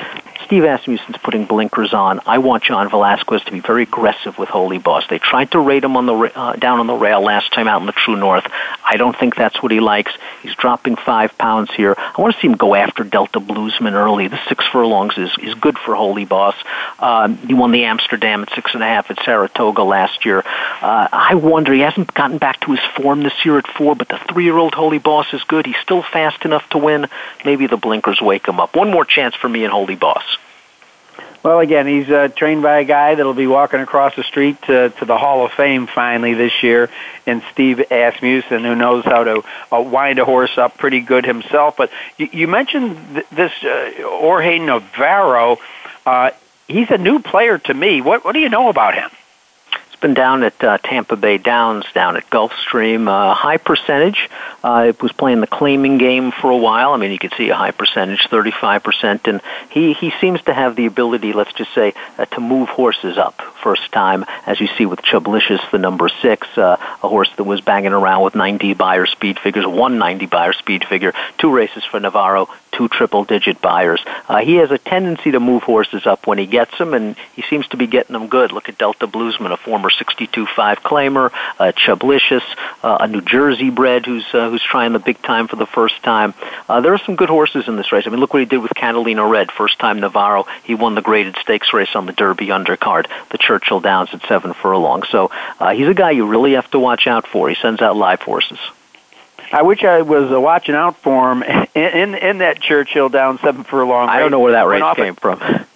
Steve 0.47 0.65
Asmussen's 0.65 1.19
putting 1.19 1.45
blinkers 1.45 1.93
on. 1.93 2.21
I 2.27 2.39
want 2.39 2.65
John 2.65 2.89
Velazquez 2.89 3.45
to 3.45 3.53
be 3.53 3.61
very 3.61 3.83
aggressive 3.85 4.39
with 4.39 4.49
Holy 4.49 4.79
Boss. 4.79 5.07
They 5.09 5.19
tried 5.19 5.51
to 5.53 5.61
rate 5.61 5.85
him 5.85 5.97
on 5.97 6.07
the 6.07 6.15
uh, 6.15 6.55
down 6.55 6.81
on 6.81 6.87
the 6.87 6.95
rail 6.95 7.21
last 7.21 7.53
time 7.53 7.69
out 7.69 7.81
in 7.81 7.87
the 7.87 7.93
True 7.93 8.17
North. 8.17 8.51
I 8.85 8.97
don't 8.97 9.17
think 9.17 9.37
that's 9.37 9.63
what 9.63 9.71
he 9.71 9.79
likes. 9.79 10.13
He's 10.43 10.55
dropping 10.57 10.97
five 10.97 11.37
pounds 11.39 11.71
here. 11.73 11.95
I 11.97 12.21
want 12.21 12.35
to 12.35 12.41
see 12.41 12.49
him 12.49 12.57
go 12.57 12.75
after 12.75 13.05
Delta 13.05 13.39
Bluesman 13.39 13.93
early. 13.93 14.27
The 14.27 14.41
six 14.49 14.65
furlongs 14.67 15.19
is 15.19 15.31
is 15.41 15.55
good 15.55 15.79
for 15.79 15.95
Holy 15.95 16.25
Boss. 16.25 16.57
Um, 16.99 17.37
he 17.47 17.55
won 17.55 17.71
the 17.71 17.85
Amsterdam 17.85 18.43
at 18.43 18.53
six 18.55 18.75
and 18.75 18.83
a 18.83 18.87
half 18.87 19.11
at 19.11 19.23
Saratoga 19.23 19.83
last 19.85 20.25
year. 20.25 20.43
Uh, 20.83 21.09
I 21.13 21.35
wonder 21.37 21.73
he 21.73 21.81
hasn't 21.81 22.13
gotten 22.15 22.39
back 22.39 22.61
to 22.63 22.73
his 22.73 22.81
form 22.97 23.23
this 23.23 23.45
year 23.45 23.59
at 23.59 23.69
four, 23.69 23.95
but 23.95 24.09
the 24.09 24.19
three-year-old 24.29 24.75
Holy 24.75 24.99
Boss 24.99 25.33
is 25.33 25.45
good. 25.45 25.67
He's 25.67 25.79
still 25.83 26.03
fast 26.03 26.45
enough 26.45 26.69
to 26.71 26.79
win. 26.79 27.07
Maybe 27.45 27.50
the 27.57 27.77
blinkers 27.77 28.21
wake 28.21 28.47
him 28.47 28.61
up. 28.61 28.77
One 28.77 28.91
more 28.91 29.05
chance 29.05 29.35
for 29.35 29.49
me 29.49 29.65
and 29.65 29.73
Holy 29.73 29.97
Boss. 29.97 30.25
Well, 31.43 31.61
again, 31.61 31.87
he's 31.87 32.11
uh, 32.11 32.29
trained 32.29 32.63
by 32.63 32.81
a 32.81 32.85
guy 32.85 33.15
that'll 33.15 33.33
be 33.33 33.47
walking 33.47 33.81
across 33.81 34.15
the 34.15 34.23
street 34.25 34.61
to, 34.63 34.91
to 34.91 35.05
the 35.07 35.17
Hall 35.17 35.47
of 35.47 35.53
Fame 35.53 35.87
finally 35.87 36.35
this 36.35 36.63
year, 36.63 36.91
and 37.27 37.43
Steve 37.53 37.81
Asmussen, 37.91 38.63
who 38.63 38.75
knows 38.75 39.05
how 39.05 39.25
to 39.25 39.43
uh, 39.73 39.81
wind 39.81 40.19
a 40.19 40.27
horse 40.27 40.59
up 40.59 40.77
pretty 40.77 41.01
good 41.01 41.25
himself. 41.25 41.79
But 41.79 41.91
you, 42.19 42.29
you 42.33 42.47
mentioned 42.47 43.15
th- 43.15 43.29
this 43.31 43.53
uh, 43.65 43.91
Jorge 44.03 44.59
Navarro. 44.59 45.59
Uh, 46.05 46.33
he's 46.69 46.91
a 46.91 46.99
new 46.99 47.21
player 47.21 47.57
to 47.57 47.73
me. 47.73 48.03
What, 48.03 48.23
what 48.23 48.33
do 48.33 48.41
you 48.41 48.51
know 48.51 48.69
about 48.69 48.95
him? 48.95 49.11
Been 50.01 50.15
down 50.15 50.43
at 50.43 50.63
uh, 50.65 50.79
Tampa 50.79 51.17
Bay 51.17 51.39
Downs, 51.39 51.85
down 51.95 52.17
at 52.17 52.29
Gulfstream. 52.31 53.09
Uh, 53.09 53.35
high 53.35 53.59
percentage. 53.59 54.29
Uh, 54.65 54.87
it 54.89 55.03
was 55.03 55.13
playing 55.13 55.41
the 55.41 55.47
claiming 55.47 55.99
game 55.99 56.33
for 56.33 56.51
a 56.51 56.57
while. 56.57 56.93
I 56.93 56.97
mean, 56.97 57.13
you 57.13 57.19
could 57.19 57.35
see 57.37 57.49
a 57.51 57.55
high 57.55 57.71
percentage, 57.71 58.29
35%. 58.29 59.29
And 59.29 59.41
he, 59.71 59.93
he 59.93 60.13
seems 60.21 60.43
to 60.43 60.55
have 60.55 60.77
the 60.77 60.87
ability, 60.87 61.33
let's 61.33 61.53
just 61.53 61.73
say, 61.75 61.95
uh, 62.19 62.25
to 62.27 62.41
move 62.41 62.69
horses 62.69 63.19
up 63.19 63.41
first 63.63 63.93
time, 63.93 64.25
as 64.47 64.61
you 64.61 64.69
see 64.79 64.87
with 64.87 65.01
Chublicious, 65.03 65.71
the 65.71 65.79
number 65.79 66.09
six, 66.09 66.47
uh, 66.57 66.77
a 67.03 67.09
horse 67.09 67.31
that 67.37 67.45
was 67.45 67.61
banging 67.61 67.93
around 67.93 68.23
with 68.23 68.35
90 68.35 68.75
Beyer 68.75 69.07
speed 69.07 69.39
figures, 69.39 69.67
190 69.67 70.27
Beyer 70.27 70.53
speed 70.53 70.85
figure, 70.85 71.13
two 71.39 71.53
races 71.53 71.85
for 71.85 72.01
Navarro, 72.01 72.49
two 72.73 72.89
triple 72.89 73.25
digit 73.25 73.61
Beyers. 73.61 74.03
Uh, 74.29 74.39
he 74.39 74.57
has 74.57 74.71
a 74.71 74.79
tendency 74.79 75.33
to 75.33 75.41
move 75.41 75.63
horses 75.63 76.07
up 76.07 76.27
when 76.27 76.39
he 76.39 76.47
gets 76.47 76.77
them, 76.79 76.95
and 76.95 77.17
he 77.35 77.43
seems 77.43 77.67
to 77.69 77.77
be 77.77 77.87
getting 77.87 78.13
them 78.13 78.29
good. 78.29 78.53
Look 78.53 78.69
at 78.69 78.79
Delta 78.79 79.07
Bluesman, 79.07 79.53
a 79.53 79.57
former 79.57 79.91
62-5 79.91 80.47
claimer, 80.77 81.31
uh, 81.59 81.73
Chublicious, 81.73 82.43
uh, 82.83 82.99
a 83.01 83.09
New 83.09 83.21
Jersey 83.21 83.71
bred 83.71 84.07
who's 84.07 84.27
uh, 84.33 84.51
who's 84.51 84.63
trying 84.63 84.93
the 84.93 84.99
big 84.99 85.21
time 85.23 85.49
for 85.49 85.57
the 85.57 85.67
first 85.67 86.03
time. 86.03 86.35
Uh, 86.69 86.81
there 86.81 86.95
are 86.95 86.99
some 86.99 87.17
good 87.17 87.29
horses 87.29 87.69
in 87.69 87.77
this 87.77 87.93
race. 87.93 88.05
I 88.07 88.11
mean, 88.11 88.21
look 88.21 88.33
what 88.33 88.41
he 88.41 88.47
did 88.47 88.59
with 88.59 88.75
Catalina 88.75 89.27
Red, 89.27 89.51
first 89.53 89.79
time 89.79 90.01
Navarro. 90.01 90.47
He 90.65 90.75
won 90.75 90.95
the 90.95 91.03
graded 91.03 91.37
stakes 91.41 91.73
race 91.73 91.95
on 91.95 92.07
the 92.07 92.13
Derby 92.13 92.47
undercard, 92.47 93.07
the 93.31 93.39
Churchill 93.51 93.81
Downs 93.81 94.11
at 94.13 94.25
seven 94.29 94.55
furlongs. 94.55 95.09
So 95.09 95.33
uh, 95.59 95.73
he's 95.73 95.89
a 95.89 95.95
guy 95.95 96.13
you 96.13 96.29
really 96.29 96.53
have 96.53 96.71
to 96.71 96.79
watch 96.79 97.09
out 97.09 97.27
for. 97.27 97.49
He 97.49 97.57
sends 97.57 97.83
out 97.83 97.97
live 97.97 98.21
horses. 98.21 98.61
I 99.51 99.63
wish 99.63 99.83
I 99.83 100.03
was 100.03 100.31
uh, 100.31 100.41
watching 100.41 100.77
out 100.77 100.97
for 100.99 101.33
him 101.33 101.43
in, 101.75 101.83
in 101.83 102.15
in 102.15 102.39
that 102.39 102.61
Churchill 102.61 103.09
down 103.09 103.41
seven 103.41 103.65
furlong. 103.65 104.09
I 104.09 104.21
don't 104.21 104.31
know 104.31 104.39
where 104.39 104.53
that 104.53 104.69
race 104.69 104.85
came 104.95 105.17
from. 105.17 105.41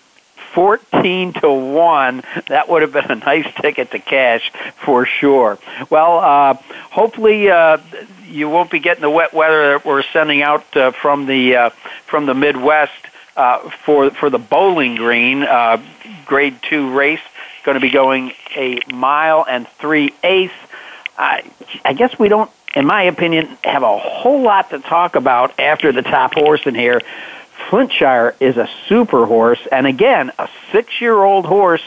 14 0.53 1.33
to 1.33 1.53
1. 1.53 2.22
That 2.47 2.68
would 2.68 2.83
have 2.83 2.93
been 2.93 3.11
a 3.11 3.16
nice 3.16 3.53
ticket 3.61 3.91
to 3.91 3.99
cash 3.99 4.53
for 4.85 5.05
sure. 5.05 5.59
Well, 5.91 6.18
uh, 6.20 6.55
hopefully 6.93 7.51
uh, 7.51 7.79
you 8.29 8.49
won't 8.49 8.70
be 8.70 8.79
getting 8.79 9.03
the 9.03 9.11
wet 9.11 9.35
weather 9.35 9.72
that 9.72 9.85
we're 9.85 10.05
sending 10.05 10.43
out 10.43 10.77
uh, 10.77 10.93
from 10.93 11.27
the 11.27 11.57
uh, 11.57 11.70
from 12.07 12.27
the 12.27 12.35
Midwest 12.35 12.93
uh, 13.37 13.68
for 13.85 14.11
for 14.11 14.31
the 14.31 14.39
Bowling 14.39 14.95
Green 14.95 15.43
uh, 15.43 15.83
Grade 16.25 16.57
2 16.62 16.93
race. 16.93 17.20
Going 17.65 17.77
to 17.77 17.81
be 17.81 17.91
going 17.91 18.33
a 18.57 18.81
mile 18.93 19.45
and 19.49 19.67
three 19.67 20.15
eighths. 20.23 20.55
I, 21.17 21.51
I 21.85 21.95
guess 21.95 22.19
we 22.19 22.29
don't, 22.29 22.51
in 22.75 22.87
my 22.87 23.05
opinion, 23.05 23.57
have 23.65 23.83
a 23.83 23.99
whole 23.99 24.43
lot 24.43 24.71
to 24.71 24.81
talk 24.81 25.17
about 25.17 25.59
after 25.59 25.93
the 25.93 26.03
top 26.03 26.35
horse 26.35 26.67
in 26.67 26.75
here. 26.75 27.01
Flintshire 27.71 28.35
is 28.41 28.57
a 28.57 28.69
super 28.89 29.25
horse, 29.27 29.67
and 29.73 29.87
again, 29.87 30.31
a 30.39 30.49
six 30.73 31.01
year 31.01 31.23
old 31.23 31.47
horse 31.47 31.83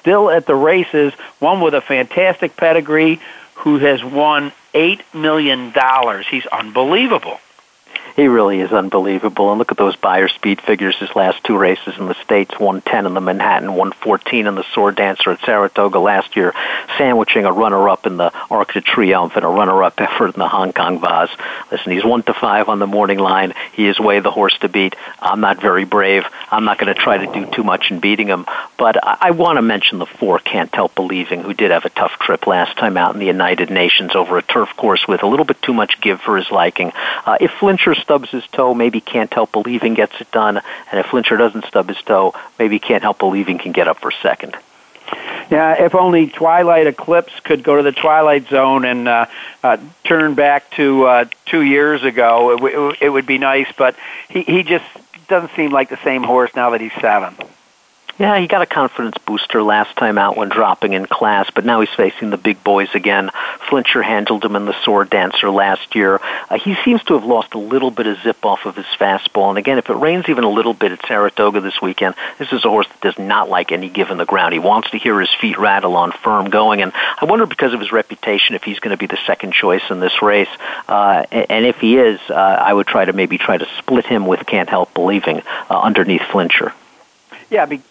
still 0.00 0.30
at 0.30 0.46
the 0.46 0.54
races, 0.54 1.12
one 1.38 1.60
with 1.60 1.74
a 1.74 1.80
fantastic 1.80 2.56
pedigree 2.56 3.20
who 3.56 3.78
has 3.78 4.02
won 4.02 4.52
$8 4.74 5.00
million. 5.14 5.72
He's 6.28 6.46
unbelievable. 6.46 7.38
He 8.16 8.26
really 8.26 8.60
is 8.60 8.72
unbelievable. 8.72 9.50
And 9.50 9.58
look 9.58 9.72
at 9.72 9.78
those 9.78 9.96
Beyer 9.96 10.28
speed 10.28 10.60
figures. 10.60 10.96
His 10.96 11.14
last 11.16 11.42
two 11.44 11.56
races 11.56 11.94
in 11.98 12.06
the 12.06 12.14
States, 12.22 12.52
110 12.52 13.06
in 13.06 13.14
the 13.14 13.20
Manhattan, 13.20 13.70
114 13.70 14.46
in 14.46 14.54
the 14.54 14.64
Sword 14.74 14.96
Dancer 14.96 15.30
at 15.30 15.40
Saratoga 15.40 15.98
last 15.98 16.36
year, 16.36 16.54
sandwiching 16.98 17.44
a 17.44 17.52
runner-up 17.52 18.06
in 18.06 18.18
the 18.18 18.32
Arc 18.50 18.74
de 18.74 18.80
Triomphe 18.80 19.36
and 19.36 19.44
a 19.44 19.48
runner-up 19.48 20.00
effort 20.00 20.34
in 20.34 20.38
the 20.38 20.48
Hong 20.48 20.72
Kong 20.72 21.00
Vase. 21.00 21.30
Listen, 21.70 21.92
he's 21.92 22.04
one 22.04 22.22
to 22.24 22.34
five 22.34 22.68
on 22.68 22.78
the 22.78 22.86
morning 22.86 23.18
line. 23.18 23.54
He 23.72 23.86
is 23.86 23.98
way 23.98 24.20
the 24.20 24.30
horse 24.30 24.58
to 24.58 24.68
beat. 24.68 24.94
I'm 25.18 25.40
not 25.40 25.60
very 25.60 25.84
brave. 25.84 26.24
I'm 26.50 26.64
not 26.64 26.78
going 26.78 26.92
to 26.92 27.00
try 27.00 27.24
to 27.24 27.32
do 27.32 27.50
too 27.50 27.64
much 27.64 27.90
in 27.90 28.00
beating 28.00 28.28
him. 28.28 28.46
But 28.76 29.02
I, 29.02 29.18
I 29.20 29.30
want 29.30 29.56
to 29.56 29.62
mention 29.62 29.98
the 29.98 30.06
four 30.06 30.38
Can't 30.38 30.74
Help 30.74 30.94
Believing, 30.94 31.42
who 31.42 31.54
did 31.54 31.70
have 31.70 31.86
a 31.86 31.90
tough 31.90 32.12
trip 32.18 32.46
last 32.46 32.76
time 32.76 32.96
out 32.96 33.14
in 33.14 33.20
the 33.20 33.26
United 33.26 33.70
Nations 33.70 34.14
over 34.14 34.36
a 34.36 34.42
turf 34.42 34.68
course 34.76 35.08
with 35.08 35.22
a 35.22 35.26
little 35.26 35.46
bit 35.46 35.62
too 35.62 35.72
much 35.72 36.00
give 36.00 36.20
for 36.20 36.36
his 36.36 36.50
liking. 36.50 36.92
Uh, 37.24 37.38
if 37.40 37.50
Flintshire 37.52 37.94
stubs 38.02 38.30
his 38.30 38.46
toe, 38.48 38.74
maybe 38.74 39.00
Can't 39.00 39.32
Help 39.32 39.52
Believing 39.52 39.94
gets 39.94 40.20
it 40.20 40.30
done. 40.30 40.58
And 40.90 41.00
if 41.00 41.06
Flintshire 41.06 41.38
doesn't 41.38 41.64
stub 41.64 41.88
his 41.88 42.02
toe, 42.02 42.34
maybe 42.58 42.78
Can't 42.78 43.02
Help 43.02 43.18
Believing 43.18 43.58
can 43.58 43.72
get 43.72 43.88
up 43.88 44.00
for 44.00 44.10
second. 44.10 44.56
Yeah, 45.50 45.84
if 45.84 45.94
only 45.94 46.28
Twilight 46.28 46.86
Eclipse 46.86 47.38
could 47.40 47.62
go 47.62 47.76
to 47.76 47.82
the 47.82 47.92
Twilight 47.92 48.48
Zone 48.48 48.84
and 48.84 49.08
uh, 49.08 49.26
uh, 49.62 49.76
turn 50.04 50.34
back 50.34 50.70
to 50.72 51.04
uh, 51.04 51.24
two 51.44 51.62
years 51.62 52.02
ago, 52.04 52.52
it, 52.52 52.56
w- 52.56 52.94
it 53.00 53.08
would 53.10 53.26
be 53.26 53.38
nice. 53.38 53.66
But 53.76 53.96
he, 54.28 54.42
he 54.42 54.62
just 54.62 54.84
doesn't 55.28 55.54
seem 55.54 55.70
like 55.70 55.90
the 55.90 56.02
same 56.02 56.22
horse 56.22 56.54
now 56.54 56.70
that 56.70 56.80
he's 56.80 56.92
seven. 57.00 57.34
Yeah, 58.22 58.38
he 58.38 58.46
got 58.46 58.62
a 58.62 58.66
confidence 58.66 59.18
booster 59.26 59.64
last 59.64 59.96
time 59.96 60.16
out 60.16 60.36
when 60.36 60.48
dropping 60.48 60.92
in 60.92 61.06
class, 61.06 61.50
but 61.52 61.64
now 61.64 61.80
he's 61.80 61.90
facing 61.90 62.30
the 62.30 62.36
big 62.36 62.62
boys 62.62 62.94
again. 62.94 63.32
Flintshire 63.68 64.00
handled 64.00 64.44
him 64.44 64.54
in 64.54 64.64
the 64.64 64.80
sword 64.84 65.10
dancer 65.10 65.50
last 65.50 65.96
year. 65.96 66.20
Uh, 66.48 66.56
he 66.56 66.76
seems 66.84 67.02
to 67.02 67.14
have 67.14 67.24
lost 67.24 67.54
a 67.54 67.58
little 67.58 67.90
bit 67.90 68.06
of 68.06 68.22
zip 68.22 68.46
off 68.46 68.64
of 68.64 68.76
his 68.76 68.86
fastball. 68.86 69.48
And 69.48 69.58
again, 69.58 69.76
if 69.76 69.90
it 69.90 69.94
rains 69.94 70.28
even 70.28 70.44
a 70.44 70.48
little 70.48 70.72
bit 70.72 70.92
at 70.92 71.04
Saratoga 71.04 71.62
this 71.62 71.82
weekend, 71.82 72.14
this 72.38 72.52
is 72.52 72.64
a 72.64 72.68
horse 72.68 72.86
that 72.86 73.00
does 73.00 73.18
not 73.18 73.48
like 73.50 73.72
any 73.72 73.88
given 73.88 74.18
the 74.18 74.24
ground. 74.24 74.52
He 74.52 74.60
wants 74.60 74.90
to 74.90 74.98
hear 74.98 75.18
his 75.18 75.34
feet 75.40 75.58
rattle 75.58 75.96
on 75.96 76.12
firm 76.12 76.48
going. 76.48 76.80
And 76.80 76.92
I 77.20 77.24
wonder 77.24 77.44
because 77.44 77.74
of 77.74 77.80
his 77.80 77.90
reputation 77.90 78.54
if 78.54 78.62
he's 78.62 78.78
going 78.78 78.96
to 78.96 79.00
be 79.00 79.06
the 79.06 79.18
second 79.26 79.52
choice 79.52 79.82
in 79.90 79.98
this 79.98 80.22
race. 80.22 80.46
Uh, 80.86 81.24
and 81.32 81.66
if 81.66 81.80
he 81.80 81.96
is, 81.96 82.20
uh, 82.30 82.34
I 82.34 82.72
would 82.72 82.86
try 82.86 83.04
to 83.04 83.12
maybe 83.12 83.36
try 83.36 83.58
to 83.58 83.66
split 83.78 84.06
him 84.06 84.28
with 84.28 84.46
Can't 84.46 84.68
Help 84.68 84.94
Believing 84.94 85.42
uh, 85.68 85.80
underneath 85.80 86.22
Flintshire. 86.30 86.72
Yeah, 87.50 87.66
be- 87.66 87.82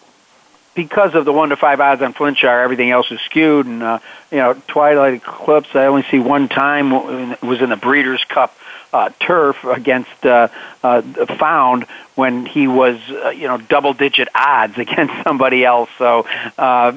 because 0.74 1.14
of 1.14 1.24
the 1.24 1.32
one 1.32 1.50
to 1.50 1.56
five 1.56 1.80
odds 1.80 2.02
on 2.02 2.12
Flintshire, 2.12 2.60
everything 2.60 2.90
else 2.90 3.10
is 3.10 3.20
skewed. 3.20 3.66
And 3.66 3.82
uh, 3.82 3.98
you 4.30 4.38
know, 4.38 4.54
Twilight 4.68 5.14
Eclipse, 5.14 5.74
I 5.74 5.86
only 5.86 6.04
see 6.10 6.18
one 6.18 6.48
time 6.48 6.92
it 6.92 7.42
was 7.42 7.60
in 7.60 7.70
the 7.70 7.76
Breeders' 7.76 8.24
Cup 8.24 8.56
uh, 8.92 9.10
turf 9.20 9.64
against 9.64 10.24
uh, 10.24 10.48
uh, 10.82 11.02
Found 11.38 11.84
when 12.14 12.44
he 12.44 12.68
was 12.68 12.98
uh, 13.08 13.30
you 13.30 13.48
know 13.48 13.58
double 13.58 13.94
digit 13.94 14.28
odds 14.34 14.76
against 14.78 15.14
somebody 15.24 15.64
else. 15.64 15.90
So 15.98 16.26
uh, 16.58 16.92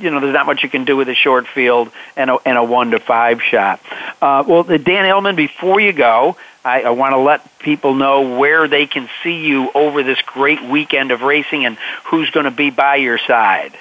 you 0.00 0.10
know, 0.10 0.20
there's 0.20 0.34
not 0.34 0.46
much 0.46 0.62
you 0.62 0.68
can 0.68 0.84
do 0.84 0.96
with 0.96 1.08
a 1.08 1.14
short 1.14 1.46
field 1.46 1.90
and 2.16 2.30
a, 2.30 2.38
and 2.44 2.58
a 2.58 2.64
one 2.64 2.90
to 2.90 3.00
five 3.00 3.42
shot. 3.42 3.80
Uh, 4.20 4.44
well, 4.46 4.62
Dan 4.62 4.78
Illman, 4.78 5.36
before 5.36 5.80
you 5.80 5.92
go. 5.92 6.36
I, 6.66 6.82
I 6.82 6.90
want 6.90 7.12
to 7.12 7.18
let 7.18 7.58
people 7.60 7.94
know 7.94 8.36
where 8.36 8.66
they 8.66 8.86
can 8.86 9.08
see 9.22 9.46
you 9.46 9.70
over 9.72 10.02
this 10.02 10.20
great 10.22 10.62
weekend 10.62 11.12
of 11.12 11.22
racing 11.22 11.64
and 11.64 11.78
who's 12.06 12.28
going 12.30 12.44
to 12.44 12.50
be 12.50 12.70
by 12.70 12.96
your 12.96 13.18
side. 13.18 13.72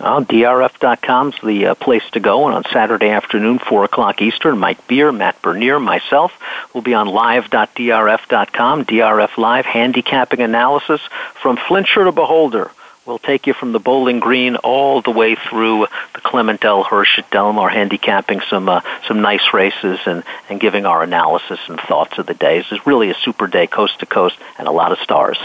DRF.com 0.00 1.28
is 1.28 1.34
the 1.44 1.66
uh, 1.66 1.74
place 1.74 2.02
to 2.12 2.20
go. 2.20 2.46
And 2.46 2.56
on 2.56 2.64
Saturday 2.72 3.10
afternoon, 3.10 3.58
4 3.58 3.84
o'clock 3.84 4.22
Eastern, 4.22 4.58
Mike 4.58 4.88
Beer, 4.88 5.12
Matt 5.12 5.40
Bernier, 5.42 5.78
myself 5.78 6.32
will 6.74 6.80
be 6.80 6.94
on 6.94 7.06
live.drf.com, 7.06 8.84
DRF 8.86 9.36
Live, 9.36 9.66
handicapping 9.66 10.40
analysis 10.40 11.00
from 11.40 11.58
Flintshire 11.58 12.04
to 12.04 12.12
Beholder. 12.12 12.72
We'll 13.06 13.18
take 13.18 13.46
you 13.46 13.54
from 13.54 13.72
the 13.72 13.80
Bowling 13.80 14.20
Green 14.20 14.56
all 14.56 15.00
the 15.00 15.10
way 15.10 15.34
through 15.34 15.86
the 16.14 16.20
Clement 16.20 16.64
L. 16.64 16.84
Hirsch 16.84 17.18
at 17.18 17.30
Delmar, 17.30 17.68
handicapping 17.68 18.40
some 18.50 18.68
uh, 18.68 18.82
some 19.08 19.22
nice 19.22 19.54
races 19.54 19.98
and, 20.04 20.22
and 20.48 20.60
giving 20.60 20.84
our 20.84 21.02
analysis 21.02 21.58
and 21.68 21.80
thoughts 21.80 22.18
of 22.18 22.26
the 22.26 22.34
days. 22.34 22.66
It's 22.70 22.86
really 22.86 23.10
a 23.10 23.14
super 23.14 23.46
day, 23.46 23.66
coast 23.66 24.00
to 24.00 24.06
coast, 24.06 24.36
and 24.58 24.68
a 24.68 24.70
lot 24.70 24.92
of 24.92 24.98
stars. 24.98 25.38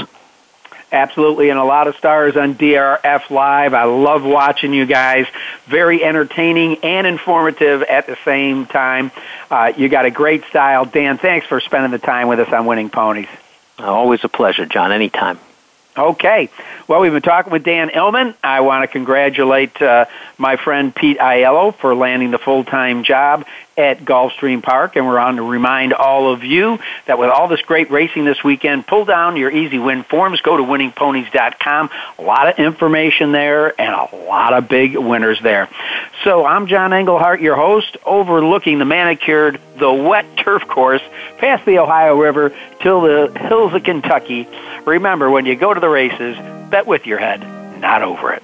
Absolutely, 0.91 1.49
and 1.49 1.57
a 1.57 1.63
lot 1.63 1.87
of 1.87 1.95
stars 1.95 2.37
on 2.37 2.55
DRF 2.55 3.29
Live. 3.29 3.73
I 3.73 3.85
love 3.85 4.23
watching 4.23 4.73
you 4.73 4.85
guys. 4.85 5.25
Very 5.65 6.03
entertaining 6.03 6.77
and 6.83 7.07
informative 7.07 7.83
at 7.83 8.05
the 8.05 8.17
same 8.23 8.65
time. 8.65 9.11
Uh, 9.49 9.73
you 9.75 9.89
got 9.89 10.05
a 10.05 10.11
great 10.11 10.43
style. 10.45 10.85
Dan, 10.85 11.17
thanks 11.17 11.47
for 11.47 11.59
spending 11.59 11.91
the 11.91 11.99
time 11.99 12.27
with 12.27 12.39
us 12.39 12.51
on 12.53 12.65
Winning 12.65 12.89
Ponies. 12.89 13.27
Always 13.79 14.23
a 14.23 14.29
pleasure, 14.29 14.65
John. 14.65 14.91
Anytime. 14.91 15.39
Okay. 15.97 16.49
Well, 16.87 16.99
we've 16.99 17.13
been 17.13 17.21
talking 17.21 17.53
with 17.53 17.63
Dan 17.63 17.89
Illman. 17.89 18.35
I 18.43 18.61
want 18.61 18.83
to 18.83 18.87
congratulate 18.87 19.81
uh, 19.81 20.05
my 20.37 20.57
friend 20.57 20.93
Pete 20.93 21.19
Aiello 21.19 21.73
for 21.73 21.95
landing 21.95 22.31
the 22.31 22.37
full-time 22.37 23.03
job 23.03 23.45
at 23.77 23.99
Gulfstream 23.99 24.63
Park, 24.63 24.95
and 24.95 25.05
we're 25.05 25.19
on 25.19 25.35
to 25.35 25.43
remind 25.43 25.93
all 25.93 26.31
of 26.31 26.43
you 26.43 26.79
that 27.07 27.19
with 27.19 27.29
all 27.29 27.47
this 27.47 27.61
great 27.61 27.91
racing 27.91 28.25
this 28.25 28.43
weekend, 28.43 28.87
pull 28.87 29.05
down 29.05 29.35
your 29.35 29.51
easy 29.51 29.79
win 29.79 30.03
forms. 30.03 30.41
Go 30.41 30.57
to 30.57 30.63
winningponies.com. 30.63 31.89
A 32.19 32.21
lot 32.21 32.47
of 32.47 32.59
information 32.59 33.31
there 33.31 33.79
and 33.79 33.93
a 33.93 34.15
lot 34.27 34.53
of 34.53 34.69
big 34.69 34.95
winners 34.95 35.39
there. 35.41 35.69
So 36.23 36.45
I'm 36.45 36.67
John 36.67 36.93
Englehart, 36.93 37.41
your 37.41 37.55
host, 37.55 37.97
overlooking 38.05 38.79
the 38.79 38.85
manicured, 38.85 39.59
the 39.77 39.91
wet 39.91 40.37
turf 40.37 40.67
course 40.67 41.01
past 41.37 41.65
the 41.65 41.79
Ohio 41.79 42.17
River 42.17 42.55
till 42.81 43.01
the 43.01 43.37
hills 43.39 43.73
of 43.73 43.83
Kentucky. 43.83 44.47
Remember, 44.85 45.29
when 45.29 45.45
you 45.45 45.55
go 45.55 45.73
to 45.73 45.79
the 45.79 45.89
races, 45.89 46.37
bet 46.69 46.87
with 46.87 47.05
your 47.05 47.19
head, 47.19 47.41
not 47.81 48.01
over 48.01 48.33
it. 48.33 48.43